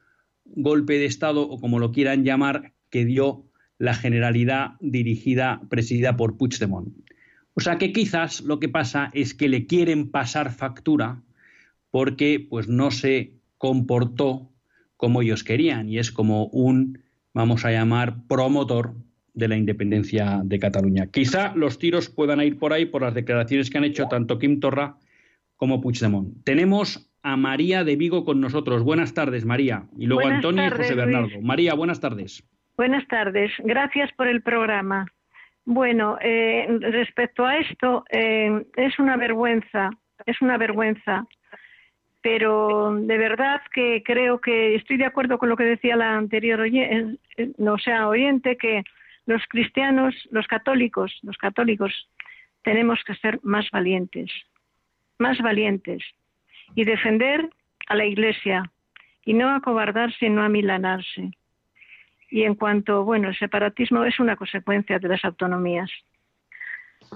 golpe 0.45 0.99
de 0.99 1.05
Estado, 1.05 1.41
o 1.41 1.59
como 1.59 1.80
lo 1.80 1.91
quieran 1.91 2.23
llamar, 2.23 2.73
que 2.90 3.06
dio 3.06 3.46
la 3.78 3.94
Generalidad 3.94 4.72
dirigida, 4.80 5.62
presidida 5.70 6.18
por 6.18 6.38
Puigdemont. 6.38 6.90
O 7.54 7.60
sea 7.60 7.78
que 7.78 7.92
quizás 7.92 8.42
lo 8.42 8.60
que 8.60 8.70
pasa 8.70 9.10
es 9.14 9.34
que 9.34 9.50
le 9.50 9.66
quieren 9.66 10.12
pasar 10.12 10.52
factura 10.52 11.24
porque 11.92 12.46
pues 12.48 12.68
no 12.68 12.92
se 12.92 13.34
comportó 13.58 14.52
como 14.96 15.22
ellos 15.22 15.44
querían 15.44 15.90
y 15.90 15.98
es 15.98 16.12
como 16.12 16.46
un, 16.48 17.00
vamos 17.34 17.66
a 17.66 17.72
llamar, 17.72 18.28
promotor 18.28 18.96
de 19.34 19.48
la 19.48 19.58
independencia 19.58 20.42
de 20.44 20.60
Cataluña. 20.60 21.08
Quizá 21.08 21.56
los 21.56 21.78
tiros 21.78 22.10
puedan 22.10 22.42
ir 22.42 22.58
por 22.58 22.74
ahí 22.74 22.86
por 22.86 23.04
las 23.04 23.14
declaraciones 23.14 23.70
que 23.70 23.78
han 23.78 23.84
hecho 23.84 24.08
tanto 24.08 24.40
Kim 24.40 24.60
Torra 24.60 24.98
como 25.56 25.82
Puigdemont. 25.82 26.44
Tenemos 26.44 27.10
a 27.22 27.38
María 27.38 27.84
de 27.84 27.96
Vigo 27.96 28.26
con 28.26 28.40
nosotros. 28.42 28.84
Buenas 28.84 29.14
tardes, 29.14 29.46
María. 29.46 29.88
Y 29.98 30.06
luego 30.06 30.28
Antonio 30.28 30.66
y 30.66 30.70
José 30.70 30.96
Bernardo. 30.96 31.42
María, 31.42 31.74
buenas 31.74 32.00
tardes. 32.00 32.44
Buenas 32.78 33.07
tardes, 33.07 33.51
gracias 33.57 34.11
por 34.13 34.28
el 34.28 34.43
programa. 34.43 35.07
Bueno, 35.65 36.19
eh, 36.21 36.67
respecto 36.80 37.43
a 37.43 37.57
esto, 37.57 38.05
eh, 38.11 38.67
es 38.75 38.99
una 38.99 39.17
vergüenza, 39.17 39.89
es 40.28 40.39
una 40.43 40.59
vergüenza, 40.59 41.25
pero 42.21 42.93
de 42.93 43.17
verdad 43.17 43.63
que 43.73 44.03
creo 44.05 44.39
que 44.39 44.75
estoy 44.75 44.97
de 44.97 45.05
acuerdo 45.05 45.39
con 45.39 45.49
lo 45.49 45.57
que 45.57 45.63
decía 45.63 45.95
la 45.95 46.17
anterior 46.17 46.59
oyente, 46.59 47.17
no 47.57 47.80
sea 47.80 48.07
oyente, 48.07 48.57
que 48.57 48.84
los 49.25 49.41
cristianos, 49.49 50.13
los 50.30 50.45
católicos, 50.45 51.17
los 51.23 51.38
católicos 51.38 51.91
tenemos 52.61 53.03
que 53.03 53.15
ser 53.15 53.39
más 53.41 53.67
valientes, 53.71 54.32
más 55.17 55.39
valientes 55.39 56.03
y 56.75 56.84
defender 56.84 57.49
a 57.88 57.95
la 57.95 58.05
Iglesia 58.05 58.71
y 59.25 59.34
no 59.34 59.49
acobardarse, 59.49 60.30
no 60.30 60.43
amilanarse. 60.43 61.32
Y 62.30 62.43
en 62.43 62.55
cuanto, 62.55 63.03
bueno, 63.03 63.30
el 63.30 63.38
separatismo 63.38 64.03
es 64.03 64.19
una 64.19 64.36
consecuencia 64.36 64.99
de 64.99 65.07
las 65.07 65.23
autonomías. 65.23 65.89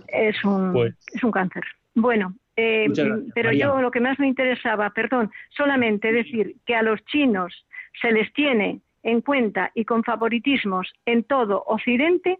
Es 0.07 0.43
un, 0.43 0.73
pues 0.73 0.95
es 1.13 1.23
un 1.23 1.31
cáncer. 1.31 1.63
Bueno, 1.93 2.33
eh, 2.55 2.87
pero 3.33 3.51
yo 3.51 3.81
lo 3.81 3.91
que 3.91 3.99
más 3.99 4.19
me 4.19 4.27
interesaba, 4.27 4.89
perdón, 4.91 5.31
solamente 5.49 6.11
decir 6.11 6.55
que 6.65 6.75
a 6.75 6.81
los 6.81 7.03
chinos 7.05 7.65
se 8.01 8.11
les 8.11 8.31
tiene 8.33 8.81
en 9.03 9.21
cuenta 9.21 9.71
y 9.73 9.85
con 9.85 10.03
favoritismos 10.03 10.93
en 11.05 11.23
todo 11.23 11.63
Occidente 11.65 12.39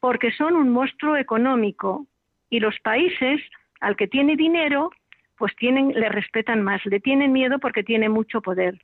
porque 0.00 0.32
son 0.32 0.56
un 0.56 0.70
monstruo 0.70 1.16
económico 1.16 2.06
y 2.50 2.60
los 2.60 2.78
países 2.80 3.40
al 3.80 3.96
que 3.96 4.08
tiene 4.08 4.36
dinero 4.36 4.90
pues 5.36 5.54
tienen 5.56 5.88
le 5.88 6.08
respetan 6.08 6.62
más, 6.62 6.84
le 6.86 7.00
tienen 7.00 7.32
miedo 7.32 7.58
porque 7.58 7.82
tiene 7.82 8.08
mucho 8.08 8.40
poder. 8.40 8.80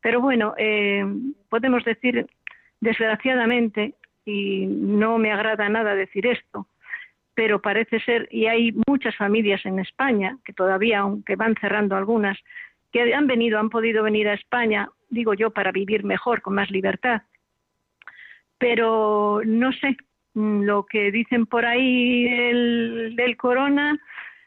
Pero 0.00 0.20
bueno, 0.20 0.54
eh, 0.58 1.04
podemos 1.48 1.84
decir 1.84 2.26
desgraciadamente, 2.82 3.94
y 4.24 4.66
no 4.66 5.16
me 5.16 5.32
agrada 5.32 5.68
nada 5.68 5.94
decir 5.94 6.26
esto, 6.26 6.66
pero 7.32 7.62
parece 7.62 8.00
ser, 8.00 8.28
y 8.30 8.46
hay 8.46 8.74
muchas 8.86 9.16
familias 9.16 9.64
en 9.64 9.78
España, 9.78 10.36
que 10.44 10.52
todavía, 10.52 10.98
aunque 10.98 11.36
van 11.36 11.54
cerrando 11.60 11.96
algunas, 11.96 12.36
que 12.92 13.14
han 13.14 13.28
venido, 13.28 13.60
han 13.60 13.70
podido 13.70 14.02
venir 14.02 14.28
a 14.28 14.34
España, 14.34 14.88
digo 15.08 15.32
yo, 15.32 15.52
para 15.52 15.70
vivir 15.70 16.02
mejor, 16.04 16.42
con 16.42 16.54
más 16.56 16.70
libertad. 16.72 17.22
Pero 18.58 19.42
no 19.44 19.72
sé, 19.72 19.96
mm, 20.34 20.62
lo 20.62 20.84
que 20.84 21.12
dicen 21.12 21.46
por 21.46 21.64
ahí 21.64 22.24
del 23.14 23.36
corona, 23.36 23.96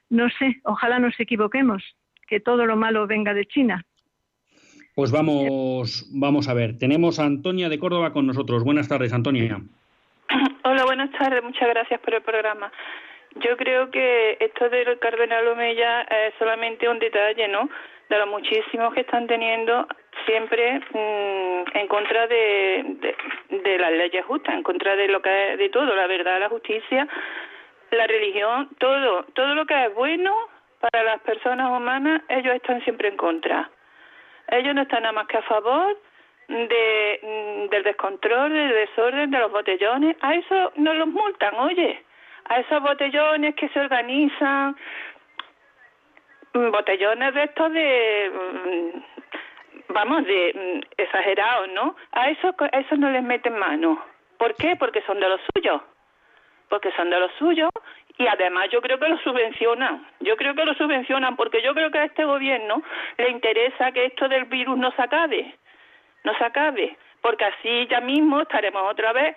no 0.09 0.29
sé, 0.29 0.59
ojalá 0.63 0.99
nos 0.99 1.17
equivoquemos, 1.21 1.81
que 2.27 2.41
todo 2.41 2.65
lo 2.65 2.75
malo 2.75 3.07
venga 3.07 3.33
de 3.33 3.45
China. 3.45 3.85
Pues 4.95 5.11
vamos, 5.11 6.07
vamos 6.13 6.47
a 6.47 6.53
ver. 6.53 6.77
Tenemos 6.79 7.19
a 7.19 7.25
Antonia 7.25 7.67
de 7.67 7.77
Córdoba 7.77 8.13
con 8.13 8.25
nosotros. 8.25 8.63
Buenas 8.63 8.87
tardes, 8.87 9.11
Antonia. 9.11 9.59
Hola, 10.63 10.85
buenas 10.85 11.11
tardes. 11.11 11.43
Muchas 11.43 11.67
gracias 11.67 11.99
por 11.99 12.13
el 12.13 12.21
programa. 12.21 12.71
Yo 13.43 13.57
creo 13.57 13.91
que 13.91 14.37
esto 14.39 14.69
del 14.69 14.97
cardenal 14.99 15.49
Omeya 15.49 16.03
es 16.03 16.33
solamente 16.39 16.87
un 16.87 16.99
detalle, 16.99 17.49
¿no? 17.49 17.69
De 18.07 18.17
los 18.17 18.29
muchísimos 18.29 18.93
que 18.93 19.01
están 19.01 19.27
teniendo 19.27 19.85
siempre 20.25 20.79
mm, 20.79 21.77
en 21.77 21.87
contra 21.89 22.27
de, 22.27 23.17
de, 23.49 23.77
las 23.77 23.91
leyes 23.91 24.23
justas, 24.23 24.55
en 24.55 24.63
contra 24.63 24.95
de 24.95 25.09
lo 25.09 25.21
que 25.21 25.53
es 25.53 25.59
de 25.59 25.67
todo, 25.67 25.93
la 25.93 26.07
verdad, 26.07 26.39
la 26.39 26.47
justicia, 26.47 27.05
la 27.91 28.07
religión, 28.07 28.69
todo, 28.79 29.25
todo 29.33 29.55
lo 29.55 29.65
que 29.65 29.87
es 29.87 29.93
bueno 29.93 30.33
para 30.79 31.03
las 31.03 31.19
personas 31.23 31.69
humanas, 31.69 32.21
ellos 32.29 32.55
están 32.55 32.81
siempre 32.85 33.09
en 33.09 33.17
contra. 33.17 33.69
Ellos 34.47 34.75
no 34.75 34.81
están 34.83 35.03
nada 35.03 35.13
más 35.13 35.27
que 35.27 35.37
a 35.37 35.41
favor 35.43 35.97
de, 36.47 37.19
mm, 37.21 37.69
del 37.69 37.83
descontrol, 37.83 38.53
del 38.53 38.69
desorden, 38.69 39.31
de 39.31 39.39
los 39.39 39.51
botellones. 39.51 40.15
A 40.21 40.35
eso 40.35 40.71
no 40.75 40.93
los 40.93 41.07
multan, 41.07 41.55
oye. 41.55 42.03
A 42.45 42.59
esos 42.59 42.81
botellones 42.81 43.55
que 43.55 43.69
se 43.69 43.79
organizan, 43.79 44.75
mm, 46.53 46.71
botellones 46.71 47.33
de 47.33 47.43
estos 47.43 47.71
de, 47.71 48.31
mm, 48.33 49.93
vamos, 49.93 50.25
de 50.25 50.83
exagerados, 50.97 51.69
¿no? 51.69 51.95
A 52.11 52.29
eso, 52.29 52.55
a 52.59 52.79
eso 52.79 52.95
no 52.95 53.09
les 53.09 53.23
meten 53.23 53.57
mano. 53.57 54.03
¿Por 54.37 54.53
qué? 54.55 54.75
Porque 54.75 55.01
son 55.03 55.19
de 55.19 55.29
los 55.29 55.41
suyos. 55.53 55.81
Porque 56.69 56.91
son 56.91 57.09
de 57.09 57.19
los 57.19 57.31
suyos 57.33 57.69
y 58.17 58.27
además 58.27 58.69
yo 58.71 58.81
creo 58.81 58.99
que 58.99 59.09
lo 59.09 59.17
subvencionan. 59.19 60.07
Yo 60.21 60.35
creo 60.37 60.55
que 60.55 60.65
lo 60.65 60.73
subvencionan 60.75 61.35
porque 61.35 61.61
yo 61.61 61.73
creo 61.73 61.91
que 61.91 61.99
a 61.99 62.05
este 62.05 62.25
gobierno 62.25 62.81
le 63.17 63.29
interesa 63.29 63.91
que 63.91 64.05
esto 64.05 64.27
del 64.27 64.45
virus 64.45 64.77
no 64.77 64.91
se 64.91 65.01
acabe, 65.01 65.55
no 66.23 66.37
se 66.37 66.43
acabe, 66.43 66.97
porque 67.21 67.45
así 67.45 67.87
ya 67.89 67.99
mismo 68.01 68.41
estaremos 68.41 68.91
otra 68.91 69.13
vez 69.13 69.35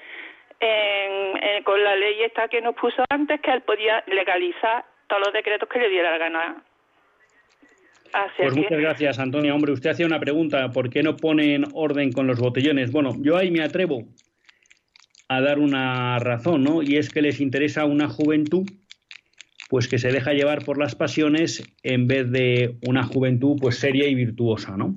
con 1.64 1.82
la 1.84 1.96
ley 1.96 2.22
esta 2.22 2.48
que 2.48 2.60
nos 2.60 2.74
puso 2.74 3.04
antes 3.10 3.40
que 3.40 3.50
él 3.50 3.62
podía 3.62 4.02
legalizar 4.06 4.84
todos 5.06 5.22
los 5.26 5.32
decretos 5.32 5.68
que 5.68 5.78
le 5.78 5.88
diera 5.88 6.10
la 6.10 6.18
gana. 6.18 6.62
pues 8.36 8.56
muchas 8.56 8.78
gracias, 8.78 9.18
Antonia. 9.18 9.54
Hombre, 9.54 9.72
usted 9.72 9.90
hacía 9.90 10.06
una 10.06 10.18
pregunta, 10.18 10.68
¿por 10.70 10.90
qué 10.90 11.02
no 11.02 11.16
ponen 11.16 11.64
orden 11.74 12.12
con 12.12 12.26
los 12.26 12.40
botellones? 12.40 12.90
Bueno, 12.90 13.12
yo 13.20 13.36
ahí 13.36 13.50
me 13.50 13.62
atrevo 13.62 14.04
a 15.28 15.40
dar 15.40 15.58
una 15.58 16.18
razón, 16.18 16.64
¿no? 16.64 16.82
Y 16.82 16.96
es 16.96 17.10
que 17.10 17.22
les 17.22 17.40
interesa 17.40 17.84
una 17.84 18.08
juventud 18.08 18.66
pues 19.68 19.86
que 19.86 19.98
se 19.98 20.10
deja 20.10 20.32
llevar 20.32 20.64
por 20.64 20.78
las 20.78 20.94
pasiones 20.94 21.62
en 21.82 22.06
vez 22.06 22.30
de 22.30 22.78
una 22.86 23.04
juventud 23.04 23.58
pues 23.60 23.76
seria 23.76 24.08
y 24.08 24.14
virtuosa, 24.14 24.76
¿no? 24.76 24.96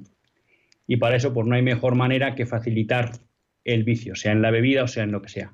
Y 0.88 0.96
para 0.96 1.18
eso 1.18 1.34
pues 1.34 1.46
no 1.46 1.56
hay 1.56 1.62
mejor 1.62 1.96
manera 1.96 2.36
que 2.36 2.46
facilitar 2.46 3.12
el 3.66 3.84
vicio, 3.84 4.16
sea 4.16 4.32
en 4.32 4.42
la 4.42 4.50
bebida 4.50 4.84
o 4.84 4.88
sea 4.88 5.04
en 5.04 5.12
lo 5.12 5.22
que 5.22 5.30
sea. 5.30 5.54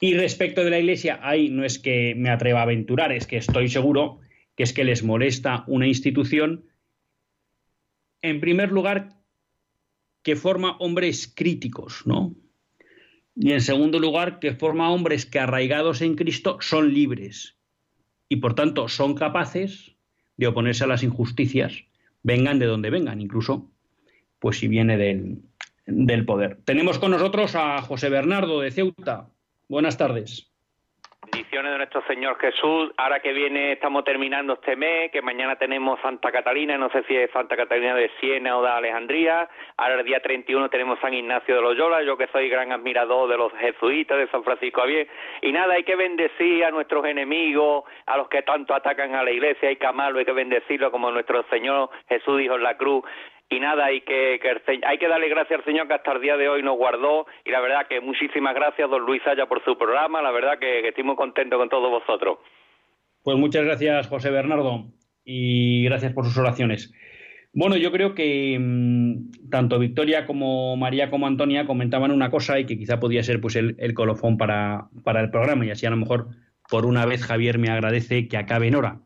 Y 0.00 0.14
respecto 0.14 0.64
de 0.64 0.70
la 0.70 0.80
Iglesia, 0.80 1.20
ahí 1.22 1.48
no 1.48 1.64
es 1.64 1.78
que 1.78 2.14
me 2.16 2.30
atreva 2.30 2.60
a 2.60 2.64
aventurar, 2.64 3.12
es 3.12 3.26
que 3.26 3.36
estoy 3.36 3.68
seguro 3.68 4.18
que 4.56 4.64
es 4.64 4.72
que 4.72 4.84
les 4.84 5.04
molesta 5.04 5.64
una 5.68 5.86
institución, 5.86 6.64
en 8.20 8.40
primer 8.40 8.72
lugar, 8.72 9.10
que 10.22 10.34
forma 10.34 10.76
hombres 10.78 11.32
críticos, 11.32 12.02
¿no? 12.04 12.34
Y 13.34 13.52
en 13.52 13.60
segundo 13.60 13.98
lugar, 13.98 14.38
que 14.38 14.54
forma 14.54 14.90
hombres 14.90 15.26
que 15.26 15.38
arraigados 15.38 16.02
en 16.02 16.16
Cristo 16.16 16.58
son 16.60 16.92
libres 16.92 17.56
y 18.28 18.36
por 18.36 18.54
tanto 18.54 18.88
son 18.88 19.14
capaces 19.14 19.96
de 20.36 20.46
oponerse 20.46 20.84
a 20.84 20.86
las 20.86 21.02
injusticias, 21.02 21.84
vengan 22.22 22.58
de 22.58 22.66
donde 22.66 22.90
vengan, 22.90 23.20
incluso 23.20 23.70
pues 24.38 24.58
si 24.58 24.68
viene 24.68 24.96
del, 24.96 25.42
del 25.86 26.24
poder. 26.24 26.60
Tenemos 26.64 26.98
con 26.98 27.12
nosotros 27.12 27.54
a 27.54 27.80
José 27.82 28.08
Bernardo 28.08 28.60
de 28.60 28.70
Ceuta. 28.70 29.30
Buenas 29.68 29.96
tardes. 29.96 30.51
De 31.52 31.60
nuestro 31.76 32.02
Señor 32.06 32.38
Jesús. 32.38 32.92
Ahora 32.96 33.20
que 33.20 33.30
viene, 33.34 33.72
estamos 33.72 34.04
terminando 34.04 34.54
este 34.54 34.74
mes, 34.74 35.12
que 35.12 35.20
mañana 35.20 35.56
tenemos 35.56 36.00
Santa 36.00 36.32
Catalina, 36.32 36.78
no 36.78 36.88
sé 36.88 37.04
si 37.06 37.14
es 37.14 37.30
Santa 37.30 37.58
Catalina 37.58 37.94
de 37.94 38.10
Siena 38.18 38.56
o 38.56 38.62
de 38.62 38.70
Alejandría. 38.70 39.50
Ahora 39.76 40.00
el 40.00 40.06
día 40.06 40.20
31 40.20 40.70
tenemos 40.70 40.98
San 41.00 41.12
Ignacio 41.12 41.54
de 41.54 41.60
Loyola, 41.60 42.02
yo 42.04 42.16
que 42.16 42.26
soy 42.28 42.48
gran 42.48 42.72
admirador 42.72 43.28
de 43.28 43.36
los 43.36 43.52
jesuitas 43.52 44.16
de 44.16 44.28
San 44.28 44.42
Francisco 44.44 44.80
Javier. 44.80 45.06
Y 45.42 45.52
nada, 45.52 45.74
hay 45.74 45.84
que 45.84 45.94
bendecir 45.94 46.64
a 46.64 46.70
nuestros 46.70 47.04
enemigos, 47.04 47.84
a 48.06 48.16
los 48.16 48.30
que 48.30 48.40
tanto 48.40 48.74
atacan 48.74 49.14
a 49.14 49.22
la 49.22 49.30
iglesia, 49.30 49.68
hay 49.68 49.76
que 49.76 49.86
amarlo, 49.86 50.20
hay 50.20 50.24
que 50.24 50.32
bendecirlo 50.32 50.90
como 50.90 51.10
nuestro 51.10 51.44
Señor 51.50 51.90
Jesús 52.08 52.38
dijo 52.38 52.56
en 52.56 52.62
la 52.62 52.78
cruz 52.78 53.04
y 53.52 53.60
nada, 53.60 53.86
hay 53.86 54.00
que, 54.00 54.40
hay 54.86 54.98
que 54.98 55.08
darle 55.08 55.28
gracias 55.28 55.60
al 55.60 55.64
Señor 55.64 55.86
que 55.86 55.94
hasta 55.94 56.12
el 56.12 56.20
día 56.20 56.36
de 56.36 56.48
hoy 56.48 56.62
nos 56.62 56.76
guardó 56.76 57.26
y 57.44 57.50
la 57.50 57.60
verdad 57.60 57.86
que 57.88 58.00
muchísimas 58.00 58.54
gracias, 58.54 58.88
don 58.88 59.02
Luis 59.02 59.22
Saya, 59.24 59.46
por 59.46 59.62
su 59.64 59.76
programa, 59.76 60.22
la 60.22 60.30
verdad 60.30 60.58
que, 60.58 60.88
estoy 60.88 61.04
muy 61.04 61.16
contento 61.16 61.58
con 61.58 61.68
todos 61.68 61.90
vosotros. 61.90 62.38
Pues 63.22 63.36
muchas 63.36 63.64
gracias, 63.64 64.08
José 64.08 64.30
Bernardo, 64.30 64.86
y 65.24 65.84
gracias 65.84 66.12
por 66.12 66.24
sus 66.24 66.36
oraciones. 66.38 66.92
Bueno, 67.52 67.76
yo 67.76 67.92
creo 67.92 68.14
que 68.14 68.58
mm, 68.58 69.50
tanto 69.50 69.78
Victoria 69.78 70.26
como 70.26 70.76
María 70.76 71.10
como 71.10 71.26
Antonia 71.26 71.66
comentaban 71.66 72.10
una 72.10 72.30
cosa 72.30 72.58
y 72.58 72.64
que 72.64 72.78
quizá 72.78 72.98
podía 72.98 73.22
ser 73.22 73.40
pues 73.40 73.56
el, 73.56 73.94
colofón 73.94 74.38
para 74.38 74.88
el 75.20 75.30
programa 75.30 75.66
y 75.66 75.70
así 75.70 75.84
a 75.84 75.90
lo 75.90 75.98
mejor 75.98 76.28
por 76.70 76.86
una 76.86 77.04
vez 77.04 77.22
Javier 77.22 77.58
me 77.58 77.68
agradece 77.68 78.28
que 78.28 78.38
acabe 78.38 78.68
en 78.68 78.76
hora. 78.76 79.00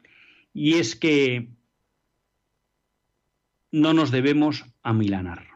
Y 0.55 0.75
es 0.79 0.95
que 0.95 1.49
no 3.73 3.93
nos 3.93 4.11
debemos 4.11 4.65
amilanar. 4.83 5.49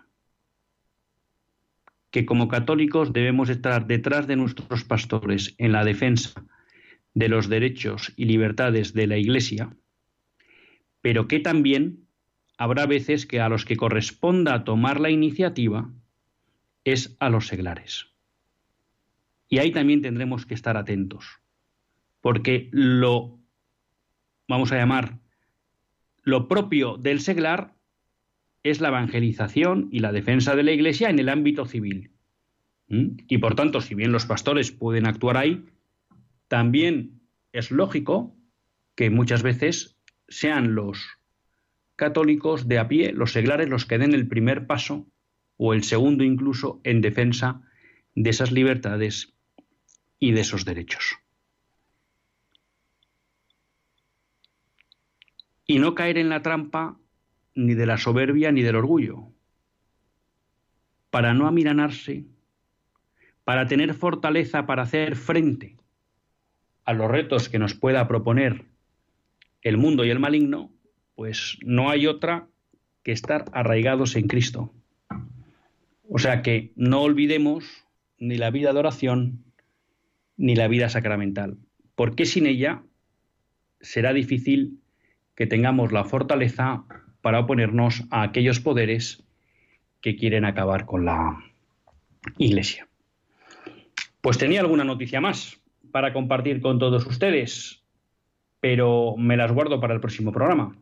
Que 2.10 2.26
como 2.26 2.48
católicos 2.48 3.12
debemos 3.12 3.48
estar 3.48 3.86
detrás 3.86 4.26
de 4.26 4.36
nuestros 4.36 4.84
pastores 4.84 5.54
en 5.58 5.72
la 5.72 5.84
defensa 5.84 6.44
de 7.14 7.28
los 7.28 7.48
derechos 7.48 8.12
y 8.16 8.24
libertades 8.24 8.92
de 8.92 9.06
la 9.06 9.16
Iglesia, 9.16 9.76
pero 11.00 11.28
que 11.28 11.40
también 11.40 12.06
habrá 12.56 12.86
veces 12.86 13.26
que 13.26 13.40
a 13.40 13.48
los 13.48 13.64
que 13.64 13.76
corresponda 13.76 14.64
tomar 14.64 15.00
la 15.00 15.10
iniciativa 15.10 15.90
es 16.84 17.16
a 17.20 17.30
los 17.30 17.46
seglares. 17.46 18.08
Y 19.48 19.58
ahí 19.58 19.72
también 19.72 20.02
tendremos 20.02 20.46
que 20.46 20.54
estar 20.54 20.76
atentos, 20.76 21.40
porque 22.20 22.68
lo, 22.72 23.38
vamos 24.46 24.70
a 24.72 24.76
llamar, 24.76 25.18
lo 26.22 26.48
propio 26.48 26.96
del 26.96 27.20
seglar 27.20 27.74
es 28.62 28.80
la 28.80 28.88
evangelización 28.88 29.88
y 29.90 30.00
la 30.00 30.12
defensa 30.12 30.54
de 30.54 30.62
la 30.62 30.72
Iglesia 30.72 31.10
en 31.10 31.18
el 31.18 31.28
ámbito 31.28 31.64
civil. 31.66 32.10
¿Mm? 32.88 33.18
Y 33.28 33.38
por 33.38 33.54
tanto, 33.54 33.80
si 33.80 33.94
bien 33.94 34.12
los 34.12 34.26
pastores 34.26 34.70
pueden 34.72 35.06
actuar 35.06 35.36
ahí, 35.36 35.64
también 36.48 37.20
es 37.52 37.70
lógico 37.70 38.36
que 38.94 39.10
muchas 39.10 39.42
veces 39.42 39.96
sean 40.28 40.74
los 40.74 41.18
católicos 41.96 42.68
de 42.68 42.78
a 42.78 42.88
pie, 42.88 43.12
los 43.12 43.32
seglares, 43.32 43.68
los 43.68 43.86
que 43.86 43.98
den 43.98 44.14
el 44.14 44.28
primer 44.28 44.66
paso 44.66 45.06
o 45.56 45.74
el 45.74 45.84
segundo 45.84 46.24
incluso 46.24 46.80
en 46.84 47.00
defensa 47.00 47.62
de 48.14 48.30
esas 48.30 48.52
libertades 48.52 49.34
y 50.18 50.32
de 50.32 50.40
esos 50.40 50.64
derechos. 50.64 51.18
Y 55.66 55.78
no 55.78 55.94
caer 55.94 56.18
en 56.18 56.30
la 56.30 56.42
trampa 56.42 56.99
ni 57.54 57.74
de 57.74 57.86
la 57.86 57.98
soberbia 57.98 58.52
ni 58.52 58.62
del 58.62 58.76
orgullo, 58.76 59.28
para 61.10 61.34
no 61.34 61.46
amiranarse, 61.46 62.24
para 63.44 63.66
tener 63.66 63.94
fortaleza 63.94 64.66
para 64.66 64.82
hacer 64.82 65.16
frente 65.16 65.76
a 66.84 66.92
los 66.92 67.10
retos 67.10 67.48
que 67.48 67.58
nos 67.58 67.74
pueda 67.74 68.06
proponer 68.08 68.66
el 69.62 69.76
mundo 69.76 70.04
y 70.04 70.10
el 70.10 70.20
maligno, 70.20 70.70
pues 71.14 71.58
no 71.64 71.90
hay 71.90 72.06
otra 72.06 72.48
que 73.02 73.12
estar 73.12 73.44
arraigados 73.52 74.16
en 74.16 74.28
Cristo. 74.28 74.72
O 76.08 76.18
sea 76.18 76.42
que 76.42 76.72
no 76.76 77.02
olvidemos 77.02 77.84
ni 78.18 78.36
la 78.36 78.50
vida 78.50 78.72
de 78.72 78.78
oración 78.78 79.44
ni 80.36 80.54
la 80.56 80.68
vida 80.68 80.88
sacramental, 80.88 81.58
porque 81.94 82.24
sin 82.24 82.46
ella 82.46 82.82
será 83.80 84.12
difícil 84.12 84.80
que 85.34 85.46
tengamos 85.46 85.92
la 85.92 86.04
fortaleza 86.04 86.84
para 87.22 87.40
oponernos 87.40 88.04
a 88.10 88.22
aquellos 88.22 88.60
poderes 88.60 89.22
que 90.00 90.16
quieren 90.16 90.44
acabar 90.44 90.86
con 90.86 91.04
la 91.04 91.44
Iglesia. 92.38 92.88
Pues 94.20 94.38
tenía 94.38 94.60
alguna 94.60 94.84
noticia 94.84 95.20
más 95.20 95.60
para 95.90 96.12
compartir 96.12 96.60
con 96.60 96.78
todos 96.78 97.06
ustedes, 97.06 97.82
pero 98.60 99.16
me 99.16 99.36
las 99.36 99.52
guardo 99.52 99.80
para 99.80 99.94
el 99.94 100.00
próximo 100.00 100.32
programa. 100.32 100.76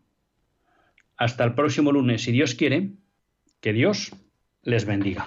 Hasta 1.17 1.45
el 1.45 1.55
próximo 1.55 1.93
lunes, 1.93 2.23
si 2.23 2.33
Dios 2.33 2.55
quiere, 2.55 2.91
que 3.61 3.73
Dios 3.73 4.13
les 4.63 4.85
bendiga. 4.85 5.27